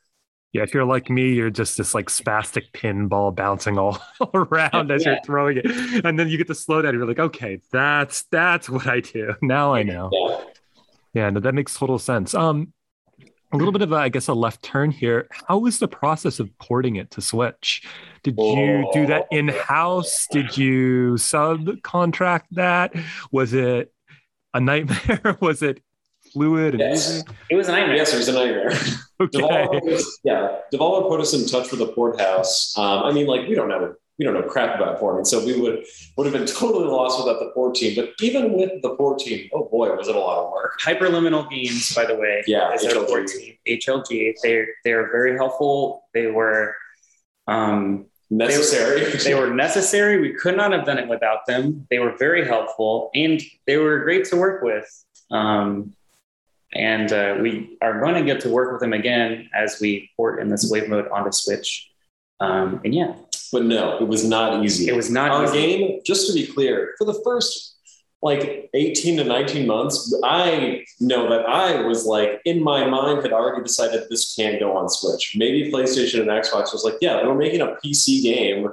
Yeah, 0.52 0.62
if 0.62 0.74
you're 0.74 0.84
like 0.84 1.08
me, 1.08 1.32
you're 1.32 1.50
just 1.50 1.76
this 1.78 1.94
like 1.94 2.06
spastic 2.08 2.72
pinball 2.72 3.32
bouncing 3.34 3.78
all 3.78 3.98
around 4.34 4.90
as 4.90 5.04
Yeah. 5.04 5.12
you're 5.12 5.20
throwing 5.24 5.58
it, 5.58 6.04
and 6.04 6.18
then 6.18 6.28
you 6.28 6.38
get 6.38 6.48
to 6.48 6.54
slow 6.56 6.82
down. 6.82 6.94
You're 6.94 7.06
like, 7.06 7.20
okay, 7.20 7.60
that's 7.70 8.22
that's 8.24 8.68
what 8.68 8.86
I 8.88 9.00
do. 9.00 9.34
Now 9.42 9.72
I 9.74 9.82
know. 9.84 10.10
Yeah. 10.12 10.40
Yeah, 11.12 11.30
no, 11.30 11.40
that 11.40 11.54
makes 11.54 11.74
total 11.76 11.98
sense. 11.98 12.34
Um, 12.34 12.72
a 13.52 13.56
little 13.56 13.72
bit 13.72 13.82
of 13.82 13.90
a, 13.90 13.96
I 13.96 14.08
guess, 14.10 14.28
a 14.28 14.34
left 14.34 14.62
turn 14.62 14.92
here. 14.92 15.26
How 15.48 15.58
was 15.58 15.80
the 15.80 15.88
process 15.88 16.38
of 16.38 16.56
porting 16.58 16.96
it 16.96 17.10
to 17.12 17.20
Switch? 17.20 17.82
Did 18.22 18.36
you 18.38 18.88
do 18.92 19.06
that 19.06 19.26
in 19.32 19.48
house? 19.48 20.28
Did 20.30 20.56
you 20.56 21.14
subcontract 21.14 22.42
that? 22.52 22.92
Was 23.32 23.52
it 23.52 23.92
a 24.54 24.60
nightmare? 24.60 25.36
was 25.40 25.62
it 25.62 25.82
fluid 26.32 26.74
and 26.74 26.80
Yes. 26.80 27.10
easy? 27.10 27.22
It 27.50 27.56
was 27.56 27.68
a 27.68 27.72
nightmare. 27.72 27.96
Yes, 27.96 28.12
it 28.14 28.18
was 28.18 28.28
a 28.28 28.32
nightmare. 28.32 28.72
Okay. 29.22 29.38
Devolver 29.38 29.82
was, 29.84 30.18
yeah, 30.24 30.60
Devolver 30.72 31.06
put 31.06 31.20
us 31.20 31.34
in 31.34 31.46
touch 31.46 31.70
with 31.70 31.80
the 31.80 31.88
port 31.88 32.18
house. 32.18 32.72
Um, 32.78 33.02
I 33.04 33.12
mean, 33.12 33.26
like 33.26 33.46
we 33.46 33.54
don't 33.54 33.68
know 33.68 33.94
we 34.18 34.24
don't 34.24 34.32
know 34.32 34.42
crap 34.42 34.76
about 34.76 34.98
porting, 34.98 35.26
so 35.26 35.44
we 35.44 35.60
would 35.60 35.84
would 36.16 36.24
have 36.26 36.32
been 36.32 36.46
totally 36.46 36.86
lost 36.86 37.18
without 37.22 37.38
the 37.38 37.50
port 37.50 37.74
team. 37.74 37.94
But 37.96 38.14
even 38.22 38.54
with 38.54 38.80
the 38.80 38.94
port 38.96 39.18
team, 39.18 39.50
oh 39.52 39.68
boy, 39.68 39.94
was 39.94 40.08
it 40.08 40.16
a 40.16 40.18
lot 40.18 40.38
of 40.46 40.50
work. 40.52 40.80
Hyperliminal 40.80 41.50
Games, 41.50 41.94
by 41.94 42.06
the 42.06 42.14
way, 42.16 42.42
Yeah, 42.46 42.72
is 42.72 42.80
their 42.80 42.92
HLG. 42.92 42.94
support 43.06 43.26
team. 43.26 43.54
HLG. 43.68 44.34
They're 44.42 44.68
they're 44.84 45.12
very 45.12 45.36
helpful. 45.36 46.04
They 46.14 46.28
were 46.28 46.74
um, 47.46 48.06
Necessary. 48.30 49.04
they 49.24 49.34
were 49.34 49.50
necessary. 49.52 50.18
We 50.20 50.32
could 50.32 50.56
not 50.56 50.72
have 50.72 50.86
done 50.86 50.96
it 50.96 51.08
without 51.08 51.40
them. 51.46 51.86
They 51.90 51.98
were 51.98 52.14
very 52.16 52.46
helpful 52.46 53.10
and 53.14 53.42
they 53.66 53.76
were 53.76 53.98
great 53.98 54.24
to 54.26 54.36
work 54.36 54.62
with. 54.62 54.88
Um, 55.30 55.92
and 56.74 57.12
uh, 57.12 57.36
we 57.40 57.76
are 57.82 58.00
going 58.00 58.14
to 58.14 58.22
get 58.24 58.40
to 58.42 58.48
work 58.48 58.72
with 58.72 58.80
them 58.80 58.92
again 58.92 59.48
as 59.54 59.78
we 59.80 60.10
port 60.16 60.40
in 60.40 60.48
this 60.48 60.70
wave 60.70 60.88
mode 60.88 61.08
onto 61.08 61.32
Switch. 61.32 61.90
Um, 62.38 62.80
and 62.84 62.94
yeah, 62.94 63.14
but 63.52 63.64
no, 63.64 63.98
it 63.98 64.06
was 64.06 64.24
not 64.24 64.64
easy. 64.64 64.88
it 64.88 64.96
was 64.96 65.10
not 65.10 65.30
Our 65.30 65.44
easy. 65.44 65.54
game, 65.54 66.00
just 66.04 66.26
to 66.28 66.32
be 66.32 66.46
clear, 66.46 66.94
for 66.96 67.04
the 67.04 67.20
first 67.24 67.76
like 68.22 68.68
18 68.74 69.16
to 69.16 69.24
19 69.24 69.66
months, 69.66 70.14
I 70.22 70.84
know 71.00 71.28
that 71.30 71.46
I 71.46 71.80
was 71.82 72.04
like, 72.04 72.40
in 72.44 72.62
my 72.62 72.86
mind, 72.86 73.22
had 73.22 73.32
already 73.32 73.62
decided 73.62 74.04
this 74.08 74.34
can't 74.34 74.60
go 74.60 74.76
on 74.76 74.88
Switch. 74.90 75.34
Maybe 75.36 75.72
PlayStation 75.72 76.20
and 76.20 76.28
Xbox 76.28 76.72
was 76.72 76.84
like, 76.84 76.96
yeah, 77.00 77.26
we're 77.26 77.34
making 77.34 77.62
a 77.62 77.76
PC 77.84 78.22
game. 78.22 78.68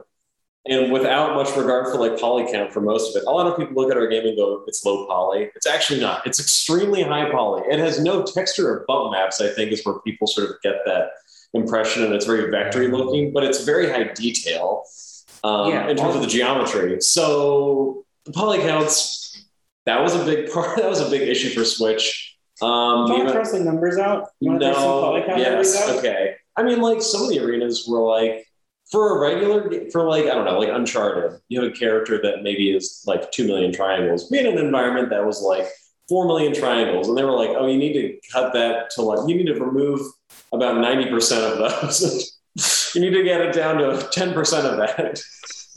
And 0.70 0.92
without 0.92 1.36
much 1.36 1.56
regard 1.56 1.88
for 1.88 1.98
like 1.98 2.20
poly 2.20 2.52
count 2.52 2.74
for 2.74 2.82
most 2.82 3.16
of 3.16 3.22
it, 3.22 3.28
a 3.28 3.32
lot 3.32 3.48
of 3.48 3.58
people 3.58 3.74
look 3.82 3.92
at 3.92 3.98
our 3.98 4.08
game 4.08 4.26
and 4.26 4.36
go, 4.36 4.64
it's 4.68 4.84
low 4.86 5.06
poly. 5.08 5.50
It's 5.56 5.68
actually 5.68 6.00
not. 6.00 6.26
It's 6.28 6.40
extremely 6.40 7.04
high 7.04 7.30
poly. 7.32 7.64
It 7.70 7.80
has 7.80 8.00
no 8.00 8.24
texture 8.24 8.70
or 8.70 8.86
bump 8.88 9.12
maps, 9.14 9.40
I 9.42 9.50
think, 9.50 9.72
is 9.72 9.86
where 9.86 10.00
people 10.00 10.28
sort 10.28 10.50
of 10.50 10.56
get 10.62 10.76
that 10.86 11.12
impression. 11.54 12.04
And 12.04 12.14
it's 12.14 12.26
very 12.26 12.52
vectory 12.52 12.92
looking, 12.92 13.32
but 13.32 13.44
it's 13.44 13.64
very 13.64 13.90
high 13.90 14.12
detail 14.14 14.84
um, 15.44 15.72
Yeah. 15.72 15.88
in 15.90 15.96
terms 15.98 16.16
of 16.16 16.22
the 16.22 16.28
geometry. 16.28 17.00
So 17.02 18.06
the 18.26 18.32
poly 18.34 18.60
counts, 18.60 19.46
that 19.86 20.02
was 20.02 20.16
a 20.16 20.26
big 20.26 20.52
part. 20.54 20.78
That 20.78 20.90
was 20.90 21.00
a 21.02 21.10
big 21.10 21.28
issue 21.28 21.50
for 21.50 21.64
Switch. 21.64 22.36
Um, 22.62 23.06
Do 23.06 23.14
you 23.14 23.20
the 23.20 23.24
want 23.26 23.28
to 23.28 23.34
throw 23.34 23.44
some 23.44 23.66
numbers 23.66 23.98
out? 23.98 24.30
You 24.40 24.52
wanna 24.52 24.66
throw 24.66 24.74
some 24.74 24.84
no, 24.84 25.02
polycount 25.04 25.38
yes, 25.38 25.76
numbers 25.76 25.76
out? 25.76 25.98
okay. 26.00 26.36
I 26.56 26.64
mean, 26.64 26.82
like 26.82 27.02
some 27.04 27.22
of 27.24 27.30
the 27.30 27.40
arenas 27.40 27.86
were 27.88 28.00
like 28.02 28.48
for 28.92 29.18
a 29.18 29.20
regular, 29.20 29.90
for 29.92 30.04
like 30.04 30.26
I 30.26 30.34
don't 30.36 30.46
know, 30.46 30.60
like 30.60 30.70
Uncharted. 30.70 31.40
You 31.50 31.62
have 31.62 31.72
a 31.72 31.76
character 31.76 32.22
that 32.22 32.44
maybe 32.44 32.72
is 32.76 33.04
like 33.06 33.32
two 33.32 33.46
million 33.48 33.72
triangles. 33.74 34.30
We 34.32 34.38
had 34.38 34.46
an 34.48 34.58
environment 34.58 35.10
that 35.10 35.26
was 35.26 35.42
like 35.42 35.68
four 36.08 36.26
million 36.26 36.54
triangles, 36.54 37.10
and 37.10 37.18
they 37.18 37.24
were 37.24 37.32
like, 37.34 37.50
"Oh, 37.50 37.68
you 37.68 37.78
need 37.78 37.94
to 37.94 38.18
cut 38.32 38.54
that 38.54 38.90
to 38.92 39.02
like 39.02 39.28
you 39.28 39.36
need 39.36 39.48
to 39.48 39.56
remove 39.60 40.00
about 40.54 40.80
ninety 40.80 41.10
percent 41.10 41.44
of 41.44 41.58
those. 41.82 42.38
you 42.96 43.02
need 43.02 43.12
to 43.12 43.24
get 43.24 43.42
it 43.42 43.54
down 43.54 43.78
to 43.78 44.08
ten 44.12 44.34
percent 44.34 44.66
of 44.66 44.78
that." 44.78 45.20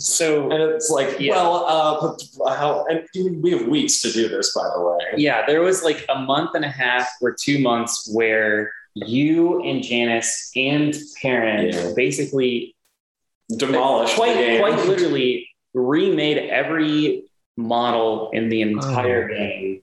So 0.02 0.50
And 0.50 0.62
it's 0.62 0.88
like, 0.88 1.20
Yeah. 1.20 1.34
well, 1.34 2.16
uh, 2.46 2.54
how? 2.56 2.86
And 2.88 3.02
we 3.42 3.50
have 3.50 3.66
weeks 3.68 4.00
to 4.00 4.10
do 4.10 4.28
this, 4.28 4.54
by 4.54 4.66
the 4.74 4.80
way. 4.80 4.98
yeah, 5.20 5.44
there 5.44 5.60
was 5.60 5.82
like 5.82 6.06
a 6.08 6.18
month 6.20 6.54
and 6.54 6.64
a 6.64 6.70
half 6.70 7.06
or 7.20 7.36
two 7.38 7.58
months 7.58 8.10
where 8.14 8.72
you 8.94 9.62
and 9.62 9.82
Janice 9.82 10.50
and 10.56 10.96
Perrin 11.20 11.68
Yeah. 11.74 11.92
basically 11.94 12.74
Demolish 13.56 14.14
quite 14.14 14.34
the 14.36 14.40
game. 14.40 14.60
quite 14.60 14.86
literally 14.86 15.48
remade 15.74 16.38
every 16.38 17.24
model 17.56 18.30
in 18.32 18.48
the 18.48 18.62
entire 18.62 19.24
Oh. 19.30 19.36
game 19.36 19.82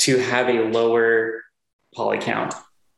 to 0.00 0.18
have 0.18 0.48
a 0.48 0.60
lower 0.70 1.42
poly 1.94 2.18
count. 2.18 2.54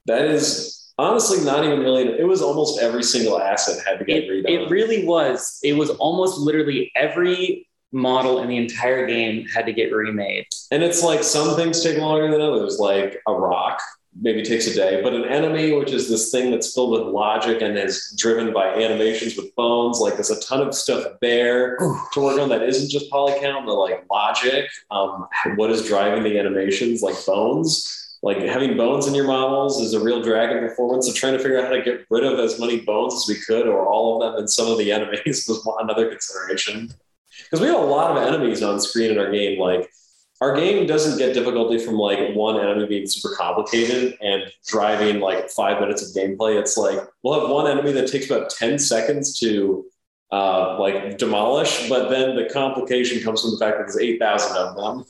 That 0.07 0.25
is 0.25 0.91
honestly 0.99 1.45
not 1.45 1.65
even 1.65 1.81
really. 1.81 2.03
It 2.19 2.27
was 2.27 2.43
almost 2.43 2.81
every 2.81 3.03
single 3.03 3.39
asset 3.41 3.83
had 3.87 3.99
to 3.99 4.05
get 4.05 4.25
It, 4.25 4.29
redone. 4.31 4.51
it 4.67 4.71
really 4.71 5.05
was. 5.05 5.59
It 5.63 5.73
was 5.75 5.91
almost 5.91 6.39
literally 6.39 6.93
every 6.95 7.67
model 7.93 8.41
in 8.41 8.49
the 8.49 8.57
entire 8.57 9.07
game 9.07 9.47
had 9.49 9.67
to 9.67 9.73
get 9.73 9.93
remade. 9.93 10.47
and 10.71 10.83
it's 10.83 11.03
like 11.03 11.23
some 11.23 11.55
things 11.57 11.83
take 11.83 11.99
longer 11.99 12.31
than 12.31 12.41
others. 12.41 12.79
Like 12.79 13.21
a 13.29 13.33
rock 13.35 13.81
maybe 14.21 14.43
takes 14.43 14.67
a 14.67 14.75
day, 14.75 15.01
but 15.03 15.15
an 15.15 15.25
enemy, 15.25 15.73
which 15.73 15.91
is 15.91 16.09
this 16.09 16.31
thing 16.31 16.51
that's 16.51 16.75
filled 16.75 16.91
with 16.91 17.15
logic 17.15 17.63
and 17.63 17.79
is 17.79 18.15
driven 18.19 18.53
by 18.53 18.69
animations 18.69 19.37
with 19.37 19.55
bones, 19.57 20.01
like 20.01 20.15
there's 20.15 20.31
a 20.31 20.41
ton 20.41 20.61
of 20.61 20.75
stuff 20.75 21.05
there 21.21 21.77
to 22.13 22.21
work 22.21 22.39
on 22.39 22.49
that 22.51 22.63
isn't 22.63 22.91
just 22.91 23.11
polycount, 23.11 23.65
but 23.65 23.75
like 23.75 24.05
logic. 24.11 24.69
Um, 24.91 25.27
what 25.57 25.71
is 25.71 25.87
driving 25.87 26.23
the 26.25 26.39
animations, 26.39 27.03
like 27.03 27.17
bones? 27.25 27.99
Like 28.23 28.39
having 28.39 28.77
bones 28.77 29.09
in 29.09 29.15
your 29.15 29.27
models 29.27 29.81
is 29.81 29.95
a 29.95 30.01
real 30.01 30.23
drag 30.23 30.55
in 30.55 30.59
performance. 30.59 31.07
So 31.07 31.13
trying 31.13 31.33
to 31.33 31.41
figure 31.41 31.59
out 31.59 31.65
how 31.65 31.73
to 31.73 31.83
get 31.83 32.07
rid 32.09 32.25
of 32.25 32.39
as 32.39 32.61
many 32.61 32.81
bones 32.81 33.15
as 33.15 33.25
we 33.27 33.43
could, 33.43 33.67
or 33.67 33.87
all 33.87 34.23
of 34.23 34.33
them, 34.33 34.39
and 34.39 34.51
some 34.51 34.71
of 34.71 34.79
the 34.79 34.93
enemies 34.93 35.45
was 35.49 35.67
another 35.81 36.09
consideration. 36.09 36.93
Because 37.45 37.61
we 37.61 37.67
have 37.67 37.81
a 37.81 37.85
lot 37.85 38.17
of 38.17 38.23
enemies 38.23 38.63
on 38.63 38.81
screen 38.81 39.11
in 39.11 39.19
our 39.19 39.33
game. 39.33 39.59
Like 39.59 39.91
our 40.43 40.57
game 40.57 40.89
doesn't 40.89 41.19
get 41.19 41.35
difficulty 41.35 41.79
from 41.79 41.95
like 41.95 42.35
one 42.35 42.59
enemy 42.59 42.85
being 42.85 43.07
super 43.07 43.33
complicated 43.37 44.19
and 44.21 44.43
driving 44.67 45.21
like 45.21 45.49
five 45.49 45.81
minutes 45.81 46.03
of 46.03 46.21
gameplay. 46.21 46.59
It's 46.59 46.77
like 46.77 46.99
we'll 47.23 47.41
have 47.41 47.49
one 47.49 47.71
enemy 47.71 47.93
that 47.93 48.11
takes 48.11 48.27
about 48.29 48.51
10 48.51 48.77
seconds 48.81 49.39
to 49.39 49.85
uh, 50.33 50.81
like 50.81 51.17
demolish, 51.17 51.89
but 51.89 52.09
then 52.09 52.35
the 52.35 52.51
complication 52.53 53.23
comes 53.23 53.41
from 53.41 53.53
the 53.53 53.59
fact 53.59 53.79
that 53.79 53.85
there's 53.85 53.99
8,000 53.99 54.57
of 54.57 54.77
them. 54.77 55.05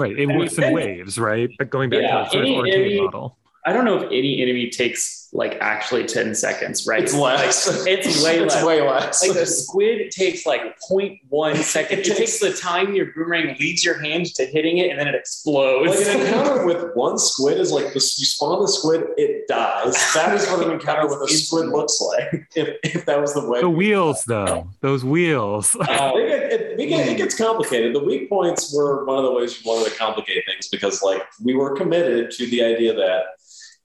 Right. 0.00 0.18
It 0.18 0.26
works 0.26 0.58
in 0.58 0.74
waves, 0.74 1.16
right? 1.16 1.48
But 1.56 1.70
going 1.70 1.90
back 1.90 2.02
Yeah, 2.02 2.24
to 2.24 2.24
the 2.24 2.30
sort 2.30 2.48
of 2.48 2.56
arcade 2.56 3.02
model. 3.02 3.38
I 3.66 3.72
don't 3.72 3.84
know 3.84 3.98
if 4.00 4.06
any 4.06 4.42
enemy 4.42 4.70
takes 4.70 5.22
like 5.36 5.56
actually 5.60 6.04
10 6.06 6.32
seconds, 6.36 6.86
right? 6.86 7.02
It's 7.02 7.12
less. 7.12 7.66
Like, 7.66 7.88
it's 7.98 8.22
way 8.24 8.38
It's 8.38 8.54
less. 8.54 8.64
way 8.64 8.80
less. 8.82 9.26
Like 9.26 9.36
the 9.36 9.46
squid 9.46 10.12
takes 10.12 10.46
like 10.46 10.60
0.1 10.88 11.56
second. 11.56 11.98
It 11.98 12.06
It 12.06 12.16
takes 12.16 12.38
the 12.38 12.52
time 12.52 12.94
your 12.94 13.06
boomerang 13.06 13.56
leads 13.58 13.84
your 13.84 14.00
hand 14.00 14.26
to 14.36 14.46
hitting 14.46 14.78
it 14.78 14.90
and 14.90 14.98
then 15.00 15.08
it 15.08 15.16
explodes. 15.16 15.90
Like 16.06 16.06
an 16.16 16.20
encounter 16.26 16.64
with 16.64 16.94
one 16.94 17.18
squid 17.18 17.58
is 17.58 17.72
like 17.72 17.92
this, 17.92 18.16
you 18.16 18.26
spawn 18.26 18.62
the 18.62 18.68
squid, 18.68 19.06
it 19.16 19.48
dies. 19.48 19.94
That 20.14 20.34
is 20.36 20.46
what 20.48 20.64
an 20.66 20.70
encounter 20.72 21.08
with 21.08 21.28
a 21.28 21.32
squid 21.32 21.68
looks 21.68 22.00
like. 22.00 22.46
If, 22.56 22.68
if 22.84 23.06
that 23.06 23.20
was 23.20 23.34
the 23.34 23.44
way. 23.48 23.60
The 23.60 23.68
wheels, 23.68 24.22
though, 24.24 24.68
those 24.80 25.04
wheels. 25.04 25.74
Uh, 25.74 26.12
It, 26.14 26.28
get- 26.28 26.52
it, 26.52 26.80
it 27.10 27.16
gets 27.22 27.36
complicated. 27.36 27.92
The 27.94 28.04
weak 28.04 28.28
points 28.28 28.72
were 28.72 29.04
one 29.04 29.18
of 29.18 29.24
the 29.24 29.32
ways 29.32 29.58
we 29.64 29.68
wanted 29.68 29.90
to 29.90 29.96
complicate 29.98 30.44
things 30.46 30.68
because, 30.68 31.02
like, 31.02 31.22
we 31.42 31.54
were 31.54 31.74
committed 31.74 32.30
to 32.32 32.46
the 32.46 32.62
idea 32.62 32.94
that 32.94 33.24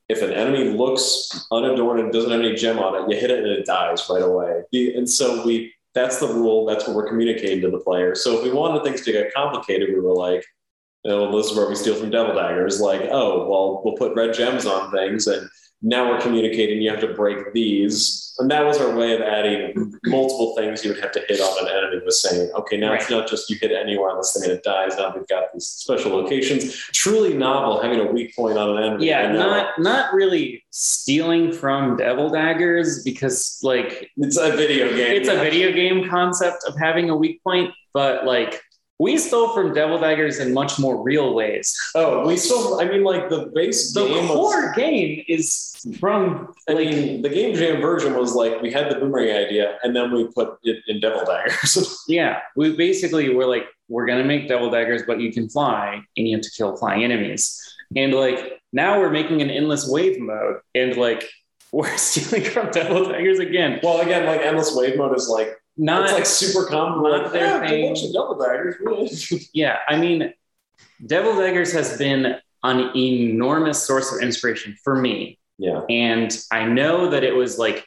if 0.10 0.24
an 0.24 0.34
enemy 0.34 0.66
looks 0.66 1.47
unadorned 1.51 1.99
and 2.01 2.12
doesn't 2.12 2.32
have 2.32 2.39
any 2.39 2.55
gem 2.55 2.80
on 2.80 2.95
it, 2.95 3.14
you 3.14 3.20
hit 3.20 3.30
it 3.32 3.43
and 3.43 3.47
it 3.47 3.66
dies 3.66 4.05
right 4.10 4.24
away. 4.24 4.64
And 4.74 5.10
so 5.10 5.45
we 5.45 5.74
that's 5.93 6.20
the 6.20 6.28
rule. 6.28 6.66
That's 6.66 6.86
what 6.86 6.95
we're 6.95 7.07
communicating 7.07 7.62
to 7.62 7.72
the 7.72 7.80
player. 7.80 8.16
So 8.16 8.38
if 8.38 8.43
we 8.43 8.51
wanted 8.51 8.84
things 8.84 9.01
to 9.01 9.12
get 9.12 9.34
complicated, 9.34 9.89
we 9.89 9.99
were 9.99 10.14
like, 10.14 10.45
oh, 11.05 11.36
this 11.36 11.51
is 11.51 11.57
where 11.57 11.68
we 11.68 11.76
steal 11.76 11.95
from 11.95 12.12
Devil 12.12 12.36
Daggers. 12.36 12.80
Like, 12.80 13.01
oh, 13.12 13.47
well, 13.49 13.82
we'll 13.84 13.95
put 13.95 14.16
red 14.16 14.34
gems 14.34 14.66
on 14.66 14.91
things, 14.91 15.28
and 15.28 15.49
now 15.82 16.10
we're 16.10 16.20
communicating. 16.20 16.82
You 16.82 16.92
have 16.92 17.00
to 17.02 17.14
break 17.14 17.54
these, 17.54 18.34
and 18.38 18.52
that 18.52 18.66
was 18.66 18.80
our 18.80 18.96
way 18.96 19.14
of 19.16 19.22
adding 19.22 19.94
multiple 20.06 20.54
things 20.56 20.84
you 20.84 20.92
would 20.92 21.02
have 21.02 21.12
to 21.14 21.22
hit 21.28 21.40
on 21.40 21.66
an 21.66 21.74
enemy. 21.74 22.02
Was 22.04 22.22
saying, 22.22 22.52
okay, 22.54 22.78
now 22.78 22.94
it's 22.94 23.10
not 23.10 23.30
just 23.30 23.50
you 23.50 23.58
hit 23.62 23.72
anywhere 23.72 24.10
on 24.10 24.18
this 24.18 24.34
thing 24.34 24.44
and 24.50 24.58
it 24.58 24.64
dies. 24.64 24.98
Now 24.98 25.14
we've 25.16 25.28
got 25.28 25.54
these 25.54 25.68
special 25.68 26.12
locations. 26.12 26.76
Truly 26.76 27.34
novel, 27.34 27.82
having 27.82 28.00
a 28.00 28.12
weak 28.12 28.36
point 28.36 28.58
on 28.58 28.78
an 28.78 28.84
enemy. 28.84 29.08
yeah, 29.08 29.32
now 29.32 29.48
not 29.48 29.80
not 29.80 30.14
really 30.14 30.64
stealing 30.70 31.54
from 31.54 31.96
devil 31.96 32.30
daggers 32.30 33.04
because 33.04 33.60
like 33.64 34.10
it's 34.18 34.38
a 34.38 34.52
video 34.52 34.90
game. 34.90 35.14
it's 35.14 35.30
a 35.30 35.38
video 35.38 35.72
game 35.72 36.10
concept 36.10 36.66
of 36.68 36.78
having 36.78 37.10
a 37.10 37.16
weak 37.16 37.42
point, 37.44 37.74
but 37.94 38.26
like 38.26 38.62
we 39.00 39.18
stole 39.18 39.54
from 39.54 39.74
Devil 39.74 39.97
Daggers 39.97 40.39
in 40.39 40.54
much 40.54 40.78
more 40.78 41.02
real 41.02 41.34
ways. 41.34 41.74
Oh, 41.95 42.28
we 42.28 42.36
stole. 42.36 42.82
I 42.82 42.86
mean, 42.86 43.04
like 43.04 43.30
the 43.30 43.50
base 43.56 43.93
The 43.93 44.06
game. 44.06 44.28
core 44.28 44.68
Was, 44.68 44.76
game 44.76 45.24
is 45.28 45.66
from 46.00 46.54
I 46.68 46.74
mean, 46.74 47.22
the 47.22 47.30
game 47.30 47.56
jam 47.56 47.80
version 47.82 48.14
was 48.16 48.36
like 48.36 48.62
we 48.62 48.70
had 48.72 48.91
the 48.91 48.95
boomerang 49.00 49.32
idea, 49.36 49.78
and 49.84 49.95
then 49.95 50.12
we 50.12 50.28
put 50.28 50.58
it 50.64 50.84
in 50.88 51.00
Devil 51.00 51.24
Daggers. 51.26 52.04
yeah. 52.10 52.39
We 52.58 52.76
basically 52.76 53.34
were 53.34 53.45
like, 53.45 53.66
we're 53.88 54.06
gonna 54.06 54.26
make 54.26 54.47
Devil 54.50 54.70
Daggers, 54.70 55.04
but 55.08 55.20
you 55.22 55.32
can 55.32 55.47
fly 55.50 56.02
and 56.18 56.28
you 56.28 56.36
have 56.36 56.43
to 56.43 56.52
kill 56.52 56.76
flying 56.76 57.04
enemies. 57.04 57.58
And 57.95 58.14
like 58.14 58.62
now 58.74 59.00
we're 59.00 59.10
making 59.10 59.41
an 59.41 59.50
endless 59.50 59.88
wave 59.88 60.20
mode, 60.20 60.58
and 60.76 60.97
like 60.97 61.24
we're 61.72 61.95
stealing 61.97 62.43
from 62.52 62.70
Devil 62.72 63.06
Daggers 63.10 63.39
again. 63.39 63.80
well, 63.82 64.02
again, 64.02 64.26
like 64.26 64.41
endless 64.41 64.76
wave 64.76 64.97
mode 64.97 65.16
is 65.16 65.30
like 65.30 65.56
Not 65.82 66.04
it's 66.04 66.14
like 66.14 66.26
super 66.26 66.66
common. 66.66 67.02
not 67.04 67.24
Like, 67.24 67.32
their 67.32 67.46
yeah, 67.46 67.68
thing. 67.70 67.84
a 67.86 67.88
bunch 67.88 68.04
of 68.04 68.12
Devil 68.14 68.38
Daggers. 68.38 69.50
yeah, 69.54 69.78
I 69.88 69.96
mean, 69.98 70.34
Devil 71.06 71.38
Daggers 71.38 71.72
has 71.72 71.98
been 71.98 72.36
an 72.64 72.92
enormous 72.98 73.82
source 73.82 74.14
of 74.14 74.22
inspiration 74.22 74.76
for 74.84 74.96
me. 74.96 75.40
yeah. 75.58 75.82
And 75.90 76.38
I 76.52 76.66
know 76.66 77.10
that 77.10 77.24
it 77.24 77.34
was 77.34 77.58
like 77.58 77.86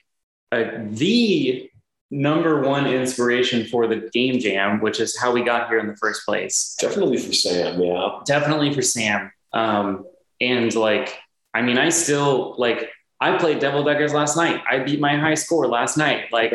a, 0.52 0.78
the 0.88 1.68
number 2.10 2.62
one 2.62 2.86
inspiration 2.86 3.66
for 3.66 3.86
the 3.86 4.08
game 4.14 4.38
jam, 4.40 4.80
which 4.80 4.98
is 4.98 5.18
how 5.18 5.30
we 5.30 5.42
got 5.44 5.68
here 5.68 5.78
in 5.78 5.86
the 5.86 5.96
first 5.96 6.24
place. 6.24 6.74
Definitely 6.80 7.18
for 7.18 7.34
Sam, 7.34 7.82
yeah. 7.82 8.20
Definitely 8.24 8.72
for 8.72 8.80
Sam. 8.82 9.30
Um, 9.52 10.06
and 10.40 10.74
like, 10.74 11.14
I 11.52 11.60
mean, 11.60 11.76
I 11.76 11.90
still 11.90 12.54
like, 12.56 12.88
I 13.20 13.36
played 13.36 13.58
Devil 13.58 13.84
Daggers 13.84 14.14
last 14.14 14.36
night. 14.36 14.62
I 14.68 14.78
beat 14.78 14.98
my 15.00 15.16
high 15.18 15.34
score 15.34 15.66
last 15.68 15.98
night. 15.98 16.32
Like. 16.32 16.52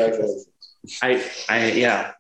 I, 1.02 1.24
I, 1.50 1.72
yeah. 1.72 2.12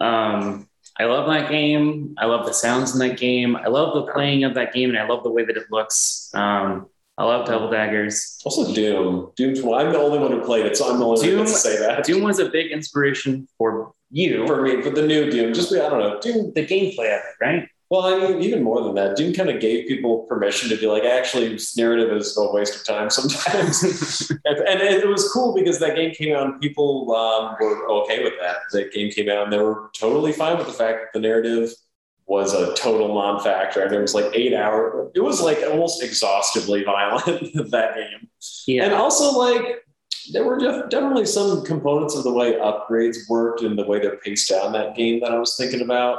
Um, 0.00 0.68
I 0.98 1.04
love 1.04 1.28
that 1.30 1.50
game. 1.50 2.14
I 2.18 2.26
love 2.26 2.46
the 2.46 2.52
sounds 2.52 2.92
in 2.92 2.98
that 3.06 3.18
game. 3.18 3.56
I 3.56 3.68
love 3.68 3.94
the 3.94 4.12
playing 4.12 4.44
of 4.44 4.54
that 4.54 4.72
game, 4.72 4.90
and 4.90 4.98
I 4.98 5.06
love 5.06 5.22
the 5.22 5.30
way 5.30 5.44
that 5.44 5.56
it 5.56 5.64
looks. 5.70 6.30
Um, 6.34 6.86
I 7.16 7.24
love 7.24 7.46
Devil 7.46 7.70
Daggers. 7.70 8.38
Also 8.44 8.72
Doom. 8.72 9.32
Doom's 9.36 9.62
one. 9.62 9.84
I'm 9.86 9.92
the 9.92 9.98
only 9.98 10.18
one 10.18 10.30
who 10.32 10.40
played 10.42 10.66
it, 10.66 10.76
so 10.76 10.90
I'm 10.90 10.98
the 10.98 11.04
only 11.06 11.20
one 11.20 11.28
Doom- 11.28 11.38
gets 11.46 11.52
to 11.52 11.58
say 11.58 11.78
that. 11.78 12.04
Doom 12.04 12.22
was 12.22 12.38
a 12.38 12.48
big 12.48 12.70
inspiration 12.70 13.48
for 13.58 13.92
you. 14.10 14.46
for 14.46 14.62
me, 14.62 14.82
for 14.82 14.90
the 14.90 15.06
new 15.06 15.30
Doom, 15.30 15.52
just 15.52 15.72
I 15.72 15.88
don't 15.88 15.98
know, 15.98 16.20
Doom. 16.20 16.52
the 16.54 16.64
gameplay 16.66 17.16
of 17.16 17.20
it, 17.20 17.34
right? 17.40 17.68
Well, 17.90 18.02
I 18.02 18.18
mean, 18.18 18.42
even 18.42 18.62
more 18.62 18.82
than 18.82 18.94
that, 18.96 19.16
Doom 19.16 19.32
kind 19.32 19.48
of 19.48 19.60
gave 19.60 19.88
people 19.88 20.24
permission 20.24 20.68
to 20.68 20.76
be 20.76 20.86
like, 20.86 21.04
actually, 21.04 21.48
this 21.48 21.74
narrative 21.74 22.14
is 22.14 22.36
a 22.36 22.52
waste 22.52 22.76
of 22.76 22.84
time 22.84 23.08
sometimes. 23.08 24.30
and, 24.44 24.58
and 24.58 24.80
it 24.82 25.08
was 25.08 25.32
cool 25.32 25.54
because 25.54 25.78
that 25.78 25.96
game 25.96 26.12
came 26.12 26.36
out 26.36 26.46
and 26.46 26.60
people 26.60 27.10
um, 27.14 27.56
were 27.58 27.88
okay 28.02 28.22
with 28.22 28.34
that. 28.42 28.56
That 28.72 28.92
game 28.92 29.10
came 29.10 29.30
out 29.30 29.44
and 29.44 29.52
they 29.52 29.58
were 29.58 29.90
totally 29.98 30.32
fine 30.32 30.58
with 30.58 30.66
the 30.66 30.72
fact 30.74 30.98
that 31.00 31.18
the 31.18 31.26
narrative 31.26 31.70
was 32.26 32.52
a 32.52 32.74
total 32.74 33.08
non-factor. 33.14 33.82
And 33.82 33.94
it 33.94 34.00
was 34.00 34.14
like 34.14 34.30
eight 34.34 34.52
hour. 34.52 35.10
It 35.14 35.20
was 35.20 35.40
like 35.40 35.60
almost 35.66 36.02
exhaustively 36.02 36.84
violent 36.84 37.24
that 37.70 37.94
game. 37.94 38.28
And 38.82 38.92
also, 38.92 39.32
like, 39.38 39.82
there 40.32 40.44
were 40.44 40.58
def- 40.58 40.90
definitely 40.90 41.24
some 41.24 41.64
components 41.64 42.14
of 42.14 42.24
the 42.24 42.32
way 42.32 42.52
upgrades 42.52 43.16
worked 43.30 43.62
and 43.62 43.78
the 43.78 43.86
way 43.86 43.98
they're 43.98 44.18
paced 44.18 44.52
out 44.52 44.66
in 44.66 44.72
that 44.72 44.94
game 44.94 45.20
that 45.20 45.32
I 45.32 45.38
was 45.38 45.56
thinking 45.56 45.80
about. 45.80 46.18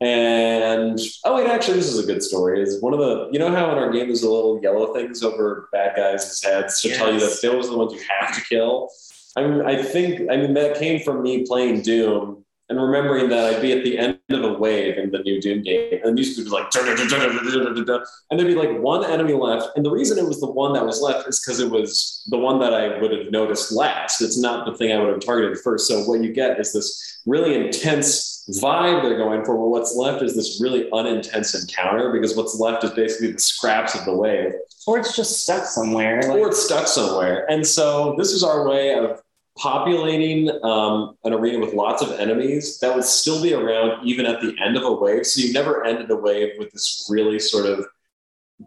And 0.00 0.98
oh 1.24 1.36
wait, 1.36 1.46
actually, 1.46 1.78
this 1.78 1.88
is 1.92 1.98
a 1.98 2.06
good 2.06 2.22
story. 2.22 2.62
Is 2.62 2.80
one 2.82 2.92
of 2.92 2.98
the 3.00 3.28
you 3.32 3.38
know 3.38 3.50
how 3.50 3.70
in 3.72 3.78
our 3.78 3.90
game 3.90 4.06
there's 4.06 4.20
the 4.22 4.30
little 4.30 4.60
yellow 4.62 4.92
things 4.94 5.22
over 5.22 5.68
bad 5.72 5.96
guys' 5.96 6.42
heads 6.42 6.80
to 6.82 6.94
tell 6.94 7.12
you 7.12 7.20
that 7.20 7.26
Yes. 7.26 7.40
those 7.42 7.68
are 7.68 7.72
the 7.72 7.78
ones 7.78 7.92
you 7.92 8.00
have 8.08 8.34
to 8.34 8.40
kill. 8.42 8.90
I 9.36 9.46
mean, 9.46 9.62
I 9.66 9.82
think 9.82 10.30
I 10.30 10.36
mean 10.36 10.54
that 10.54 10.78
came 10.78 11.00
from 11.02 11.22
me 11.22 11.44
playing 11.46 11.82
Doom 11.82 12.45
and 12.68 12.80
remembering 12.80 13.28
that 13.28 13.54
I'd 13.54 13.62
be 13.62 13.72
at 13.72 13.84
the 13.84 13.96
end 13.96 14.18
of 14.30 14.42
a 14.42 14.52
wave 14.52 14.98
in 14.98 15.10
the 15.10 15.20
new 15.20 15.40
Doom 15.40 15.62
game, 15.62 15.92
and 15.92 16.02
the 16.04 16.12
music 16.12 16.38
would 16.38 16.46
be 16.46 16.50
like, 16.50 16.66
and 16.74 18.38
there'd 18.38 18.48
be 18.48 18.54
like 18.54 18.80
one 18.80 19.04
enemy 19.04 19.34
left. 19.34 19.76
And 19.76 19.86
the 19.86 19.90
reason 19.90 20.18
it 20.18 20.26
was 20.26 20.40
the 20.40 20.50
one 20.50 20.72
that 20.72 20.84
was 20.84 21.00
left 21.00 21.28
is 21.28 21.40
because 21.40 21.60
it 21.60 21.70
was 21.70 22.24
the 22.28 22.38
one 22.38 22.58
that 22.58 22.74
I 22.74 23.00
would 23.00 23.12
have 23.12 23.30
noticed 23.30 23.72
last. 23.72 24.20
It's 24.20 24.38
not 24.38 24.66
the 24.66 24.76
thing 24.76 24.92
I 24.92 25.00
would 25.00 25.12
have 25.12 25.24
targeted 25.24 25.58
first. 25.60 25.86
So 25.86 26.02
what 26.04 26.22
you 26.22 26.32
get 26.32 26.58
is 26.58 26.72
this 26.72 27.22
really 27.24 27.54
intense 27.54 28.44
vibe 28.60 29.02
they're 29.02 29.18
going 29.18 29.44
for. 29.44 29.56
Well, 29.56 29.70
what's 29.70 29.94
left 29.94 30.22
is 30.22 30.34
this 30.34 30.60
really 30.60 30.88
unintense 30.92 31.54
encounter 31.54 32.12
because 32.12 32.36
what's 32.36 32.58
left 32.58 32.84
is 32.84 32.90
basically 32.92 33.32
the 33.32 33.38
scraps 33.38 33.94
of 33.94 34.04
the 34.04 34.14
wave 34.14 34.52
Or 34.86 34.98
it's 34.98 35.14
just 35.16 35.40
stuck 35.40 35.64
somewhere. 35.64 36.20
Or 36.30 36.48
it's 36.48 36.62
stuck 36.62 36.86
somewhere. 36.86 37.48
And 37.50 37.66
so 37.66 38.14
this 38.18 38.32
is 38.32 38.42
our 38.42 38.68
way 38.68 38.94
of 38.94 39.20
populating 39.56 40.50
um, 40.62 41.16
an 41.24 41.32
arena 41.32 41.58
with 41.58 41.74
lots 41.74 42.02
of 42.02 42.12
enemies 42.12 42.78
that 42.80 42.94
would 42.94 43.04
still 43.04 43.42
be 43.42 43.54
around 43.54 44.06
even 44.06 44.26
at 44.26 44.40
the 44.40 44.54
end 44.62 44.76
of 44.76 44.84
a 44.84 44.92
wave. 44.92 45.26
So 45.26 45.40
you 45.40 45.52
never 45.52 45.84
ended 45.84 46.10
a 46.10 46.16
wave 46.16 46.52
with 46.58 46.70
this 46.72 47.08
really 47.10 47.38
sort 47.38 47.66
of 47.66 47.86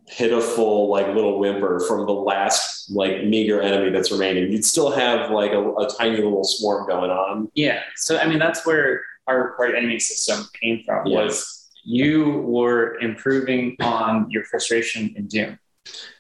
pitiful 0.07 0.89
like 0.89 1.07
little 1.07 1.39
whimper 1.39 1.79
from 1.87 2.05
the 2.05 2.13
last 2.13 2.91
like 2.91 3.23
meager 3.23 3.61
enemy 3.61 3.91
that's 3.91 4.11
remaining. 4.11 4.51
You'd 4.51 4.65
still 4.65 4.91
have 4.91 5.31
like 5.31 5.51
a, 5.51 5.73
a 5.75 5.89
tiny 5.97 6.17
little 6.17 6.43
swarm 6.43 6.87
going 6.87 7.11
on. 7.11 7.49
yeah. 7.53 7.81
So 7.95 8.17
I 8.17 8.27
mean, 8.27 8.39
that's 8.39 8.65
where 8.65 9.01
our 9.27 9.43
required 9.49 9.75
enemy 9.75 9.99
system 9.99 10.45
came 10.59 10.83
from. 10.85 11.05
Yeah. 11.05 11.23
Was 11.23 11.59
you 11.83 12.41
were 12.41 12.99
improving 12.99 13.75
on 13.79 14.29
your 14.29 14.43
frustration 14.43 15.13
in 15.15 15.27
Doom. 15.27 15.59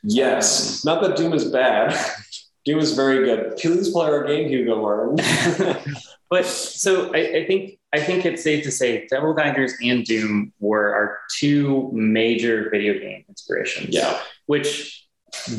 Yes, 0.03 0.83
not 0.85 1.01
that 1.01 1.15
Doom 1.15 1.33
is 1.33 1.45
bad. 1.45 1.93
Doom 2.69 2.75
was 2.75 2.93
very 2.93 3.25
good. 3.25 3.57
Please 3.57 3.89
play 3.89 4.07
our 4.07 4.23
game, 4.25 4.49
Hugo 4.49 4.81
Martin. 4.81 5.79
But 6.29 6.45
so 6.45 7.11
I, 7.13 7.37
I 7.37 7.45
think 7.47 7.79
I 7.91 7.99
think 7.99 8.23
it's 8.23 8.43
safe 8.43 8.63
to 8.63 8.71
say 8.71 9.07
Devil 9.07 9.33
Daggers 9.33 9.73
and 9.83 10.05
Doom 10.05 10.53
were 10.59 10.93
our 10.93 11.17
two 11.35 11.89
major 11.91 12.69
video 12.69 12.93
game 12.93 13.25
inspirations. 13.27 13.89
yeah. 13.89 14.19
which 14.45 15.07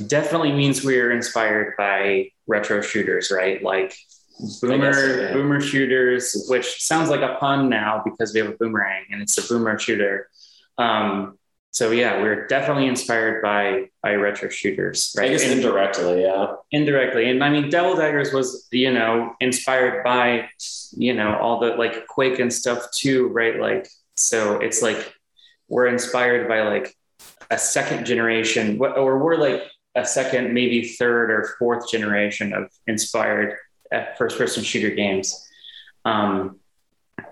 definitely 0.06 0.52
means 0.52 0.84
we 0.84 1.00
are 1.00 1.10
inspired 1.10 1.74
by 1.76 2.28
retro 2.46 2.80
shooters, 2.80 3.32
right? 3.32 3.62
Like 3.62 3.96
boomer 4.60 4.92
so, 4.92 5.20
yeah. 5.20 5.32
boomer 5.32 5.60
shooters, 5.60 6.46
which 6.48 6.80
sounds 6.80 7.10
like 7.10 7.20
a 7.22 7.34
pun 7.40 7.68
now 7.68 8.02
because 8.04 8.32
we 8.32 8.38
have 8.40 8.50
a 8.50 8.56
boomerang 8.56 9.06
and 9.10 9.20
it's 9.20 9.36
a 9.38 9.52
boomer 9.52 9.76
shooter. 9.76 10.28
Um, 10.78 11.36
so 11.72 11.92
yeah, 11.92 12.20
we're 12.20 12.46
definitely 12.48 12.86
inspired 12.86 13.42
by 13.42 13.88
by 14.02 14.14
retro 14.14 14.48
shooters, 14.48 15.14
right? 15.16 15.26
I 15.26 15.32
guess 15.32 15.44
indirectly, 15.44 16.22
yeah. 16.22 16.54
indirectly. 16.72 17.30
And 17.30 17.44
I 17.44 17.50
mean, 17.50 17.70
Devil 17.70 17.96
Daggers 17.96 18.32
was, 18.32 18.66
you 18.72 18.92
know, 18.92 19.34
inspired 19.40 20.02
by, 20.02 20.48
you 20.96 21.14
know, 21.14 21.36
all 21.38 21.60
the 21.60 21.76
like 21.76 22.06
Quake 22.08 22.40
and 22.40 22.52
stuff 22.52 22.86
too, 22.92 23.28
right? 23.28 23.60
Like, 23.60 23.88
so 24.14 24.58
it's 24.58 24.82
like 24.82 25.14
we're 25.68 25.86
inspired 25.86 26.48
by 26.48 26.62
like 26.62 26.94
a 27.50 27.58
second 27.58 28.04
generation, 28.04 28.80
or 28.80 29.18
we're 29.22 29.36
like 29.36 29.62
a 29.94 30.04
second, 30.04 30.52
maybe 30.52 30.88
third 30.88 31.30
or 31.30 31.54
fourth 31.58 31.88
generation 31.88 32.52
of 32.52 32.68
inspired 32.88 33.56
first 34.18 34.36
person 34.36 34.64
shooter 34.64 34.90
games. 34.90 35.46
Um, 36.04 36.58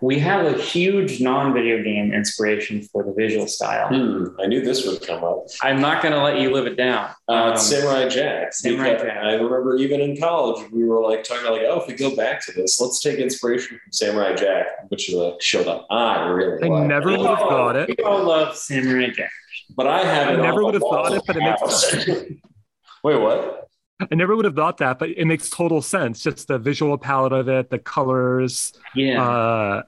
we 0.00 0.18
have 0.18 0.46
a 0.46 0.58
huge 0.60 1.20
non 1.20 1.52
video 1.52 1.82
game 1.82 2.12
inspiration 2.12 2.82
for 2.82 3.02
the 3.04 3.12
visual 3.12 3.46
style. 3.46 3.88
Hmm, 3.88 4.40
I 4.40 4.46
knew 4.46 4.62
this 4.62 4.86
would 4.86 5.06
come 5.06 5.22
up. 5.24 5.46
I'm 5.62 5.80
not 5.80 6.02
going 6.02 6.14
to 6.14 6.22
let 6.22 6.40
you 6.40 6.52
live 6.52 6.66
it 6.66 6.76
down. 6.76 7.10
Uh, 7.28 7.50
Um, 7.52 7.56
Samurai 7.56 8.08
Jack. 8.08 8.52
Samurai 8.54 8.96
Jack. 8.96 9.16
I 9.16 9.34
remember 9.34 9.76
even 9.76 10.00
in 10.00 10.16
college, 10.18 10.70
we 10.70 10.84
were 10.84 11.00
like 11.02 11.24
talking 11.24 11.42
about 11.44 11.54
like, 11.58 11.66
oh, 11.68 11.80
if 11.80 11.86
we 11.88 11.94
go 11.94 12.14
back 12.16 12.44
to 12.46 12.52
this, 12.52 12.80
let's 12.80 13.00
take 13.00 13.18
inspiration 13.18 13.78
from 13.82 13.92
Samurai 13.92 14.34
Jack, 14.34 14.66
which 14.88 15.08
is 15.08 15.14
a 15.14 15.36
show 15.40 15.62
that 15.62 15.82
I 15.90 16.26
really 16.28 16.68
I 16.68 16.72
like. 16.72 16.86
never 16.88 17.10
would 17.10 17.26
have 17.26 17.38
thought 17.38 17.76
it. 17.76 17.88
we 17.96 18.04
all 18.04 18.24
love 18.24 18.56
Samurai 18.56 19.10
Jack. 19.10 19.30
But 19.76 19.86
I 19.86 20.02
have 20.04 20.28
I 20.38 20.42
never 20.42 20.64
would 20.64 20.74
have 20.74 20.82
thought 20.82 21.12
it, 21.12 21.22
but 21.26 21.36
it 21.36 21.40
makes 21.42 21.62
of 21.62 21.90
the 22.06 22.12
house. 22.12 22.16
Wait, 23.04 23.20
what? 23.20 23.67
I 24.00 24.14
never 24.14 24.36
would 24.36 24.44
have 24.44 24.54
thought 24.54 24.78
that, 24.78 24.98
but 24.98 25.10
it 25.10 25.24
makes 25.24 25.50
total 25.50 25.82
sense. 25.82 26.22
Just 26.22 26.46
the 26.48 26.58
visual 26.58 26.96
palette 26.98 27.32
of 27.32 27.48
it, 27.48 27.68
the 27.70 27.78
colors, 27.78 28.72
Yeah. 28.94 29.22
uh, 29.26 29.82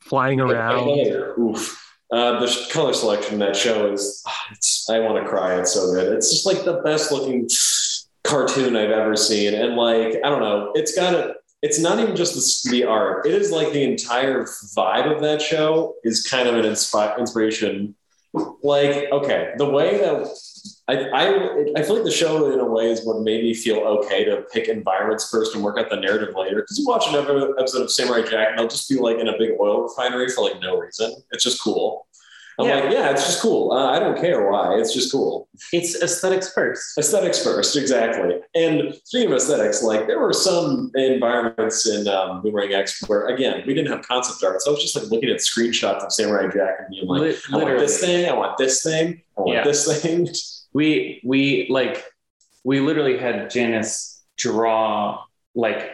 flying 0.00 0.40
around. 0.40 0.88
Oof. 1.38 1.76
Uh, 2.12 2.40
the 2.40 2.68
color 2.72 2.92
selection 2.92 3.34
in 3.34 3.38
that 3.40 3.54
show 3.56 3.92
is, 3.92 4.24
it's, 4.52 4.88
I 4.90 4.98
want 5.00 5.22
to 5.22 5.28
cry. 5.28 5.54
It's 5.60 5.72
so 5.74 5.92
good. 5.92 6.12
It's 6.12 6.30
just 6.30 6.46
like 6.46 6.64
the 6.64 6.80
best 6.84 7.12
looking 7.12 7.48
cartoon 8.24 8.76
I've 8.76 8.90
ever 8.90 9.16
seen. 9.16 9.54
And 9.54 9.76
like, 9.76 10.16
I 10.24 10.28
don't 10.28 10.40
know, 10.40 10.72
it's 10.74 10.94
got 10.94 11.14
a, 11.14 11.34
it's 11.62 11.78
not 11.78 11.98
even 12.00 12.16
just 12.16 12.64
the, 12.64 12.70
the 12.70 12.84
art. 12.84 13.26
It 13.26 13.34
is 13.34 13.50
like 13.52 13.72
the 13.72 13.82
entire 13.84 14.44
vibe 14.76 15.14
of 15.14 15.20
that 15.22 15.42
show 15.42 15.94
is 16.04 16.26
kind 16.26 16.48
of 16.48 16.54
an 16.56 16.64
inspi- 16.64 17.18
inspiration. 17.18 17.94
Like, 18.32 19.10
okay, 19.10 19.52
the 19.58 19.68
way 19.68 19.98
that 19.98 20.26
I, 20.86 21.08
I, 21.08 21.80
I 21.80 21.82
feel 21.82 21.96
like 21.96 22.04
the 22.04 22.10
show 22.10 22.52
in 22.52 22.60
a 22.60 22.64
way 22.64 22.90
is 22.90 23.04
what 23.04 23.22
made 23.22 23.42
me 23.42 23.54
feel 23.54 23.78
okay 23.78 24.24
to 24.24 24.44
pick 24.52 24.68
environments 24.68 25.30
first 25.30 25.54
and 25.54 25.64
work 25.64 25.78
out 25.78 25.90
the 25.90 25.96
narrative 25.96 26.34
later. 26.36 26.62
Because 26.62 26.78
you 26.78 26.86
watch 26.86 27.06
another 27.08 27.58
episode 27.58 27.82
of 27.82 27.90
Samurai 27.90 28.22
Jack 28.22 28.50
and 28.50 28.58
they'll 28.58 28.68
just 28.68 28.88
be 28.88 28.96
like 28.98 29.18
in 29.18 29.28
a 29.28 29.38
big 29.38 29.52
oil 29.60 29.82
refinery 29.82 30.28
for 30.28 30.48
like 30.48 30.60
no 30.60 30.78
reason. 30.78 31.12
It's 31.32 31.44
just 31.44 31.62
cool. 31.62 32.06
I'm 32.60 32.66
Yeah. 32.68 32.74
like, 32.80 32.92
yeah, 32.92 33.10
it's 33.10 33.24
just 33.26 33.40
cool. 33.40 33.72
Uh, 33.72 33.86
I 33.90 33.98
don't 33.98 34.18
care 34.20 34.50
why. 34.50 34.74
It's 34.78 34.92
just 34.94 35.10
cool. 35.12 35.48
It's 35.72 36.00
aesthetics 36.02 36.52
first. 36.52 36.96
Aesthetics 36.98 37.42
first, 37.42 37.76
exactly. 37.76 38.40
And 38.54 38.94
speaking 39.04 39.28
of 39.30 39.36
aesthetics, 39.36 39.82
like 39.82 40.06
there 40.06 40.18
were 40.20 40.32
some 40.32 40.90
environments 40.94 41.86
in 41.88 42.08
um, 42.08 42.42
Boomerang 42.42 42.72
X 42.72 43.02
where, 43.08 43.26
again, 43.28 43.62
we 43.66 43.74
didn't 43.74 43.90
have 43.92 44.06
concept 44.06 44.42
art. 44.44 44.60
So 44.62 44.70
I 44.70 44.74
was 44.74 44.82
just 44.82 44.96
like 44.96 45.10
looking 45.10 45.30
at 45.30 45.38
screenshots 45.38 46.04
of 46.04 46.12
Samurai 46.12 46.48
Jack 46.52 46.76
and 46.80 46.88
being 46.90 47.06
like, 47.06 47.20
Lit- 47.20 47.40
I 47.52 47.56
want 47.56 47.78
this 47.78 48.00
thing, 48.00 48.28
I 48.28 48.32
want 48.34 48.56
this 48.58 48.82
thing, 48.82 49.22
I 49.36 49.40
want 49.40 49.52
Yeah. 49.54 49.64
this 49.64 50.02
thing. 50.02 50.28
we 50.72 51.20
we 51.24 51.66
like 51.68 52.04
we 52.62 52.78
literally 52.80 53.18
had 53.18 53.50
Janice 53.50 54.22
draw 54.36 55.24
like 55.54 55.90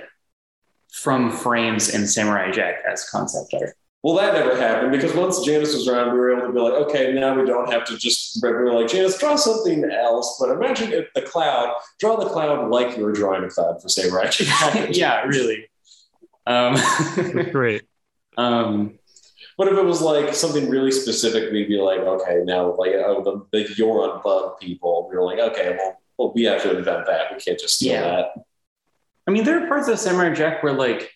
from 0.92 1.30
frames 1.30 1.94
in 1.94 2.06
Samurai 2.06 2.50
Jack 2.50 2.76
as 2.90 3.08
concept 3.08 3.54
art. 3.54 3.74
Well, 4.06 4.14
that 4.18 4.34
never 4.34 4.56
happened 4.56 4.92
because 4.92 5.16
once 5.16 5.44
Janice 5.44 5.74
was 5.74 5.88
around, 5.88 6.12
we 6.12 6.18
were 6.20 6.30
able 6.36 6.46
to 6.46 6.52
be 6.52 6.60
like, 6.60 6.74
okay, 6.74 7.12
now 7.12 7.36
we 7.36 7.44
don't 7.44 7.72
have 7.72 7.84
to 7.86 7.98
just, 7.98 8.40
we 8.40 8.48
were 8.52 8.72
like, 8.72 8.86
Janice, 8.86 9.18
draw 9.18 9.34
something 9.34 9.82
else. 9.90 10.36
But 10.38 10.50
imagine 10.50 10.92
if 10.92 11.12
the 11.16 11.22
cloud, 11.22 11.74
draw 11.98 12.14
the 12.14 12.30
cloud 12.30 12.70
like 12.70 12.96
you 12.96 13.02
were 13.02 13.10
drawing 13.10 13.42
a 13.42 13.48
cloud 13.48 13.82
for 13.82 13.88
Samurai 13.88 14.28
Jack. 14.28 14.90
yeah, 14.96 15.22
really. 15.22 15.68
Um, 16.46 16.76
Great. 17.50 17.82
um, 18.36 18.96
But 19.58 19.66
if 19.66 19.76
it 19.76 19.84
was 19.84 20.00
like 20.02 20.36
something 20.36 20.70
really 20.70 20.92
specific, 20.92 21.50
we'd 21.50 21.66
be 21.66 21.78
like, 21.78 21.98
okay, 21.98 22.42
now 22.44 22.76
like 22.76 22.92
oh, 22.94 23.24
the 23.24 23.58
the 23.58 23.74
Yoron 23.74 24.22
bug 24.22 24.60
people, 24.60 25.08
we 25.10 25.16
were 25.16 25.24
like, 25.24 25.40
okay, 25.40 25.74
well, 25.76 26.00
well, 26.16 26.32
we 26.32 26.44
have 26.44 26.62
to 26.62 26.78
invent 26.78 27.06
that. 27.06 27.32
We 27.32 27.40
can't 27.40 27.58
just 27.58 27.74
steal 27.74 27.94
Yeah. 27.94 28.02
that. 28.02 28.34
I 29.26 29.32
mean, 29.32 29.42
there 29.42 29.64
are 29.64 29.66
parts 29.66 29.88
of 29.88 29.98
Samurai 29.98 30.32
Jack 30.32 30.62
where 30.62 30.74
like, 30.74 31.10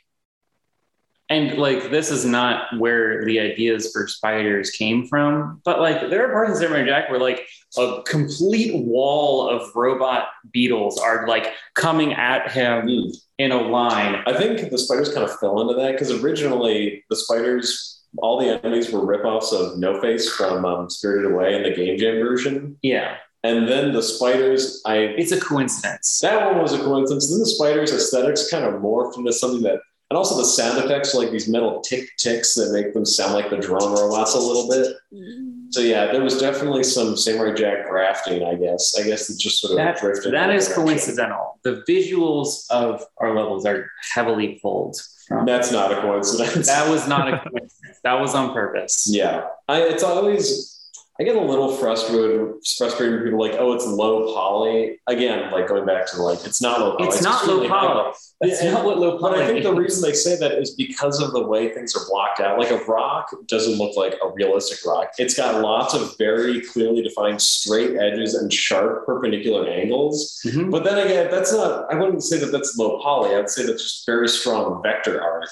and 1.31 1.57
like 1.57 1.91
this 1.91 2.11
is 2.11 2.25
not 2.27 2.65
where 2.79 3.25
the 3.25 3.41
ideas 3.41 3.91
for 3.93 4.07
spiders 4.09 4.71
came 4.71 5.07
from, 5.07 5.61
but 5.65 5.81
like 5.81 6.11
there 6.11 6.27
are 6.29 6.33
parts 6.33 6.51
of 6.53 6.57
Samurai 6.59 6.85
Jack 6.85 7.09
where 7.09 7.21
like 7.21 7.47
a 7.79 8.03
complete 8.07 8.75
wall 8.85 9.49
of 9.49 9.75
robot 9.75 10.27
beetles 10.53 10.99
are 10.99 11.27
like 11.29 11.53
coming 11.75 12.13
at 12.13 12.51
him 12.51 12.87
Mm. 12.89 13.17
in 13.39 13.53
a 13.53 13.63
line. 13.63 14.23
I 14.27 14.33
think 14.37 14.71
the 14.71 14.77
spiders 14.79 15.09
kind 15.15 15.25
of 15.25 15.39
fell 15.39 15.61
into 15.63 15.75
that 15.75 15.93
because 15.93 16.11
originally 16.23 17.05
the 17.09 17.17
spiders, 17.17 18.03
all 18.19 18.39
the 18.41 18.49
enemies 18.49 18.91
were 18.91 19.01
ripoffs 19.01 19.53
of 19.53 19.79
No 19.79 20.01
Face 20.01 20.29
from 20.29 20.65
um, 20.65 20.91
Spirited 20.91 21.31
Away 21.33 21.55
in 21.55 21.63
the 21.63 21.71
Game 21.75 21.97
Jam 21.97 22.17
version, 22.19 22.77
Yeah, 22.83 23.17
and 23.45 23.67
then 23.69 23.93
the 23.93 24.03
spiders, 24.03 24.83
I 24.85 24.97
it's 25.17 25.33
a 25.33 25.41
coincidence. 25.41 26.19
that 26.21 26.45
one 26.45 26.61
was 26.61 26.73
a 26.75 26.79
coincidence. 26.79 27.31
Then 27.31 27.39
the 27.39 27.47
spiders 27.47 27.93
aesthetics 27.93 28.51
kind 28.51 28.65
of 28.65 28.75
morphed 28.83 29.17
into 29.17 29.33
something 29.33 29.63
that, 29.63 29.81
and 30.11 30.17
also 30.17 30.37
the 30.37 30.45
sound 30.45 30.77
effects, 30.85 31.15
like 31.15 31.31
these 31.31 31.49
metal 31.49 31.81
tick 31.81 32.09
ticks 32.19 32.55
that 32.55 32.73
make 32.73 32.93
them 32.93 33.07
sound 33.07 33.33
like 33.33 33.49
the 33.49 33.57
drone 33.59 33.93
robots 33.95 34.35
a 34.35 34.39
little 34.39 34.69
bit. 34.69 34.97
Mm-hmm. 35.15 35.71
So 35.71 35.81
yeah, 35.83 36.11
there 36.11 36.21
was 36.23 36.39
definitely 36.41 36.83
some 36.83 37.17
Samurai 37.17 37.55
Jack 37.55 37.89
grafting, 37.89 38.43
I 38.45 38.57
guess. 38.57 38.99
I 38.99 39.05
guess 39.05 39.31
it 39.31 39.39
just 39.39 39.61
sort 39.61 39.73
of 39.73 39.77
That, 39.77 40.01
drifted. 40.01 40.35
that 40.35 40.51
in 40.51 40.57
is 40.57 40.67
direction. 40.67 40.85
coincidental. 40.85 41.61
The 41.63 41.85
visuals 41.89 42.65
of 42.71 43.05
our 43.19 43.37
levels 43.37 43.65
are 43.67 43.89
heavily 44.13 44.59
pulled 44.61 44.97
from. 45.29 45.47
That's 45.47 45.71
not 45.71 45.93
a 45.93 46.01
coincidence. 46.01 46.67
That 46.67 46.91
was 46.91 47.07
not 47.07 47.29
a 47.29 47.39
coincidence. 47.49 48.01
That 48.03 48.21
was 48.21 48.35
on 48.35 48.53
purpose. 48.53 49.07
yeah, 49.09 49.45
I, 49.69 49.83
it's 49.83 50.03
always 50.03 50.80
I 51.21 51.23
get 51.23 51.37
a 51.37 51.41
little 51.41 51.77
frustrated 51.77 52.55
frustrated 52.79 53.17
when 53.17 53.25
people 53.25 53.45
are 53.45 53.51
like, 53.51 53.61
oh, 53.61 53.75
it's 53.75 53.87
low 53.87 54.33
poly. 54.33 54.99
Again, 55.07 55.53
like 55.53 55.69
going 55.69 55.85
back 55.85 56.07
to 56.07 56.23
like, 56.23 56.47
it's 56.47 56.63
not 56.63 56.81
low 56.81 56.97
poly. 56.97 57.09
It's 57.09 57.23
not 57.23 57.47
low 57.47 57.69
poly. 57.69 58.13
That's 58.41 58.65
Yeah, 58.65 58.71
not 58.71 58.87
what 58.87 58.99
low 58.99 59.19
But 59.21 59.35
I 59.35 59.47
think 59.47 59.63
the 59.63 59.75
reason 59.75 60.01
they 60.01 60.15
say 60.17 60.37
that 60.39 60.53
is 60.53 60.75
because 60.77 61.21
of 61.21 61.33
the 61.33 61.47
way 61.47 61.75
things 61.75 61.95
are 61.95 62.01
blocked 62.09 62.41
out. 62.41 62.59
Like 62.59 62.71
a 62.71 62.83
rock 62.85 63.29
doesn't 63.49 63.77
look 63.77 63.99
like 63.99 64.15
a 64.25 64.31
realistic 64.31 64.79
rock. 64.87 65.11
It's 65.19 65.35
got 65.37 65.61
lots 65.61 65.93
of 65.93 66.17
very 66.17 66.63
clearly 66.63 67.03
defined 67.03 67.43
straight 67.43 67.99
edges 67.99 68.35
and 68.35 68.51
sharp 68.51 69.05
perpendicular 69.05 69.69
angles. 69.69 70.41
Mhm. 70.47 70.71
But 70.71 70.85
then 70.85 71.05
again, 71.05 71.31
that's 71.31 71.53
not, 71.53 71.93
I 71.93 71.97
wouldn't 71.97 72.23
say 72.23 72.39
that 72.39 72.51
that's 72.51 72.79
low 72.79 72.99
poly. 73.03 73.35
I'd 73.35 73.51
say 73.51 73.67
that's 73.67 73.83
just 73.83 74.07
very 74.07 74.27
strong 74.27 74.83
vector 74.83 75.21
art. 75.23 75.51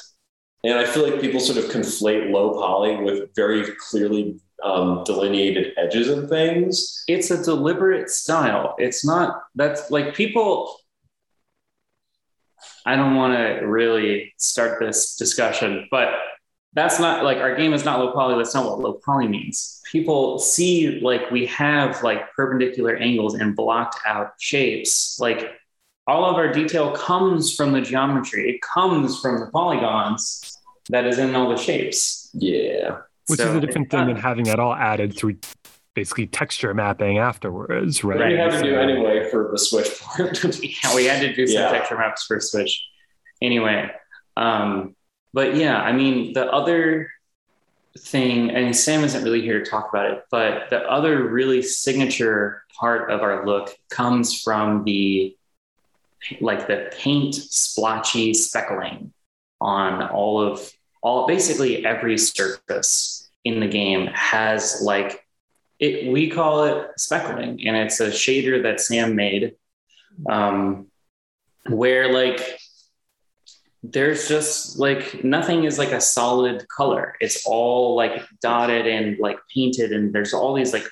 And 0.64 0.78
I 0.78 0.86
feel 0.86 1.08
like 1.08 1.20
people 1.20 1.40
sort 1.40 1.58
of 1.62 1.70
conflate 1.70 2.32
low 2.32 2.54
poly 2.54 2.96
with 2.96 3.34
very 3.36 3.64
clearly 3.90 4.40
um, 4.64 5.02
delineated 5.04 5.72
edges 5.76 6.09
and 6.09 6.28
things. 6.28 7.04
It's 7.09 7.30
a 7.30 7.42
deliberate 7.42 8.11
style. 8.11 8.74
It's 8.78 9.04
not, 9.04 9.42
that's 9.54 9.90
like 9.90 10.14
people. 10.14 10.76
I 12.84 12.96
don't 12.96 13.16
want 13.16 13.34
to 13.34 13.66
really 13.66 14.34
start 14.38 14.80
this 14.80 15.16
discussion, 15.16 15.86
but 15.90 16.14
that's 16.74 17.00
not 17.00 17.24
like 17.24 17.38
our 17.38 17.54
game 17.56 17.72
is 17.72 17.84
not 17.84 17.98
low 17.98 18.12
poly. 18.12 18.36
That's 18.36 18.54
not 18.54 18.66
what 18.66 18.80
low 18.80 18.94
poly 19.04 19.28
means. 19.28 19.80
People 19.90 20.38
see 20.38 21.00
like 21.00 21.30
we 21.30 21.46
have 21.46 22.02
like 22.02 22.32
perpendicular 22.34 22.96
angles 22.96 23.34
and 23.34 23.56
blocked 23.56 23.98
out 24.06 24.32
shapes. 24.38 25.18
Like 25.20 25.52
all 26.06 26.24
of 26.24 26.36
our 26.36 26.52
detail 26.52 26.92
comes 26.92 27.54
from 27.54 27.72
the 27.72 27.80
geometry, 27.80 28.48
it 28.50 28.62
comes 28.62 29.20
from 29.20 29.40
the 29.40 29.46
polygons 29.46 30.59
that 30.90 31.06
is 31.06 31.18
in 31.18 31.34
all 31.34 31.48
the 31.48 31.56
shapes. 31.56 32.30
Yeah. 32.32 32.98
Which 33.29 33.41
So 33.41 33.51
is 33.51 33.55
a 33.57 33.61
different 33.61 33.87
it's 33.87 33.95
thing 33.95 34.07
than 34.07 34.16
having 34.16 34.47
it 34.47 34.59
all 34.59 34.74
added 34.74 35.16
through 35.16 35.37
basically 35.95 36.26
texture 36.26 36.72
mapping 36.74 37.18
afterwards, 37.18 38.05
right? 38.05 38.18
But 38.18 38.29
we 38.29 38.37
had 38.37 38.51
to 38.53 38.62
do 38.62 38.79
anyway 38.79 39.29
for 39.31 39.49
the 39.51 39.59
Switch 39.59 39.99
port. 40.01 40.43
yeah, 40.62 40.95
we 40.95 41.05
had 41.07 41.20
to 41.20 41.35
do 41.35 41.47
some 41.47 41.62
Yeah. 41.62 41.70
texture 41.70 41.97
maps 41.99 42.24
for 42.24 42.41
Switch. 42.41 42.85
Anyway, 43.43 43.91
um, 44.37 44.95
but 45.33 45.57
yeah, 45.57 45.81
I 45.81 45.93
mean, 45.93 46.33
the 46.33 46.47
other 46.53 47.11
thing, 47.99 48.51
and 48.51 48.74
Sam 48.76 49.05
isn't 49.05 49.24
really 49.24 49.43
here 49.43 49.62
to 49.62 49.68
talk 49.68 49.89
about 49.91 50.11
it, 50.11 50.22
but 50.31 50.70
the 50.70 50.81
other 50.89 51.29
really 51.29 51.62
signature 51.62 52.62
part 52.79 53.11
of 53.11 53.22
our 53.22 53.45
look 53.45 53.70
comes 53.91 54.41
from 54.41 54.85
the 54.85 55.37
like 56.41 56.66
the 56.66 56.91
paint 56.97 57.35
splotchy 57.35 58.35
speckling 58.35 59.12
on 59.61 60.03
all 60.09 60.41
of 60.41 60.72
all 61.03 61.26
basically 61.26 61.84
every 61.86 62.18
surface 62.18 63.28
in 63.44 63.61
the 63.61 63.68
game 63.68 64.07
has 64.12 64.80
like 64.82 65.24
it 65.78 66.11
we 66.12 66.28
call 66.28 66.64
it 66.64 66.88
speckling 66.96 67.61
and 67.66 67.76
it's 67.76 68.01
a 68.01 68.09
shader 68.09 68.62
that 68.62 68.80
sam 68.80 69.14
made 69.14 69.55
um, 70.28 70.86
where 71.68 72.12
like 72.12 72.59
there's 73.82 74.28
just 74.28 74.78
like 74.78 75.22
nothing 75.22 75.64
is 75.64 75.78
like 75.78 75.92
a 75.92 76.01
solid 76.01 76.66
color. 76.68 77.14
It's 77.20 77.46
all 77.46 77.94
like 77.94 78.22
dotted 78.42 78.86
and 78.88 79.16
like 79.20 79.38
painted, 79.55 79.92
and 79.92 80.12
there's 80.12 80.34
all 80.34 80.53
these 80.55 80.72
like 80.72 80.86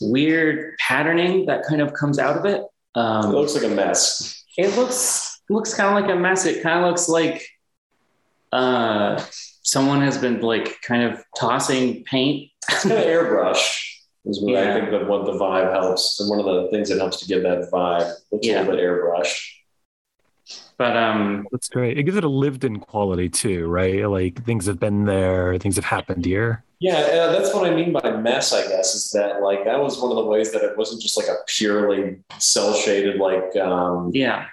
weird 0.00 0.76
patterning 0.78 1.46
that 1.46 1.62
kind 1.64 1.80
of 1.80 1.92
comes 1.92 2.18
out 2.18 2.36
of 2.36 2.44
it. 2.44 2.60
It 2.60 2.98
Um, 3.00 3.30
looks 3.32 3.54
like 3.54 3.62
a 3.64 3.68
mess. 3.68 4.42
it 4.56 4.76
looks 4.76 5.40
looks 5.48 5.72
kind 5.74 5.96
of 5.96 6.02
like 6.02 6.12
a 6.12 6.18
mess. 6.18 6.44
It 6.44 6.60
kind 6.62 6.80
of 6.84 6.90
looks 6.90 7.08
like 7.08 7.46
uh, 8.52 9.22
someone 9.62 10.00
has 10.00 10.18
been 10.18 10.40
like 10.40 10.80
kind 10.82 11.02
of 11.02 11.22
tossing 11.38 12.04
paint. 12.04 12.50
It's 12.70 12.82
kind 12.82 12.98
of 12.98 13.04
airbrush. 13.06 13.84
Is 14.24 14.42
what 14.42 14.56
I 14.56 14.74
think 14.78 14.90
that 14.90 15.06
what 15.08 15.24
the 15.24 15.32
vibe 15.32 15.72
helps, 15.72 16.20
and 16.20 16.28
one 16.28 16.38
of 16.38 16.44
the 16.44 16.68
things 16.70 16.90
that 16.90 16.98
helps 16.98 17.18
to 17.20 17.26
give 17.26 17.42
that 17.44 17.70
vibe. 17.72 18.12
Looks 18.30 18.46
Yeah. 18.46 18.58
a 18.58 18.60
little 18.60 18.76
bit 18.76 18.84
airbrush. 18.84 19.52
But 20.76 20.96
um, 20.96 21.46
That's 21.50 21.68
great. 21.68 21.98
It 21.98 22.04
gives 22.04 22.16
it 22.16 22.24
a 22.24 22.28
lived 22.28 22.64
in 22.64 22.78
quality 22.78 23.28
too, 23.28 23.66
right? 23.66 24.08
Like 24.08 24.44
things 24.44 24.66
have 24.66 24.78
been 24.78 25.06
there, 25.06 25.58
things 25.58 25.76
have 25.76 25.84
happened 25.84 26.24
here. 26.24 26.62
Yeah, 26.78 26.98
uh, 26.98 27.32
that's 27.32 27.52
what 27.52 27.66
I 27.70 27.74
mean 27.74 27.92
by 27.92 28.16
mess. 28.16 28.52
I 28.52 28.62
guess 28.68 28.94
is 28.94 29.10
that 29.10 29.42
like 29.42 29.64
that 29.64 29.80
was 29.80 30.00
one 30.00 30.10
of 30.12 30.16
the 30.16 30.24
ways 30.24 30.52
that 30.52 30.62
it 30.62 30.76
wasn't 30.78 31.02
just 31.02 31.16
like 31.16 31.26
a 31.26 31.36
purely 31.46 32.18
cell 32.38 32.72
shaded 32.74 33.18
like 33.18 33.56
um, 33.56 34.12
yeah, 34.14 34.46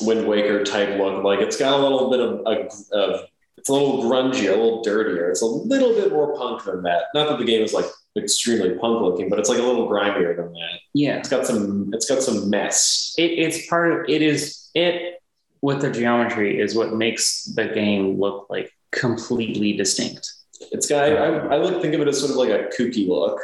Wind 0.00 0.26
Waker 0.26 0.64
type 0.64 0.98
look. 0.98 1.22
Like 1.22 1.40
it's 1.40 1.56
got 1.56 1.78
a 1.78 1.82
little 1.82 2.10
bit 2.10 2.20
of, 2.20 2.40
of, 2.46 2.72
of 2.92 3.28
it's 3.56 3.68
a 3.68 3.72
little 3.72 4.04
grungier, 4.04 4.48
a 4.48 4.56
little 4.56 4.82
dirtier. 4.82 5.30
It's 5.30 5.42
a 5.42 5.46
little 5.46 5.94
bit 5.94 6.12
more 6.12 6.36
punk 6.36 6.64
than 6.64 6.82
that. 6.82 7.04
Not 7.14 7.28
that 7.28 7.38
the 7.38 7.44
game 7.44 7.62
is 7.62 7.72
like 7.72 7.86
extremely 8.16 8.70
punk 8.78 9.00
looking, 9.00 9.28
but 9.28 9.38
it's 9.38 9.48
like 9.48 9.58
a 9.58 9.62
little 9.62 9.88
grimier 9.88 10.36
than 10.36 10.52
that. 10.52 10.78
yeah. 10.92 11.16
It's 11.18 11.28
got 11.28 11.46
some 11.46 11.90
it's 11.94 12.08
got 12.08 12.22
some 12.22 12.50
mess. 12.50 13.14
it, 13.18 13.30
it's 13.32 13.66
part 13.66 13.92
of 13.92 14.08
it 14.08 14.22
is 14.22 14.70
it 14.74 15.22
with 15.62 15.80
the 15.80 15.90
geometry 15.90 16.60
is 16.60 16.74
what 16.74 16.92
makes 16.92 17.44
the 17.44 17.66
game 17.68 18.20
look 18.20 18.48
like 18.50 18.70
completely 18.90 19.72
distinct 19.72 20.30
It's 20.70 20.86
got 20.86 21.04
I, 21.04 21.14
I, 21.14 21.54
I 21.54 21.56
look 21.56 21.80
think 21.80 21.94
of 21.94 22.00
it 22.02 22.08
as 22.08 22.20
sort 22.20 22.30
of 22.32 22.36
like 22.36 22.50
a 22.50 22.68
kooky 22.76 23.08
look. 23.08 23.40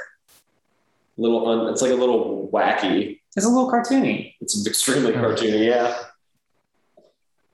Little 1.17 1.49
un, 1.49 1.73
it's 1.73 1.83
like 1.83 1.91
a 1.93 1.95
little 1.95 2.51
wacky. 2.53 3.21
it's 3.37 3.47
a 3.47 3.49
little 3.49 3.71
cartoony 3.71 4.35
It's 4.41 4.67
extremely 4.67 5.13
cartoony. 5.13 5.67
Yeah. 5.67 5.97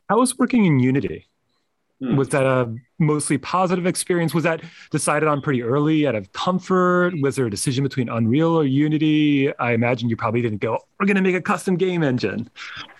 How 0.09 0.19
was 0.19 0.39
working 0.39 0.65
in 0.65 0.79
Unity? 0.79 1.27
Hmm. 2.01 2.17
Was 2.17 2.29
that 2.29 2.45
a 2.45 2.75
mostly 2.99 3.39
positive 3.39 3.87
experience? 3.87 4.35
Was 4.35 4.45
that 4.45 4.61
decided 4.91 5.29
on 5.29 5.41
pretty 5.41 5.63
early 5.63 6.07
out 6.07 6.15
of 6.15 6.31
comfort? 6.33 7.15
Was 7.23 7.37
there 7.37 7.47
a 7.47 7.51
decision 7.51 7.83
between 7.83 8.11
Unreal 8.11 8.51
or 8.51 8.65
Unity? 8.65 9.57
I 9.57 9.73
imagine 9.73 10.11
you 10.11 10.17
probably 10.17 10.43
didn't 10.43 10.61
go, 10.61 10.79
we're 11.01 11.07
going 11.07 11.17
to 11.17 11.23
make 11.23 11.35
a 11.35 11.41
custom 11.41 11.77
game 11.77 12.03
engine. 12.03 12.51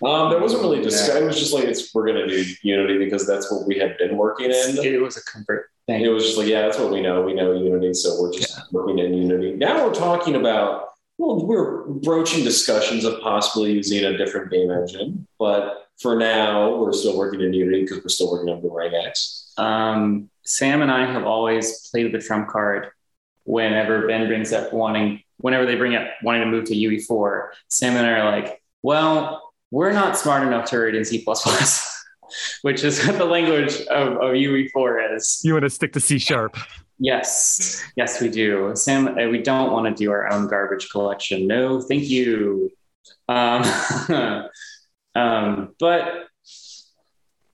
Um, 0.03 0.31
there 0.31 0.41
wasn't 0.41 0.63
really 0.63 0.83
discuss. 0.83 1.15
It 1.15 1.25
was 1.25 1.39
just 1.39 1.53
like 1.53 1.65
it's 1.65 1.95
we're 1.95 2.07
gonna 2.07 2.27
do 2.27 2.43
Unity 2.63 2.99
because 2.99 3.27
that's 3.27 3.51
what 3.53 3.67
we 3.67 3.79
had 3.79 3.99
been 3.99 4.17
working 4.17 4.47
in. 4.47 4.79
it 4.79 5.03
was 5.03 5.17
a 5.17 5.25
comfort 5.25 5.71
thing. 5.87 6.03
it 6.03 6.09
was 6.09 6.25
just 6.25 6.39
like, 6.39 6.49
yeah, 6.49 6.63
that's 6.63 6.79
what 6.79 6.91
we 6.91 7.03
know. 7.03 7.23
We 7.23 7.35
know 7.35 7.53
Unity, 7.53 7.93
so 7.95 8.21
we're 8.21 8.33
just 8.33 8.73
working 8.73 8.99
in 8.99 9.13
Unity. 9.15 9.53
Now 9.53 9.87
we're 9.87 9.95
talking 9.95 10.37
about, 10.37 10.89
well, 11.19 11.45
we're 11.45 11.87
broaching 11.87 12.45
discussions 12.45 13.05
of 13.05 13.21
possibly 13.21 13.73
using 13.73 14.05
a 14.05 14.17
different 14.17 14.51
game 14.51 14.71
engine, 14.71 15.27
but 15.39 15.86
for 16.01 16.17
now, 16.17 16.77
we're 16.77 16.93
still 16.93 17.17
working 17.17 17.41
in 17.41 17.53
Unity 17.53 17.83
because 17.83 17.99
we're 18.03 18.09
still 18.09 18.31
working 18.31 18.53
on 18.53 18.61
Boomerang 18.61 18.95
X. 18.95 19.53
Um, 19.57 20.31
Sam 20.45 20.83
and 20.83 20.91
I 20.91 21.11
have 21.11 21.25
always 21.25 21.89
played 21.89 22.13
the 22.13 22.19
trump 22.19 22.49
card 22.49 22.89
whenever 23.45 24.07
Ben 24.07 24.27
brings 24.27 24.53
up 24.53 24.73
wanting, 24.73 25.23
whenever 25.39 25.65
they 25.65 25.77
bring 25.77 25.95
up 25.95 26.07
wanting 26.23 26.43
to 26.43 26.49
move 26.49 26.65
to 26.65 26.75
UE4. 26.75 27.49
Sam 27.69 27.97
and 27.97 28.07
I 28.07 28.11
are 28.11 28.31
like, 28.31 28.63
well, 28.83 29.53
we're 29.71 29.93
not 29.93 30.17
smart 30.17 30.47
enough 30.47 30.69
to 30.71 30.79
write 30.79 30.95
in 30.95 31.05
C++. 31.05 31.25
which 32.63 32.85
is 32.85 33.05
what 33.07 33.19
the 33.19 33.25
language 33.25 33.81
of, 33.87 34.15
of 34.15 34.35
UE4 34.35 35.17
is. 35.17 35.41
You 35.45 35.55
want 35.55 35.65
to 35.65 35.71
stick 35.71 35.93
to 35.95 36.01
C 36.01 36.19
sharp. 36.19 36.57
Yes, 36.99 37.85
yes, 37.97 38.21
we 38.21 38.29
do. 38.29 38.73
Sam, 38.75 39.09
uh, 39.09 39.29
we 39.29 39.43
don't 39.43 39.73
want 39.73 39.87
to 39.87 39.95
do 39.95 40.11
our 40.11 40.33
own 40.33 40.49
garbage 40.49 40.89
collection. 40.91 41.47
No, 41.47 41.81
thank 41.81 42.05
you. 42.05 42.71
Um, 43.29 43.63
um, 45.17 45.75
but 45.79 46.27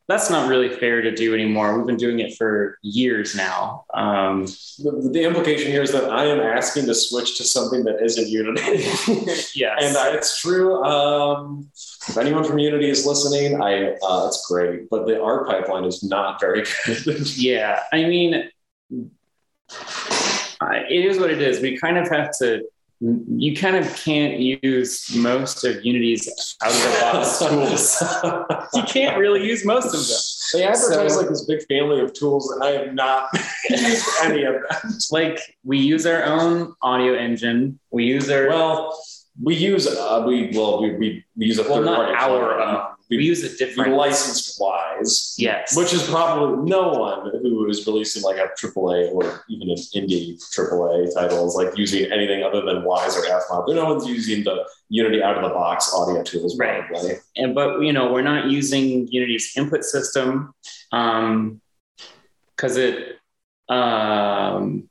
that's 0.09 0.29
not 0.29 0.49
really 0.49 0.69
fair 0.69 1.01
to 1.01 1.15
do 1.15 1.33
anymore. 1.33 1.77
We've 1.77 1.87
been 1.87 1.97
doing 1.97 2.19
it 2.19 2.37
for 2.37 2.77
years 2.83 3.37
now. 3.37 3.85
Um, 3.95 4.47
the, 4.79 5.11
the, 5.13 5.23
implication 5.23 5.71
here 5.71 5.81
is 5.81 5.93
that 5.93 6.11
I 6.11 6.27
am 6.27 6.41
asking 6.41 6.87
to 6.87 6.95
switch 6.95 7.39
to 7.39 7.45
something 7.45 7.85
that 7.85 8.03
isn't 8.03 8.29
Unity. 8.29 8.63
yes, 9.55 9.79
and 9.81 9.97
uh, 9.97 10.11
it's 10.13 10.41
true. 10.41 10.83
Um, 10.83 11.71
if 12.09 12.19
anyone 12.19 12.45
from 12.45 12.59
Unity 12.59 12.91
is 12.91 13.07
listening, 13.07 13.63
I 13.63 13.93
uh, 14.03 14.27
it's 14.27 14.45
great, 14.47 14.91
but 14.91 15.07
the 15.07 15.23
art 15.23 15.47
pipeline 15.47 15.85
is 15.85 16.03
not 16.03 16.41
very 16.41 16.65
good. 16.85 17.37
yeah, 17.37 17.85
I 17.93 18.05
mean, 18.05 18.51
it 19.71 21.05
is 21.07 21.19
what 21.19 21.31
it 21.31 21.41
is. 21.41 21.61
We 21.61 21.79
kind 21.79 21.97
of 21.97 22.09
have 22.11 22.37
to 22.39 22.65
you 23.03 23.57
kind 23.57 23.75
of 23.75 23.95
can't 23.97 24.39
use 24.39 25.15
most 25.17 25.65
of 25.65 25.85
Unity's 25.85 26.57
out 26.63 26.71
of 26.71 26.77
the 26.77 26.99
box 27.01 27.39
tools. 28.01 28.71
you 28.75 28.83
can't 28.85 29.19
really 29.19 29.45
use 29.45 29.65
most 29.65 29.87
of 29.87 29.93
them. 29.93 30.61
They 30.61 30.67
advertise 30.67 31.15
so, 31.15 31.21
like 31.21 31.29
this 31.29 31.45
big 31.45 31.67
family 31.67 32.01
of 32.01 32.13
tools, 32.13 32.51
and 32.53 32.63
I 32.63 32.71
have 32.73 32.95
not 32.95 33.29
used 33.71 34.07
any 34.23 34.45
of 34.45 34.55
them. 34.55 34.93
Like 35.11 35.41
we 35.65 35.79
use 35.79 36.07
our 36.07 36.23
own 36.23 36.75
audio 36.83 37.15
engine. 37.15 37.81
We 37.91 38.05
use 38.05 38.31
our 38.31 38.49
well, 38.49 38.97
we 39.43 39.57
use 39.57 39.89
uh, 39.89 40.23
we 40.25 40.53
well 40.55 40.81
we, 40.81 40.95
we, 40.95 41.25
we 41.37 41.47
use 41.47 41.59
a 41.59 41.63
well, 41.63 41.77
third 41.77 41.87
not 41.87 41.97
party. 41.97 42.35
our 42.35 42.61
own 42.61 42.92
we, 43.17 43.25
use 43.25 43.43
a 43.45 43.57
different 43.57 43.95
licensed 43.95 44.59
Wwise. 44.59 45.35
Yes. 45.39 45.77
Which 45.77 45.93
is 45.93 46.03
probably 46.09 46.69
no 46.69 46.89
one 46.89 47.31
who 47.43 47.69
is 47.69 47.87
releasing 47.87 48.23
like 48.23 48.37
a 48.37 48.49
AAA 48.59 49.13
or 49.13 49.45
even 49.49 49.71
an 49.71 49.77
indie 49.95 50.39
AAA 50.57 51.15
title 51.15 51.47
is 51.47 51.55
like 51.55 51.77
using 51.77 52.11
anything 52.11 52.43
other 52.43 52.63
than 52.63 52.83
Wwise 52.83 53.17
or 53.17 53.23
FMOD. 53.23 53.75
No 53.75 53.95
one's 53.95 54.07
using 54.07 54.45
the 54.45 54.65
Unity 54.89 55.23
out 55.23 55.37
of 55.37 55.43
the 55.43 55.49
box 55.49 55.93
audio 55.95 56.23
tools, 56.23 56.59
right? 56.59 56.85
And 57.37 57.55
but 57.55 57.81
you 57.81 57.93
know 57.93 58.13
we're 58.13 58.23
not 58.23 58.51
using 58.51 59.09
Unity's 59.09 59.57
input 59.57 59.85
system 59.85 60.55
um, 60.93 61.61
because 62.55 62.77
it 62.77 63.19
um, 63.69 64.89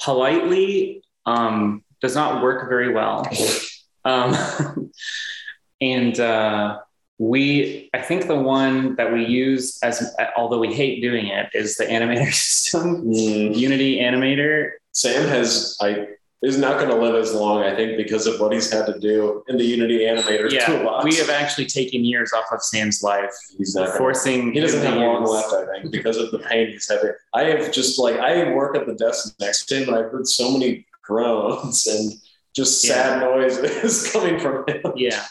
politely 0.00 1.02
um, 1.26 1.84
does 2.00 2.14
not 2.14 2.42
work 2.42 2.68
very 2.68 2.92
well. 2.92 3.28
um, 4.04 4.90
and 5.80 6.18
uh, 6.18 6.80
we 7.20 7.90
i 7.92 8.00
think 8.00 8.26
the 8.26 8.34
one 8.34 8.96
that 8.96 9.12
we 9.12 9.26
use 9.26 9.78
as 9.82 10.14
although 10.38 10.58
we 10.58 10.72
hate 10.72 11.02
doing 11.02 11.26
it 11.26 11.50
is 11.52 11.76
the 11.76 11.84
animator 11.84 12.32
system 12.34 13.04
mm. 13.04 13.54
unity 13.54 13.98
animator 14.00 14.70
sam 14.92 15.28
has 15.28 15.76
i 15.82 16.06
is 16.42 16.56
not 16.56 16.78
going 16.78 16.88
to 16.88 16.96
live 16.96 17.14
as 17.14 17.34
long 17.34 17.62
i 17.62 17.76
think 17.76 17.98
because 17.98 18.26
of 18.26 18.40
what 18.40 18.54
he's 18.54 18.72
had 18.72 18.86
to 18.86 18.98
do 18.98 19.44
in 19.48 19.58
the 19.58 19.64
unity 19.64 19.98
animator 19.98 20.50
yeah 20.50 20.64
toolbox. 20.64 21.04
we 21.04 21.14
have 21.16 21.28
actually 21.28 21.66
taken 21.66 22.06
years 22.06 22.32
off 22.32 22.46
of 22.52 22.62
sam's 22.62 23.02
life 23.02 23.30
he's 23.58 23.74
not 23.74 23.94
forcing 23.98 24.50
he 24.54 24.58
doesn't 24.58 24.82
have 24.82 24.96
long 24.96 25.22
left 25.22 25.52
i 25.52 25.66
think 25.72 25.92
because 25.92 26.16
of 26.16 26.30
the 26.30 26.38
pain 26.38 26.68
he's 26.68 26.88
had 26.88 27.00
i 27.34 27.42
have 27.42 27.70
just 27.70 27.98
like 27.98 28.16
i 28.16 28.50
work 28.54 28.74
at 28.74 28.86
the 28.86 28.94
desk 28.94 29.34
next 29.38 29.66
to 29.66 29.76
him 29.76 29.88
and 29.88 29.98
i've 29.98 30.10
heard 30.10 30.26
so 30.26 30.50
many 30.50 30.86
groans 31.02 31.86
and 31.86 32.14
just 32.56 32.80
sad 32.80 33.20
yeah. 33.20 33.28
noises 33.28 34.10
coming 34.12 34.40
from 34.40 34.64
him 34.66 34.80
yeah 34.96 35.26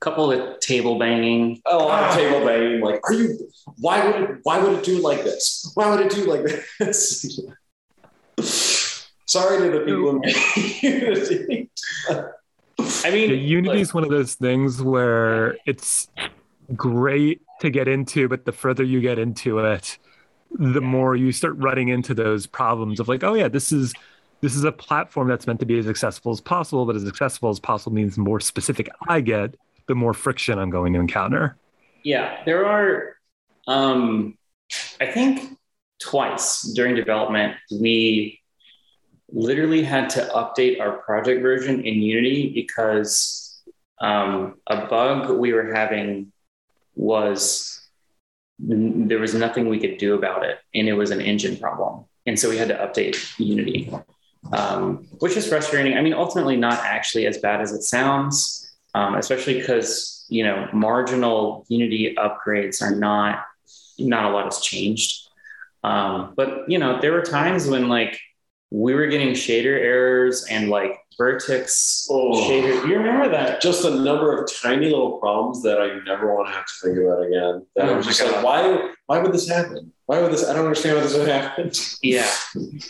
couple 0.00 0.32
of 0.32 0.58
table 0.60 0.98
banging. 0.98 1.60
Oh, 1.66 1.84
a 1.84 1.86
lot 1.86 2.10
of 2.10 2.16
table 2.16 2.44
banging. 2.44 2.80
Like, 2.80 3.00
are 3.08 3.12
you? 3.12 3.50
Why 3.78 4.04
would 4.04 4.16
it? 4.16 4.38
Why 4.42 4.58
would 4.58 4.78
it 4.78 4.84
do 4.84 5.00
like 5.00 5.22
this? 5.24 5.70
Why 5.74 5.90
would 5.90 6.00
it 6.04 6.10
do 6.10 6.24
like 6.24 6.42
this? 6.78 7.40
Sorry 9.26 9.70
to 9.70 9.78
the 9.78 9.84
people 9.84 10.20
in 10.22 10.22
Unity. 10.82 11.70
I 13.04 13.10
mean, 13.10 13.30
yeah, 13.30 13.36
Unity 13.36 13.68
like, 13.68 13.78
is 13.78 13.94
one 13.94 14.02
of 14.02 14.10
those 14.10 14.34
things 14.34 14.82
where 14.82 15.56
it's 15.66 16.08
great 16.74 17.40
to 17.60 17.70
get 17.70 17.86
into, 17.86 18.28
but 18.28 18.44
the 18.44 18.52
further 18.52 18.82
you 18.82 19.00
get 19.00 19.18
into 19.18 19.58
it, 19.58 19.98
the 20.58 20.80
more 20.80 21.14
you 21.14 21.30
start 21.30 21.54
running 21.58 21.88
into 21.88 22.14
those 22.14 22.46
problems 22.46 22.98
of 22.98 23.06
like, 23.06 23.22
oh 23.22 23.34
yeah, 23.34 23.48
this 23.48 23.70
is 23.70 23.92
this 24.40 24.56
is 24.56 24.64
a 24.64 24.72
platform 24.72 25.28
that's 25.28 25.46
meant 25.46 25.60
to 25.60 25.66
be 25.66 25.78
as 25.78 25.86
accessible 25.86 26.32
as 26.32 26.40
possible, 26.40 26.86
but 26.86 26.96
as 26.96 27.06
accessible 27.06 27.50
as 27.50 27.60
possible 27.60 27.92
means 27.92 28.16
more 28.16 28.40
specific 28.40 28.88
I 29.06 29.20
get 29.20 29.54
the 29.86 29.94
more 29.94 30.14
friction 30.14 30.58
I'm 30.58 30.70
going 30.70 30.92
to 30.92 31.00
encounter. 31.00 31.56
Yeah, 32.02 32.42
there 32.44 32.66
are, 32.66 33.16
um, 33.66 34.36
I 35.00 35.06
think 35.06 35.58
twice 36.00 36.62
during 36.74 36.94
development, 36.94 37.56
we 37.70 38.40
literally 39.32 39.82
had 39.82 40.10
to 40.10 40.20
update 40.34 40.80
our 40.80 40.98
project 40.98 41.42
version 41.42 41.84
in 41.84 42.02
Unity 42.02 42.52
because 42.54 43.62
um, 44.00 44.56
a 44.66 44.86
bug 44.86 45.30
we 45.38 45.52
were 45.52 45.72
having 45.74 46.32
was 46.94 47.76
there 48.58 49.18
was 49.18 49.34
nothing 49.34 49.68
we 49.68 49.78
could 49.78 49.96
do 49.96 50.14
about 50.14 50.44
it, 50.44 50.58
and 50.74 50.86
it 50.86 50.92
was 50.92 51.10
an 51.10 51.20
engine 51.20 51.56
problem. 51.56 52.04
And 52.26 52.38
so 52.38 52.50
we 52.50 52.58
had 52.58 52.68
to 52.68 52.74
update 52.74 53.16
Unity, 53.38 53.90
um, 54.52 55.06
which 55.18 55.36
is 55.36 55.46
frustrating. 55.48 55.96
I 55.96 56.02
mean, 56.02 56.12
ultimately, 56.12 56.56
not 56.56 56.78
actually 56.80 57.26
as 57.26 57.38
bad 57.38 57.62
as 57.62 57.72
it 57.72 57.82
sounds 57.82 58.59
um, 58.94 59.14
especially 59.14 59.54
because 59.54 60.26
you 60.28 60.44
know 60.44 60.68
marginal 60.72 61.64
Unity 61.68 62.14
upgrades 62.16 62.82
are 62.82 62.94
not 62.94 63.44
not 63.98 64.24
a 64.24 64.30
lot 64.30 64.44
has 64.44 64.60
changed. 64.60 65.28
Um, 65.82 66.34
but 66.36 66.68
you 66.68 66.78
know 66.78 67.00
there 67.00 67.12
were 67.12 67.22
times 67.22 67.66
when 67.66 67.88
like 67.88 68.18
we 68.70 68.94
were 68.94 69.06
getting 69.06 69.30
shader 69.30 69.78
errors 69.78 70.46
and 70.48 70.68
like 70.68 70.96
vertex 71.18 72.06
oh, 72.10 72.32
shader. 72.48 72.86
You 72.88 72.98
remember 72.98 73.28
that? 73.28 73.60
Just 73.60 73.84
a 73.84 73.90
number 73.90 74.40
of 74.40 74.50
tiny 74.52 74.86
little 74.86 75.18
problems 75.18 75.62
that 75.62 75.80
I 75.80 75.98
never 76.04 76.34
want 76.34 76.48
to 76.48 76.54
have 76.54 76.66
to 76.66 76.72
think 76.82 76.98
about 76.98 77.26
again. 77.26 77.66
That 77.76 77.88
oh, 77.88 77.94
I 77.94 77.96
was 77.96 78.06
just 78.06 78.20
God. 78.20 78.32
like, 78.32 78.44
why? 78.44 78.94
Why 79.06 79.18
would 79.18 79.32
this 79.32 79.48
happen? 79.48 79.92
Why 80.06 80.20
would 80.20 80.32
this? 80.32 80.48
I 80.48 80.52
don't 80.52 80.64
understand 80.64 80.96
why 80.96 81.02
this 81.02 81.16
would 81.16 81.28
happen. 81.28 81.70
Yeah, 82.02 82.30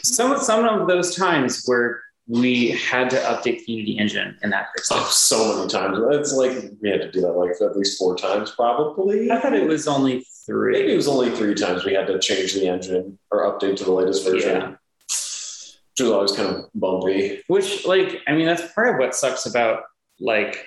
some 0.03 0.39
some 0.39 0.65
of 0.65 0.87
those 0.87 1.17
times 1.17 1.65
where 1.67 2.03
we 2.31 2.71
had 2.71 3.11
to 3.11 3.17
update 3.17 3.65
the 3.65 3.73
Unity 3.73 3.99
engine 3.99 4.39
in 4.45 4.51
that 4.51 4.69
fixed 4.73 4.93
Oh, 4.95 5.09
so 5.11 5.57
many 5.57 5.69
times. 5.69 5.99
It's 6.13 6.33
like 6.33 6.73
we 6.81 6.89
had 6.89 7.01
to 7.01 7.11
do 7.11 7.23
that 7.23 7.33
like 7.33 7.61
at 7.61 7.77
least 7.77 7.99
four 7.99 8.17
times, 8.17 8.53
probably. 8.53 9.33
I 9.33 9.41
thought 9.41 9.53
it 9.53 9.67
was 9.67 9.89
only 9.89 10.25
three. 10.47 10.75
Maybe 10.75 10.93
it 10.93 10.97
was 10.97 11.09
only 11.09 11.35
three 11.35 11.57
times 11.57 11.85
we 11.85 11.95
had 11.95 12.07
to 12.07 12.21
change 12.21 12.55
the 12.55 12.69
engine 12.69 13.19
or 13.33 13.41
update 13.51 13.77
to 13.79 13.85
the 13.85 13.91
latest 13.91 14.25
version. 14.25 14.61
Yeah. 14.61 14.69
Which 14.69 16.01
was 16.01 16.11
always 16.11 16.33
kind 16.33 16.55
of 16.55 16.71
bumpy. 16.73 17.43
Which, 17.49 17.85
like, 17.85 18.21
I 18.29 18.33
mean, 18.33 18.47
that's 18.47 18.73
part 18.75 18.91
of 18.91 19.01
what 19.01 19.17
sucks 19.17 19.47
about 19.47 19.83
like 20.21 20.65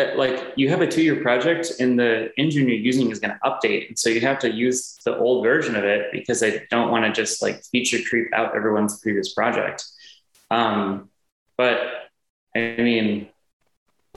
uh, 0.00 0.16
like 0.16 0.52
you 0.56 0.68
have 0.68 0.80
a 0.80 0.86
two-year 0.86 1.22
project 1.22 1.74
and 1.78 1.96
the 1.96 2.30
engine 2.36 2.66
you're 2.66 2.76
using 2.76 3.10
is 3.12 3.20
going 3.20 3.30
to 3.30 3.38
update 3.48 3.88
and 3.88 3.98
so 3.98 4.08
you 4.08 4.20
have 4.20 4.38
to 4.38 4.50
use 4.50 4.98
the 5.04 5.16
old 5.18 5.44
version 5.44 5.76
of 5.76 5.84
it 5.84 6.06
because 6.12 6.42
i 6.42 6.62
don't 6.70 6.90
want 6.90 7.04
to 7.04 7.12
just 7.12 7.42
like 7.42 7.62
feature 7.64 7.98
creep 8.08 8.32
out 8.32 8.56
everyone's 8.56 8.98
previous 9.00 9.34
project 9.34 9.84
um, 10.52 11.08
but 11.56 11.78
I 12.54 12.76
mean, 12.78 13.28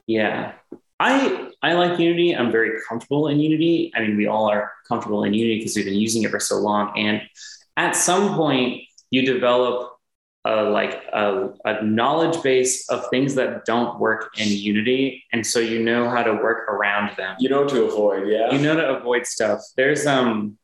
yeah, 0.08 0.54
I 1.00 1.50
I 1.62 1.74
like 1.74 1.98
Unity. 1.98 2.36
I'm 2.36 2.52
very 2.52 2.80
comfortable 2.88 3.28
in 3.30 3.40
Unity. 3.40 3.92
I 3.96 4.02
mean, 4.02 4.18
we 4.18 4.28
all 4.28 4.50
are 4.50 4.72
comfortable 4.88 5.24
in 5.24 5.34
Unity 5.34 5.60
because 5.60 5.76
we've 5.76 5.86
been 5.86 5.96
using 5.96 6.24
it 6.24 6.32
for 6.32 6.40
so 6.40 6.58
long. 6.58 6.98
And 6.98 7.22
at 7.78 7.96
some 7.96 8.36
point, 8.36 8.84
you 9.10 9.26
develop 9.26 9.94
a, 10.46 10.64
like 10.64 11.04
a, 11.12 11.50
a 11.66 11.84
knowledge 11.84 12.42
base 12.44 12.88
of 12.90 13.10
things 13.10 13.34
that 13.36 13.66
don't 13.66 14.00
work 14.00 14.38
in 14.38 14.48
Unity, 14.50 15.24
and 15.32 15.46
so 15.46 15.60
you 15.60 15.84
know 15.84 16.10
how 16.10 16.22
to 16.22 16.34
work 16.34 16.70
around 16.70 17.16
them. 17.18 17.36
You 17.40 17.50
know 17.50 17.66
to 17.66 17.86
avoid, 17.86 18.28
yeah. 18.28 18.52
You 18.52 18.60
know 18.60 18.76
to 18.76 18.98
avoid 18.98 19.26
stuff. 19.26 19.62
There's 19.76 20.06
um, 20.06 20.58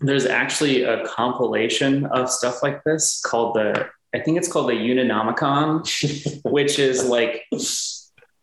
there's 0.00 0.26
actually 0.26 0.82
a 0.82 1.06
compilation 1.06 2.06
of 2.06 2.30
stuff 2.30 2.62
like 2.62 2.82
this 2.84 3.20
called 3.20 3.54
the 3.54 3.88
I 4.16 4.20
think 4.20 4.38
it's 4.38 4.50
called 4.50 4.70
the 4.70 4.74
Uninomicon, 4.74 6.40
which 6.50 6.78
is 6.78 7.04
like 7.04 7.44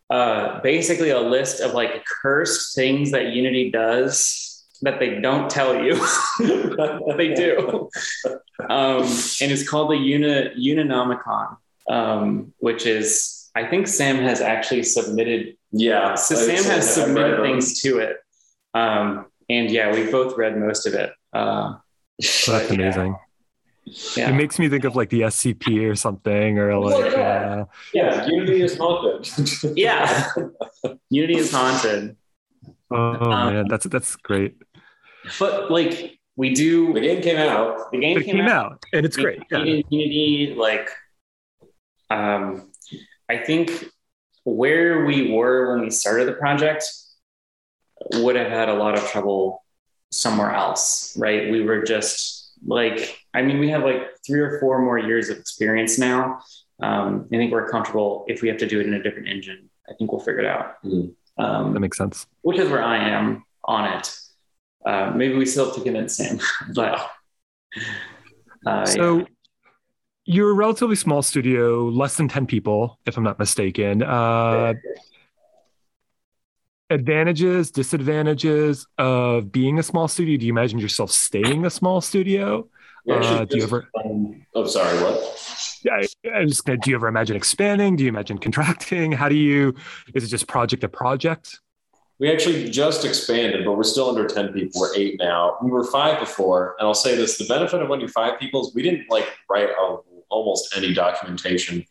uh, 0.08 0.60
basically 0.60 1.10
a 1.10 1.18
list 1.18 1.60
of 1.60 1.74
like 1.74 2.04
cursed 2.04 2.76
things 2.76 3.10
that 3.10 3.32
Unity 3.32 3.72
does 3.72 4.64
that 4.82 5.00
they 5.00 5.20
don't 5.20 5.50
tell 5.50 5.82
you 5.82 5.94
but 6.38 7.00
that 7.06 7.14
they 7.16 7.34
do. 7.34 7.90
Um, 8.70 9.02
and 9.40 9.50
it's 9.50 9.68
called 9.68 9.90
the 9.90 9.96
Uni, 9.96 10.50
Uninomicon, 10.56 11.56
um, 11.90 12.52
which 12.58 12.86
is, 12.86 13.50
I 13.56 13.66
think 13.66 13.88
Sam 13.88 14.18
has 14.18 14.40
actually 14.40 14.84
submitted. 14.84 15.56
Yeah. 15.72 16.14
So 16.14 16.36
Sam 16.36 16.62
has 16.70 16.94
submitted 16.94 17.40
things 17.40 17.80
to 17.82 17.98
it. 17.98 18.18
Um, 18.74 19.26
and 19.48 19.70
yeah, 19.70 19.92
we 19.92 20.08
both 20.08 20.36
read 20.36 20.56
most 20.56 20.86
of 20.86 20.94
it. 20.94 21.12
Uh, 21.32 21.74
That's 22.20 22.70
amazing. 22.70 23.12
yeah. 23.12 23.23
It 23.86 24.34
makes 24.34 24.58
me 24.58 24.68
think 24.68 24.84
of 24.84 24.96
like 24.96 25.10
the 25.10 25.22
SCP 25.22 25.90
or 25.90 25.94
something, 25.94 26.58
or 26.58 26.78
like 26.78 27.12
yeah. 27.12 27.18
uh, 27.20 27.64
Yeah, 27.92 28.26
Unity 28.26 28.62
is 28.62 28.78
haunted. 28.78 29.28
yeah. 29.76 30.30
Unity 31.10 31.36
is 31.36 31.52
haunted. 31.52 32.16
oh 32.90 32.96
Um, 32.96 33.54
man, 33.54 33.68
that's 33.68 33.86
that's 33.86 34.16
great. 34.16 34.56
But 35.38 35.70
like 35.70 36.18
we 36.36 36.54
do 36.54 36.92
the 36.92 37.00
game 37.00 37.22
came 37.22 37.36
out. 37.36 37.90
the 37.92 37.98
game 37.98 38.18
It 38.18 38.24
came 38.24 38.40
out 38.40 38.82
and 38.92 39.04
it's 39.04 39.16
great. 39.16 39.42
Yeah. 39.50 39.58
Unity, 39.58 39.84
Unity, 39.90 40.54
like, 40.56 40.88
um, 42.10 42.70
I 43.28 43.38
think 43.38 43.84
where 44.44 45.04
we 45.04 45.32
were 45.32 45.72
when 45.72 45.84
we 45.84 45.90
started 45.90 46.26
the 46.26 46.32
project 46.32 46.84
would 48.14 48.36
have 48.36 48.50
had 48.50 48.68
a 48.68 48.74
lot 48.74 48.98
of 48.98 49.08
trouble 49.10 49.62
somewhere 50.10 50.52
else, 50.52 51.16
right? 51.16 51.50
We 51.50 51.62
were 51.62 51.82
just 51.82 52.43
like, 52.66 53.18
I 53.34 53.42
mean, 53.42 53.58
we 53.58 53.68
have 53.70 53.82
like 53.84 54.02
three 54.26 54.40
or 54.40 54.58
four 54.60 54.80
more 54.82 54.98
years 54.98 55.28
of 55.28 55.38
experience 55.38 55.98
now. 55.98 56.40
Um, 56.82 57.28
I 57.32 57.36
think 57.36 57.52
we're 57.52 57.68
comfortable 57.70 58.24
if 58.28 58.42
we 58.42 58.48
have 58.48 58.58
to 58.58 58.66
do 58.66 58.80
it 58.80 58.86
in 58.86 58.94
a 58.94 59.02
different 59.02 59.28
engine. 59.28 59.70
I 59.88 59.92
think 59.94 60.10
we'll 60.12 60.20
figure 60.20 60.40
it 60.40 60.46
out. 60.46 60.82
Mhm. 60.84 61.14
Um, 61.38 61.72
That 61.74 61.80
makes 61.80 61.98
sense. 61.98 62.26
which 62.42 62.58
is 62.58 62.68
where 62.70 62.82
I 62.82 62.96
am 63.08 63.44
on 63.64 63.92
it. 63.98 64.16
Uh, 64.86 65.12
maybe 65.14 65.34
we 65.34 65.46
still 65.46 65.66
have 65.66 65.74
to 65.74 65.80
convince 65.82 66.18
him, 66.18 66.38
but 66.74 67.10
uh, 68.66 68.84
So 68.86 69.26
you're 70.24 70.50
a 70.50 70.54
relatively 70.54 70.96
small 70.96 71.22
studio, 71.22 71.84
less 71.88 72.16
than 72.16 72.28
10 72.28 72.46
people, 72.46 72.98
if 73.06 73.16
I'm 73.16 73.24
not 73.24 73.38
mistaken. 73.38 74.02
Uh, 74.02 74.74
advantages, 76.90 77.70
disadvantages 77.70 78.86
of 78.98 79.50
being 79.50 79.78
a 79.78 79.82
small 79.82 80.08
studio. 80.08 80.36
Do 80.38 80.46
you 80.46 80.52
imagine 80.52 80.78
yourself 80.78 81.10
staying 81.10 81.64
a 81.64 81.70
small 81.70 82.00
studio? 82.00 82.68
Actually 83.10 83.38
Uh, 83.38 83.44
do 83.44 83.56
you 83.58 83.62
ever- 83.64 83.88
um, 84.04 84.46
oh, 84.54 84.66
sorry. 84.66 84.96
What? 85.02 85.80
Yeah, 85.84 85.92
I, 86.32 86.40
I 86.40 86.44
just 86.46 86.64
gonna, 86.64 86.78
do 86.78 86.90
you 86.90 86.96
ever 86.96 87.08
imagine 87.08 87.36
expanding? 87.36 87.96
Do 87.96 88.04
you 88.04 88.08
imagine 88.08 88.38
contracting? 88.38 89.12
How 89.12 89.28
do 89.28 89.34
you, 89.34 89.74
is 90.14 90.24
it 90.24 90.28
just 90.28 90.46
project 90.46 90.80
to 90.82 90.88
project? 90.88 91.60
We 92.20 92.30
actually 92.32 92.70
just 92.70 93.04
expanded, 93.04 93.64
but 93.64 93.72
we're 93.72 93.82
still 93.82 94.08
under 94.08 94.26
10 94.26 94.52
people. 94.52 94.80
We're 94.80 94.94
eight 94.96 95.16
now. 95.18 95.58
We 95.62 95.70
were 95.70 95.84
five 95.84 96.20
before. 96.20 96.76
And 96.78 96.86
I'll 96.86 96.94
say 96.94 97.16
this 97.16 97.36
the 97.38 97.44
benefit 97.46 97.82
of 97.82 97.88
when 97.88 97.98
you're 98.00 98.08
five 98.08 98.38
people 98.38 98.66
is 98.66 98.74
we 98.74 98.82
didn't 98.82 99.10
like 99.10 99.26
write 99.50 99.70
a, 99.70 99.96
almost 100.30 100.74
any 100.76 100.94
documentation. 100.94 101.84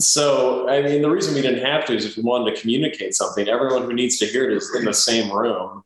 So, 0.00 0.68
I 0.68 0.82
mean, 0.82 1.02
the 1.02 1.10
reason 1.10 1.34
we 1.34 1.42
didn't 1.42 1.64
have 1.64 1.84
to 1.86 1.94
is 1.94 2.04
if 2.04 2.16
we 2.16 2.22
wanted 2.22 2.54
to 2.54 2.60
communicate 2.60 3.14
something, 3.14 3.48
everyone 3.48 3.82
who 3.82 3.92
needs 3.92 4.18
to 4.18 4.26
hear 4.26 4.48
it 4.48 4.56
is 4.56 4.72
in 4.74 4.84
the 4.84 4.94
same 4.94 5.32
room. 5.32 5.82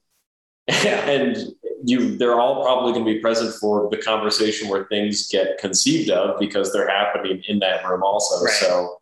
and 0.69 1.37
you, 1.85 2.17
they're 2.17 2.39
all 2.39 2.63
probably 2.63 2.93
going 2.93 3.05
to 3.07 3.13
be 3.13 3.21
present 3.21 3.55
for 3.55 3.89
the 3.91 3.97
conversation 3.97 4.69
where 4.69 4.85
things 4.85 5.29
get 5.29 5.59
conceived 5.59 6.11
of 6.11 6.39
because 6.39 6.73
they're 6.73 6.89
happening 6.89 7.43
in 7.49 7.59
that 7.61 7.87
room 7.89 8.03
also. 8.03 8.45
Right. 8.45 8.55
So, 8.55 9.01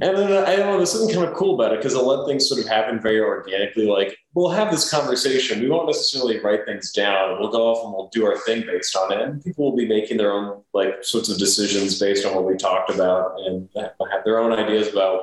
and 0.00 0.16
then 0.16 0.44
I 0.44 0.56
don't 0.56 0.66
know, 0.66 0.76
there's 0.78 0.90
something 0.90 1.14
kind 1.14 1.28
of 1.28 1.34
cool 1.34 1.54
about 1.54 1.74
it 1.74 1.78
because 1.78 1.92
it'll 1.92 2.06
let 2.06 2.26
things 2.26 2.48
sort 2.48 2.60
of 2.60 2.66
happen 2.66 2.98
very 3.00 3.20
organically. 3.20 3.86
Like, 3.86 4.16
we'll 4.34 4.50
have 4.50 4.70
this 4.70 4.90
conversation. 4.90 5.60
We 5.60 5.68
won't 5.68 5.86
necessarily 5.86 6.40
write 6.40 6.64
things 6.64 6.92
down. 6.92 7.38
We'll 7.38 7.50
go 7.50 7.70
off 7.70 7.84
and 7.84 7.92
we'll 7.92 8.08
do 8.08 8.24
our 8.24 8.38
thing 8.38 8.62
based 8.62 8.96
on 8.96 9.12
it. 9.12 9.20
And 9.20 9.44
people 9.44 9.70
will 9.70 9.76
be 9.76 9.86
making 9.86 10.16
their 10.16 10.32
own, 10.32 10.62
like, 10.72 11.04
sorts 11.04 11.28
of 11.28 11.38
decisions 11.38 12.00
based 12.00 12.24
on 12.24 12.34
what 12.34 12.44
we 12.44 12.56
talked 12.56 12.90
about 12.90 13.38
and 13.40 13.68
have 13.76 14.24
their 14.24 14.38
own 14.38 14.52
ideas 14.52 14.88
about 14.88 15.20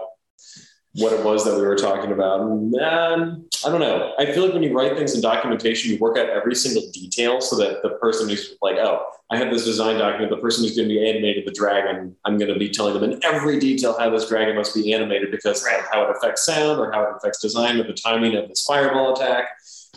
what 0.93 1.13
it 1.13 1.23
was 1.23 1.45
that 1.45 1.55
we 1.55 1.61
were 1.61 1.75
talking 1.75 2.11
about. 2.11 2.41
And 2.41 2.75
um, 2.75 3.45
I 3.65 3.69
don't 3.69 3.79
know. 3.79 4.13
I 4.17 4.25
feel 4.25 4.45
like 4.45 4.53
when 4.53 4.63
you 4.63 4.75
write 4.75 4.97
things 4.97 5.13
in 5.13 5.21
documentation, 5.21 5.91
you 5.91 5.99
work 5.99 6.17
out 6.17 6.29
every 6.29 6.55
single 6.55 6.89
detail 6.91 7.41
so 7.41 7.55
that 7.57 7.83
the 7.83 7.89
person 8.01 8.27
who's 8.27 8.55
like, 8.61 8.77
oh, 8.77 9.05
I 9.31 9.37
have 9.37 9.53
this 9.53 9.65
design 9.65 9.99
document. 9.99 10.31
The 10.31 10.37
person 10.37 10.63
who's 10.63 10.75
going 10.75 10.89
to 10.89 10.93
be 10.93 11.07
animating 11.07 11.45
the 11.45 11.51
dragon, 11.51 12.15
I'm 12.25 12.39
going 12.39 12.51
to 12.51 12.57
be 12.57 12.69
telling 12.69 12.99
them 12.99 13.11
in 13.11 13.23
every 13.23 13.59
detail 13.59 13.95
how 13.99 14.09
this 14.09 14.27
dragon 14.27 14.55
must 14.55 14.73
be 14.73 14.91
animated 14.91 15.29
because 15.29 15.63
of 15.63 15.71
how 15.91 16.03
it 16.03 16.17
affects 16.17 16.45
sound 16.45 16.79
or 16.79 16.91
how 16.91 17.03
it 17.03 17.17
affects 17.17 17.39
design 17.39 17.79
or 17.79 17.83
the 17.83 17.93
timing 17.93 18.35
of 18.35 18.49
this 18.49 18.63
fireball 18.63 19.13
attack. 19.13 19.49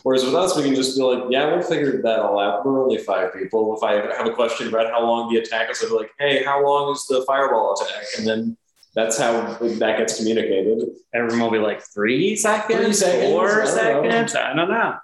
Whereas 0.02 0.24
with 0.24 0.34
us, 0.34 0.56
we 0.56 0.64
can 0.64 0.74
just 0.74 0.96
be 0.96 1.02
like, 1.02 1.24
yeah, 1.30 1.46
we'll 1.46 1.62
figure 1.62 2.02
that 2.02 2.18
all 2.18 2.38
out. 2.38 2.66
We're 2.66 2.82
only 2.82 2.98
five 2.98 3.32
people. 3.32 3.76
If 3.76 3.82
I 3.82 3.94
have 4.16 4.26
a 4.26 4.32
question 4.32 4.68
about 4.68 4.90
how 4.90 5.02
long 5.02 5.32
the 5.32 5.38
attack 5.38 5.70
is, 5.70 5.82
I'll 5.82 5.90
be 5.90 5.94
like, 5.94 6.10
hey, 6.18 6.44
how 6.44 6.62
long 6.62 6.92
is 6.92 7.06
the 7.06 7.24
fireball 7.26 7.74
attack? 7.74 8.04
And 8.18 8.26
then 8.26 8.56
that's 8.94 9.18
how 9.18 9.54
that 9.60 9.98
gets 9.98 10.18
communicated. 10.18 10.88
everyone 11.14 11.40
will 11.40 11.50
be 11.50 11.58
like 11.58 11.82
three 11.82 12.36
seconds, 12.36 12.80
Three 12.80 12.92
seconds, 12.92 13.30
four 13.32 13.48
know. 13.48 13.64
seconds. 13.64 14.34
I 14.34 14.54
don't 14.54 14.70
know. 14.70 14.98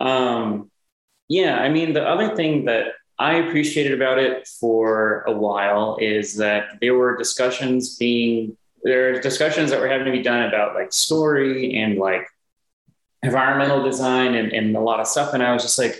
Um, 0.00 0.70
yeah, 1.28 1.58
I 1.58 1.68
mean, 1.68 1.92
the 1.94 2.06
other 2.06 2.36
thing 2.36 2.66
that 2.66 2.88
I 3.18 3.34
appreciated 3.34 3.92
about 3.94 4.18
it 4.18 4.46
for 4.46 5.22
a 5.26 5.32
while 5.32 5.98
is 6.00 6.36
that 6.36 6.78
there 6.80 6.94
were 6.94 7.16
discussions 7.16 7.96
being 7.96 8.56
there 8.82 9.14
are 9.14 9.20
discussions 9.20 9.70
that 9.70 9.80
were 9.80 9.88
having 9.88 10.04
to 10.04 10.12
be 10.12 10.22
done 10.22 10.42
about 10.42 10.74
like 10.74 10.92
story 10.92 11.74
and 11.76 11.96
like 11.96 12.26
environmental 13.22 13.82
design 13.82 14.34
and, 14.34 14.52
and 14.52 14.76
a 14.76 14.80
lot 14.80 15.00
of 15.00 15.06
stuff. 15.06 15.32
And 15.32 15.42
I 15.42 15.54
was 15.54 15.62
just 15.62 15.78
like, 15.78 15.98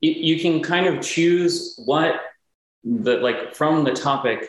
you, 0.00 0.10
you 0.10 0.40
can 0.40 0.62
kind 0.62 0.86
of 0.86 1.00
choose 1.00 1.80
what 1.84 2.20
the 2.82 3.18
like 3.18 3.54
from 3.54 3.84
the 3.84 3.92
topic 3.92 4.48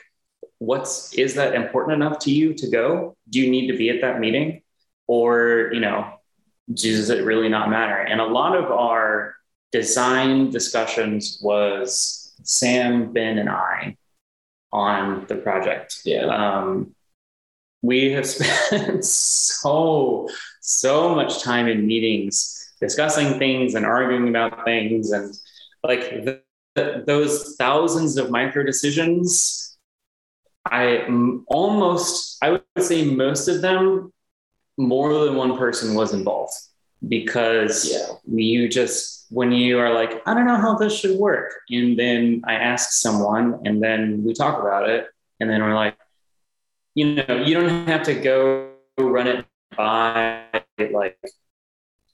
what's 0.62 1.12
is 1.16 1.34
that 1.34 1.56
important 1.56 1.96
enough 1.96 2.20
to 2.20 2.32
you 2.32 2.54
to 2.54 2.70
go? 2.70 3.18
Do 3.30 3.40
you 3.42 3.50
need 3.50 3.68
to 3.72 3.78
be 3.78 3.90
at 3.90 4.02
that 4.02 4.20
meeting? 4.20 4.62
Or 5.08 5.72
you 5.74 5.80
know 5.80 6.14
does 6.72 7.10
it 7.10 7.26
really 7.26 7.50
not 7.50 7.70
matter? 7.70 7.98
And 7.98 8.22
a 8.22 8.26
lot 8.26 8.56
of 8.56 8.66
our 8.72 9.36
design 9.72 10.52
discussions 10.52 11.40
was 11.42 12.34
sam 12.44 13.12
ben 13.12 13.38
and 13.38 13.50
i 13.50 13.96
on 14.72 15.26
the 15.28 15.36
project. 15.36 16.02
Yeah. 16.06 16.26
um, 16.26 16.96
we 17.82 18.12
have 18.12 18.28
spent 18.36 19.04
so 19.04 20.30
so 20.62 21.16
much 21.16 21.42
time 21.42 21.68
in 21.68 21.88
meetings 21.88 22.74
discussing 22.80 23.40
things 23.40 23.74
and 23.74 23.86
arguing 23.86 24.30
about 24.30 24.64
things 24.64 25.12
and 25.12 25.36
like 25.84 26.46
those 26.76 27.56
thousands 27.58 28.18
of 28.18 28.30
micro 28.30 28.64
decisions 28.64 29.71
i 30.66 31.06
almost 31.48 32.38
i 32.44 32.52
would 32.52 32.64
say 32.80 33.06
most 33.06 33.48
of 33.48 33.62
them 33.62 34.12
more 34.78 35.14
than 35.26 35.36
one 35.36 35.58
person 35.58 35.96
was 35.96 36.14
involved 36.14 36.54
because 37.08 37.90
Yeah. 37.92 38.08
you 38.28 38.70
just 38.70 39.26
when 39.30 39.52
you 39.52 39.80
are 39.80 39.94
like 39.94 40.22
i 40.28 40.34
don't 40.34 40.46
know 40.46 40.58
how 40.58 40.76
this 40.78 40.94
should 40.98 41.18
work 41.18 41.52
and 41.70 41.98
then 41.98 42.42
i 42.46 42.54
ask 42.54 42.92
someone 42.92 43.60
and 43.66 43.82
then 43.82 44.24
we 44.24 44.34
talk 44.34 44.60
about 44.60 44.90
it 44.90 45.08
and 45.40 45.50
then 45.50 45.62
we're 45.62 45.74
like 45.74 45.98
you 46.94 47.16
know 47.16 47.36
you 47.46 47.54
don't 47.56 47.88
have 47.88 48.04
to 48.04 48.14
go 48.14 48.70
run 49.00 49.28
it 49.28 49.46
by 49.76 50.44
like 50.92 51.18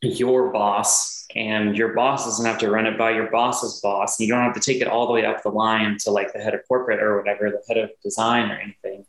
your 0.01 0.51
boss 0.51 1.25
and 1.35 1.77
your 1.77 1.93
boss 1.93 2.25
doesn't 2.25 2.45
have 2.45 2.57
to 2.59 2.69
run 2.69 2.85
it 2.85 2.97
by 2.97 3.11
your 3.11 3.29
boss's 3.29 3.79
boss. 3.81 4.19
You 4.19 4.27
don't 4.27 4.43
have 4.43 4.53
to 4.53 4.59
take 4.59 4.81
it 4.81 4.87
all 4.87 5.07
the 5.07 5.13
way 5.13 5.25
up 5.25 5.43
the 5.43 5.49
line 5.49 5.97
to 6.01 6.11
like 6.11 6.33
the 6.33 6.39
head 6.39 6.53
of 6.53 6.61
corporate 6.67 7.01
or 7.01 7.17
whatever 7.17 7.49
the 7.49 7.61
head 7.67 7.83
of 7.83 7.91
design 8.03 8.51
or 8.51 8.55
anything. 8.55 9.05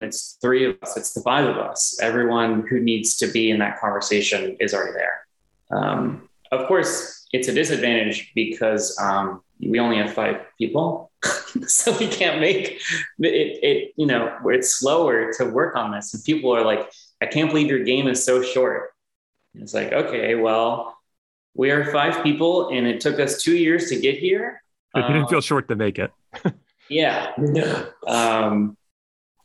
It's 0.00 0.36
three 0.42 0.66
of 0.66 0.76
us 0.82 0.96
it's 0.96 1.14
the 1.14 1.22
five 1.22 1.46
of 1.46 1.56
us. 1.56 1.98
Everyone 2.02 2.66
who 2.66 2.80
needs 2.80 3.16
to 3.18 3.26
be 3.26 3.50
in 3.50 3.58
that 3.60 3.80
conversation 3.80 4.56
is 4.60 4.74
already 4.74 4.92
there. 4.92 5.26
Um, 5.70 6.28
of 6.52 6.66
course 6.68 7.26
it's 7.32 7.48
a 7.48 7.52
disadvantage 7.52 8.32
because 8.34 8.96
um, 9.00 9.42
we 9.60 9.78
only 9.80 9.96
have 9.96 10.12
five 10.12 10.42
people 10.58 11.10
so 11.66 11.96
we 11.98 12.06
can't 12.06 12.40
make 12.40 12.80
it, 13.18 13.58
it 13.62 13.92
you 13.96 14.06
know 14.06 14.36
it's 14.46 14.72
slower 14.72 15.32
to 15.32 15.44
work 15.46 15.74
on 15.76 15.90
this 15.90 16.14
and 16.14 16.22
people 16.24 16.54
are 16.54 16.64
like 16.64 16.90
i 17.24 17.26
can't 17.34 17.50
believe 17.50 17.68
your 17.74 17.84
game 17.92 18.06
is 18.14 18.20
so 18.24 18.42
short 18.42 18.92
and 19.54 19.62
it's 19.64 19.74
like 19.74 19.92
okay 19.92 20.34
well 20.46 20.96
we 21.54 21.70
are 21.70 21.82
five 21.98 22.22
people 22.22 22.70
and 22.74 22.86
it 22.86 23.00
took 23.00 23.16
us 23.24 23.42
two 23.44 23.56
years 23.56 23.88
to 23.90 23.96
get 24.06 24.16
here 24.18 24.62
If 24.94 25.02
you 25.08 25.14
didn't 25.14 25.28
Um, 25.28 25.32
feel 25.34 25.40
short 25.52 25.64
to 25.68 25.76
make 25.84 25.98
it. 26.04 26.10
yeah 26.88 27.32
Yeah. 27.58 27.86
um, 28.06 28.76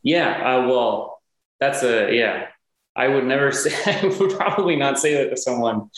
yeah, 0.04 0.32
uh, 0.50 0.62
well, 0.72 1.22
that's 1.60 1.84
a 1.84 2.16
yeah. 2.16 2.48
I 2.96 3.08
would 3.08 3.26
never 3.26 3.52
say. 3.64 3.74
I 4.02 4.08
would 4.08 4.32
probably 4.42 4.76
not 4.76 5.00
say 5.04 5.12
that 5.18 5.30
to 5.32 5.38
someone, 5.38 5.90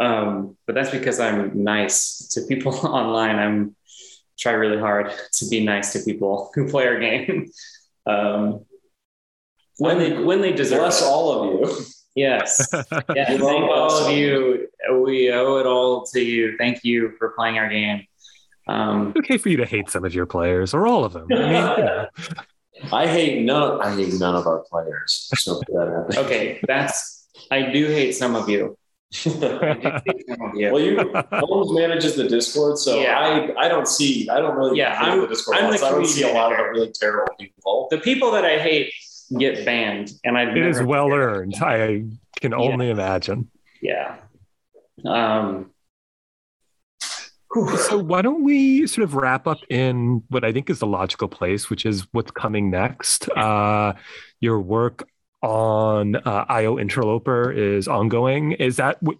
um, 0.00 0.56
but 0.66 0.74
that's 0.74 0.90
because 0.98 1.20
I'm 1.20 1.62
nice 1.64 2.28
to 2.34 2.42
people 2.50 2.72
online. 3.00 3.36
I'm 3.44 3.76
try 4.38 4.52
really 4.52 4.80
hard 4.80 5.12
to 5.38 5.44
be 5.52 5.58
nice 5.64 5.92
to 5.92 6.00
people 6.10 6.50
who 6.54 6.68
play 6.72 6.86
our 6.88 6.98
game 6.98 7.50
um, 8.06 8.64
when 9.80 9.98
they 9.98 10.22
when 10.22 10.40
they 10.40 10.52
deserve. 10.52 10.80
Bless 10.80 11.02
it. 11.02 11.06
all 11.06 11.32
of 11.32 11.40
you. 11.70 11.76
Yes. 12.14 12.68
Yeah. 13.14 13.26
Thank 13.28 13.42
all 13.42 13.90
of 14.06 14.12
you. 14.16 14.68
We 15.04 15.32
owe 15.32 15.56
it 15.58 15.66
all 15.66 16.04
to 16.06 16.20
you. 16.20 16.56
Thank 16.58 16.84
you 16.84 17.12
for 17.18 17.30
playing 17.30 17.56
our 17.58 17.68
game. 17.68 18.04
Um, 18.68 19.12
okay 19.16 19.38
for 19.38 19.48
you 19.48 19.56
to 19.58 19.66
hate 19.66 19.88
some 19.90 20.04
of 20.04 20.14
your 20.14 20.26
players 20.26 20.74
or 20.74 20.86
all 20.86 21.04
of 21.04 21.12
them. 21.12 21.26
I 21.32 21.34
mean, 21.36 21.46
you 21.48 21.84
know. 21.84 22.06
I 22.92 23.06
hate 23.06 23.42
none. 23.44 23.80
I 23.80 23.94
hate 23.94 24.14
none 24.14 24.34
of 24.36 24.46
our 24.46 24.60
players. 24.70 25.30
So 25.36 25.60
that 25.68 26.14
okay, 26.24 26.60
that's 26.66 27.28
I 27.50 27.70
do 27.70 27.86
hate 27.86 28.12
some 28.12 28.34
of 28.36 28.48
you. 28.48 28.76
I 29.26 29.28
do 29.28 30.00
hate 30.04 30.24
some 30.28 30.40
of 30.50 30.54
you. 30.56 30.72
well, 30.72 30.80
you 30.82 31.12
Holmes 31.32 31.72
manages 31.72 32.16
the 32.16 32.28
Discord, 32.28 32.78
so 32.78 33.00
Yeah. 33.00 33.18
I 33.18 33.64
I 33.64 33.68
don't 33.68 33.88
see. 33.88 34.28
I 34.28 34.38
don't 34.40 34.56
really. 34.56 34.78
Yeah, 34.78 35.00
I'm- 35.00 35.20
the 35.20 35.26
Discord. 35.28 35.58
I'm 35.58 35.70
the 35.70 35.84
I 35.84 35.90
don't 35.90 36.06
see 36.06 36.22
a 36.28 36.32
lot 36.32 36.52
of 36.52 36.58
the 36.58 36.64
really 36.64 36.92
terrible 36.92 37.32
people. 37.38 37.88
The 37.90 37.98
people 37.98 38.30
that 38.32 38.44
I 38.44 38.58
hate 38.58 38.92
get 39.38 39.64
banned, 39.64 40.10
and 40.24 40.36
I've 40.36 40.56
it 40.56 40.66
is 40.66 40.82
well 40.82 41.12
earned. 41.12 41.54
I 41.60 42.04
can 42.40 42.54
only 42.54 42.90
imagine. 42.90 43.50
Yeah. 43.82 44.16
Um, 45.04 45.70
So 47.88 47.98
why 47.98 48.22
don't 48.22 48.44
we 48.44 48.86
sort 48.86 49.02
of 49.04 49.14
wrap 49.14 49.46
up 49.46 49.58
in 49.68 50.22
what 50.28 50.44
I 50.44 50.52
think 50.52 50.70
is 50.70 50.78
the 50.78 50.86
logical 50.86 51.26
place, 51.28 51.68
which 51.68 51.84
is 51.84 52.06
what's 52.12 52.30
coming 52.30 52.70
next. 52.70 53.28
Uh, 53.30 53.94
your 54.40 54.60
work 54.60 55.08
on 55.42 56.16
uh, 56.16 56.44
IO 56.48 56.78
Interloper 56.78 57.50
is 57.50 57.88
ongoing. 57.88 58.52
Is 58.52 58.76
that 58.76 59.02
what, 59.02 59.16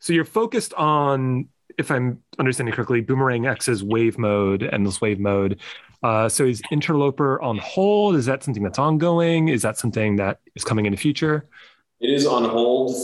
so? 0.00 0.12
You're 0.12 0.26
focused 0.26 0.74
on, 0.74 1.48
if 1.78 1.90
I'm 1.90 2.22
understanding 2.38 2.74
correctly, 2.74 3.00
Boomerang 3.00 3.46
X's 3.46 3.82
wave 3.82 4.18
mode, 4.18 4.68
endless 4.70 5.00
wave 5.00 5.18
mode. 5.18 5.58
Uh, 6.02 6.28
so 6.28 6.44
is 6.44 6.60
Interloper 6.70 7.40
on 7.40 7.58
hold? 7.58 8.16
Is 8.16 8.26
that 8.26 8.42
something 8.42 8.62
that's 8.62 8.78
ongoing? 8.78 9.48
Is 9.48 9.62
that 9.62 9.78
something 9.78 10.16
that 10.16 10.38
is 10.54 10.64
coming 10.64 10.86
in 10.86 10.92
the 10.92 10.98
future? 10.98 11.46
It 12.00 12.10
is 12.10 12.26
on 12.26 12.44
hold. 12.44 12.96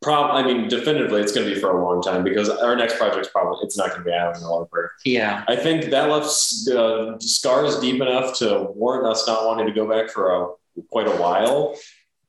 Prob, 0.00 0.30
I 0.30 0.42
mean, 0.42 0.68
definitively, 0.68 1.20
it's 1.20 1.32
going 1.32 1.46
to 1.46 1.54
be 1.54 1.60
for 1.60 1.70
a 1.78 1.84
long 1.84 2.02
time 2.02 2.24
because 2.24 2.48
our 2.48 2.74
next 2.74 2.96
project's 2.96 3.28
probably 3.28 3.58
it's 3.62 3.76
not 3.76 3.90
going 3.90 4.00
to 4.00 4.04
be 4.04 4.12
out 4.12 4.34
in 4.34 4.42
November. 4.42 4.92
yeah. 5.04 5.44
I 5.46 5.56
think 5.56 5.90
that 5.90 6.08
left 6.08 6.26
uh, 6.68 7.18
scars 7.18 7.78
deep 7.80 8.00
enough 8.00 8.36
to 8.38 8.68
warrant 8.74 9.06
us 9.06 9.26
not 9.26 9.46
wanting 9.46 9.66
to 9.66 9.72
go 9.72 9.86
back 9.86 10.10
for 10.10 10.34
a, 10.34 10.48
quite 10.90 11.06
a 11.06 11.16
while. 11.16 11.76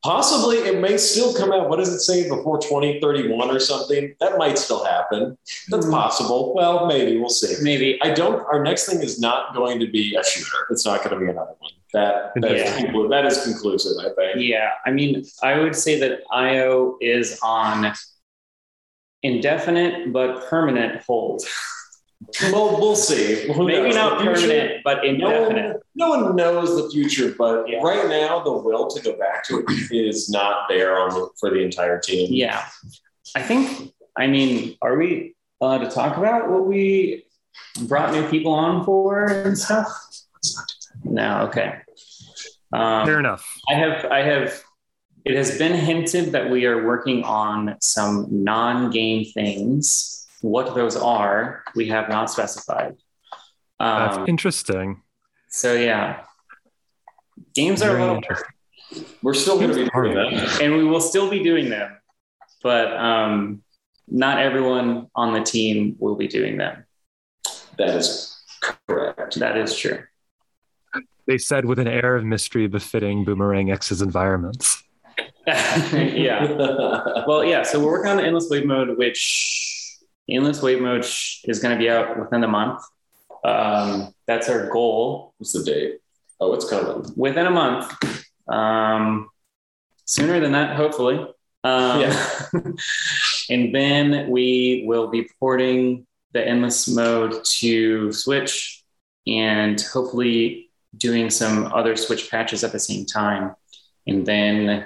Possibly, 0.06 0.58
it 0.58 0.80
may 0.80 0.98
still 0.98 1.34
come 1.34 1.52
out. 1.52 1.68
What 1.68 1.78
does 1.80 1.90
it 1.92 2.00
say 2.00 2.30
before 2.30 2.60
2031 2.60 3.50
or 3.50 3.60
something? 3.60 4.14
That 4.20 4.38
might 4.38 4.60
still 4.60 4.84
happen. 4.86 5.36
That's 5.70 5.88
Mhm. 5.88 5.92
possible. 5.92 6.54
Well, 6.54 6.86
maybe 6.86 7.18
we'll 7.20 7.30
see. 7.30 7.56
Maybe. 7.64 7.98
I 8.04 8.12
don't. 8.12 8.40
Our 8.46 8.62
next 8.64 8.86
thing 8.88 9.02
is 9.02 9.20
not 9.20 9.56
going 9.56 9.80
to 9.80 9.88
be 9.88 10.16
a 10.16 10.24
shooter. 10.24 10.68
It's 10.70 10.86
not 10.86 11.04
going 11.04 11.16
to 11.18 11.26
be 11.26 11.32
another 11.32 11.56
one. 11.58 11.72
That 11.94 12.34
that, 12.36 12.52
is, 12.52 12.62
Yeah. 12.62 12.78
conclu- 12.86 13.10
that 13.10 13.26
is 13.26 13.42
conclusive. 13.44 13.94
I 14.00 14.10
think. 14.14 14.36
Yeah. 14.46 14.70
I 14.86 14.92
mean, 14.92 15.26
I 15.42 15.58
would 15.60 15.76
say 15.76 15.98
that 16.02 16.20
IO 16.32 16.98
is 17.02 17.40
on 17.42 17.92
indefinite 19.24 20.14
but 20.14 20.46
permanent 20.50 21.02
hold. 21.08 21.42
Well, 22.52 22.78
we'll 22.80 22.96
see. 22.96 23.48
Who 23.54 23.66
Maybe 23.68 23.84
knows? 23.88 23.96
not 23.96 24.18
The 24.20 24.24
future- 24.26 24.42
permanent, 24.48 24.84
but 24.84 24.98
No 24.98 25.10
indefinite. 25.10 25.68
one, 25.74 25.80
no 25.96 26.10
one 26.10 26.36
knows 26.36 26.82
the 26.84 26.90
future, 26.90 27.34
but 27.38 27.68
Yeah. 27.70 27.80
right 27.82 28.08
now 28.10 28.44
the 28.44 28.52
will 28.52 28.88
to 28.88 29.02
go 29.02 29.14
back 29.18 29.44
to 29.48 29.60
it 29.60 29.92
is 29.92 30.30
not 30.30 30.68
there 30.68 30.98
on 31.00 31.10
the, 31.10 31.30
for 31.40 31.50
the 31.50 31.60
entire 31.62 32.00
team. 32.00 32.30
Yeah. 32.34 32.66
I 33.36 33.42
think, 33.42 33.94
I 34.18 34.28
mean, 34.28 34.76
are 34.82 34.98
we 34.98 35.36
allowed 35.62 35.80
to 35.80 35.90
talk 35.90 36.18
about 36.18 36.50
what 36.50 36.66
we 36.66 37.26
brought 37.84 38.12
new 38.14 38.28
people 38.30 38.54
on 38.54 38.84
for 38.86 39.26
and 39.26 39.58
stuff? 39.58 39.88
No, 41.04 41.44
okay. 41.48 41.76
Um, 42.74 43.06
Fair 43.06 43.20
enough. 43.20 43.46
I 43.70 43.74
have, 43.76 44.06
I 44.12 44.20
have, 44.24 44.62
it 45.24 45.36
has 45.36 45.58
been 45.58 45.74
hinted 45.74 46.34
that 46.34 46.50
we 46.50 46.66
are 46.66 46.86
working 46.86 47.24
on 47.24 47.78
some 47.80 48.28
non 48.30 48.90
game 48.92 49.26
things. 49.26 50.25
What 50.46 50.76
those 50.76 50.96
are, 50.96 51.64
we 51.76 51.88
have 51.88 52.08
not 52.08 52.30
specified. 52.30 52.98
That's 53.80 54.18
Um, 54.18 54.26
interesting. 54.28 55.02
so, 55.50 55.74
yeah. 55.74 56.22
Games 57.56 57.82
are 57.82 57.98
a 57.98 58.00
little. 58.00 58.22
We're 59.24 59.34
still 59.34 59.58
going 59.58 59.72
to 59.72 59.76
be 59.76 59.90
doing 59.90 60.14
that. 60.14 60.62
and 60.62 60.76
we 60.76 60.84
will 60.84 61.02
still 61.02 61.32
be 61.32 61.42
doing 61.42 61.70
them, 61.70 61.98
but 62.62 62.96
um, 62.96 63.64
not 64.08 64.38
everyone 64.38 65.08
on 65.16 65.34
the 65.34 65.42
team 65.42 65.96
will 65.98 66.16
be 66.16 66.28
doing 66.28 66.58
them. 66.58 66.86
That 67.80 67.90
is 67.96 68.40
correct. 68.88 69.40
That 69.40 69.58
is 69.58 69.76
true. 69.76 70.04
They 71.26 71.40
said 71.40 71.66
with 71.66 71.80
an 71.80 71.88
air 71.88 72.16
of 72.16 72.24
mystery 72.24 72.68
befitting 72.68 73.26
Boomerang 73.26 73.72
X's 73.72 74.04
environments. 74.04 74.84
yeah. 75.48 76.46
Well, 77.28 77.44
yeah. 77.44 77.64
So 77.64 77.80
we're 77.80 77.92
working 77.94 78.12
on 78.12 78.18
the 78.18 78.24
endless 78.24 78.48
wave 78.52 78.66
mode, 78.68 78.96
which 79.00 79.72
endless 80.30 80.62
wave 80.62 80.82
mode 80.82 81.02
is 81.04 81.60
going 81.62 81.74
to 81.76 81.80
be 81.80 81.90
out 81.90 82.18
within 82.20 82.42
the 82.42 82.48
month. 82.48 82.82
Um, 83.44 84.14
that's 84.26 84.50
our 84.50 84.70
goal 84.72 85.34
What's 85.38 85.54
the 85.54 85.64
date? 85.64 86.00
Oh, 86.40 86.54
it's 86.54 86.70
coming. 86.70 87.06
within 87.16 87.46
a 87.46 87.52
month. 87.52 87.94
Um, 88.48 89.30
sooner 90.06 90.40
than 90.40 90.54
that, 90.54 90.76
hopefully. 90.76 91.18
Um, 91.64 92.02
Yeah. 92.02 92.28
and 93.50 93.74
then 93.74 94.30
we 94.30 94.84
will 94.88 95.08
be 95.08 95.30
porting 95.40 96.06
the 96.34 96.46
endless 96.46 96.88
mode 96.88 97.44
to 97.46 98.12
Switch 98.12 98.84
and 99.28 99.80
hopefully 99.82 100.70
doing 100.98 101.30
some 101.30 101.68
other 101.74 101.96
Switch 101.96 102.30
patches 102.30 102.64
at 102.64 102.72
the 102.72 102.80
same 102.80 103.06
time. 103.06 103.56
And 104.08 104.26
then 104.26 104.86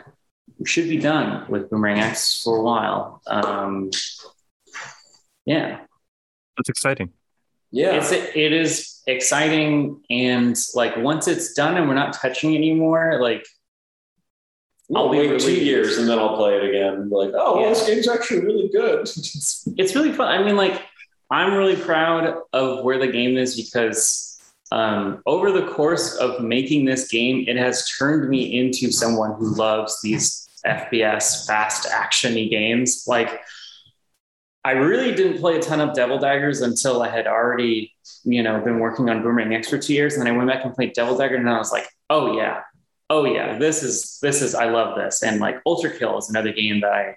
we 0.58 0.66
should 0.66 0.90
be 0.90 0.98
done 0.98 1.46
with 1.50 1.70
Boomerang 1.70 2.00
X 2.00 2.42
for 2.44 2.58
a 2.58 2.62
while. 2.62 3.22
Um, 3.28 3.90
yeah, 5.50 5.80
That's 6.58 6.70
exciting. 6.70 7.10
Yeah. 7.72 7.94
it's 7.98 8.12
it 8.12 8.52
is 8.64 9.02
exciting 9.08 10.02
and 10.10 10.56
like 10.76 10.94
once 10.98 11.28
it's 11.28 11.54
done 11.54 11.78
and 11.78 11.88
we're 11.88 11.96
not 12.04 12.14
touching 12.14 12.54
it 12.54 12.58
anymore, 12.58 13.20
like 13.22 13.46
I'll 14.96 15.04
I'll 15.04 15.12
be 15.12 15.18
wait 15.30 15.40
two 15.40 15.54
years 15.54 15.98
and 15.98 16.08
then 16.10 16.18
I'll 16.18 16.36
play 16.36 16.56
it 16.58 16.64
again. 16.70 17.10
like, 17.10 17.32
oh, 17.36 17.54
well, 17.56 17.62
Yeah. 17.64 17.70
this 17.70 17.86
game's 17.88 18.08
actually 18.08 18.42
really 18.42 18.70
good. 18.70 19.02
it's 19.82 19.96
really 19.96 20.12
fun. 20.14 20.28
I 20.28 20.44
mean, 20.44 20.56
like, 20.58 20.82
I'm 21.30 21.54
really 21.54 21.76
proud 21.76 22.42
of 22.54 22.84
where 22.84 22.98
the 22.98 23.08
game 23.08 23.38
is 23.38 23.56
because 23.56 24.40
um, 24.72 25.22
over 25.28 25.52
the 25.52 25.68
course 25.68 26.16
of 26.16 26.42
making 26.42 26.86
this 26.86 27.08
game, 27.08 27.46
it 27.48 27.56
has 27.58 27.88
turned 28.00 28.30
me 28.30 28.42
into 28.60 28.92
someone 28.92 29.34
who 29.38 29.54
loves 29.56 30.02
these 30.02 30.48
FPS 30.66 31.46
fast 31.46 31.88
actiony 31.88 32.50
games. 32.50 33.04
Like, 33.08 33.42
I 34.64 34.72
really 34.72 35.16
didn't 35.16 35.40
play 35.40 35.58
a 35.58 35.62
ton 35.62 35.80
of 35.80 35.94
Devil 35.96 36.20
Daggers 36.20 36.62
until 36.62 37.02
I 37.02 37.10
had 37.10 37.28
already, 37.28 37.94
you 38.24 38.44
know, 38.44 38.60
been 38.60 38.80
working 38.80 39.10
on 39.10 39.24
Boomerang 39.24 39.54
X 39.54 39.70
for 39.70 39.78
two 39.78 39.94
years, 39.94 40.16
and 40.16 40.26
then 40.26 40.34
I 40.34 40.38
went 40.38 40.50
back 40.50 40.66
and 40.66 40.74
played 40.74 40.94
Devil 40.94 41.18
Dagger, 41.18 41.36
and 41.36 41.50
I 41.50 41.58
was 41.58 41.72
like, 41.72 41.88
oh 42.10 42.38
yeah, 42.38 42.62
oh 43.10 43.26
yeah, 43.26 43.58
this 43.58 43.84
is 43.84 44.20
this 44.22 44.42
is 44.42 44.56
I 44.56 44.66
love 44.66 44.98
this, 44.98 45.24
and 45.24 45.40
like 45.40 45.62
Ultra 45.66 45.98
Kill 45.98 46.18
is 46.18 46.30
another 46.30 46.52
game 46.52 46.82
that 46.82 46.92
I 46.92 47.16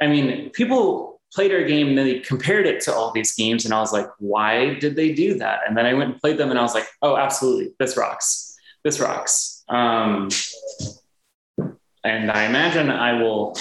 I 0.00 0.06
mean, 0.06 0.50
people 0.50 1.20
played 1.32 1.52
our 1.52 1.64
game 1.64 1.88
and 1.88 1.98
they 1.98 2.20
compared 2.20 2.66
it 2.66 2.80
to 2.82 2.94
all 2.94 3.12
these 3.12 3.34
games, 3.34 3.64
and 3.64 3.72
I 3.72 3.80
was 3.80 3.92
like, 3.92 4.08
why 4.18 4.74
did 4.74 4.96
they 4.96 5.12
do 5.12 5.34
that? 5.38 5.60
And 5.66 5.76
then 5.76 5.86
I 5.86 5.94
went 5.94 6.10
and 6.10 6.20
played 6.20 6.38
them, 6.38 6.50
and 6.50 6.58
I 6.58 6.62
was 6.62 6.74
like, 6.74 6.86
oh, 7.02 7.16
absolutely, 7.16 7.74
this 7.78 7.96
rocks. 7.96 8.56
This 8.82 9.00
rocks. 9.00 9.64
Um, 9.68 10.28
and 12.02 12.30
I 12.30 12.44
imagine 12.44 12.90
I 12.90 13.22
will. 13.22 13.56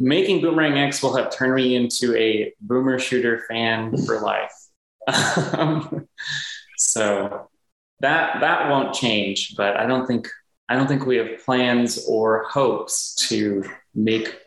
Making 0.00 0.40
Boomerang 0.40 0.78
X 0.78 1.02
will 1.02 1.16
have 1.16 1.34
turned 1.34 1.54
me 1.54 1.74
into 1.74 2.16
a 2.16 2.52
boomer 2.60 2.98
shooter 2.98 3.44
fan 3.48 3.96
for 4.04 4.20
life. 4.22 4.52
Um, 5.54 6.08
so 6.76 7.48
that 8.00 8.40
that 8.40 8.70
won't 8.70 8.94
change, 8.94 9.56
but 9.56 9.76
I 9.76 9.86
don't 9.86 10.06
think 10.06 10.28
I 10.68 10.76
don't 10.76 10.86
think 10.86 11.06
we 11.06 11.16
have 11.16 11.44
plans 11.44 12.04
or 12.06 12.44
hopes 12.48 13.14
to 13.28 13.64
make 13.94 14.38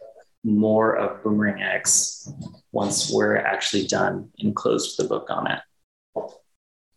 more 0.43 0.95
of 0.95 1.24
Boomerang 1.24 1.62
X 1.62 2.32
once 2.72 3.12
we're 3.12 3.38
actually 3.38 3.88
done 3.88 4.30
and 4.39 4.56
closed 4.56 4.97
the 4.97 5.04
book 5.04 5.28
on 5.30 5.52
it. 5.52 5.60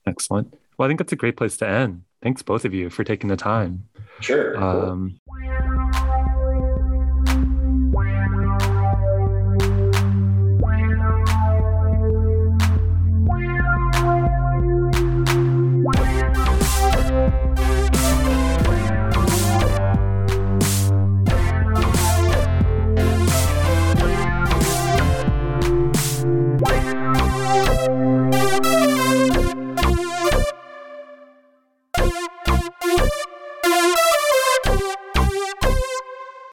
Excellent. 0.06 0.54
Well, 0.76 0.86
I 0.86 0.88
think 0.88 0.98
that's 0.98 1.12
a 1.12 1.16
great 1.16 1.36
place 1.36 1.56
to 1.58 1.68
end. 1.68 2.04
Thanks, 2.22 2.42
both 2.42 2.64
of 2.64 2.74
you, 2.74 2.90
for 2.90 3.04
taking 3.04 3.28
the 3.28 3.36
time. 3.36 3.88
Sure. 4.20 4.56
Um, 4.56 5.20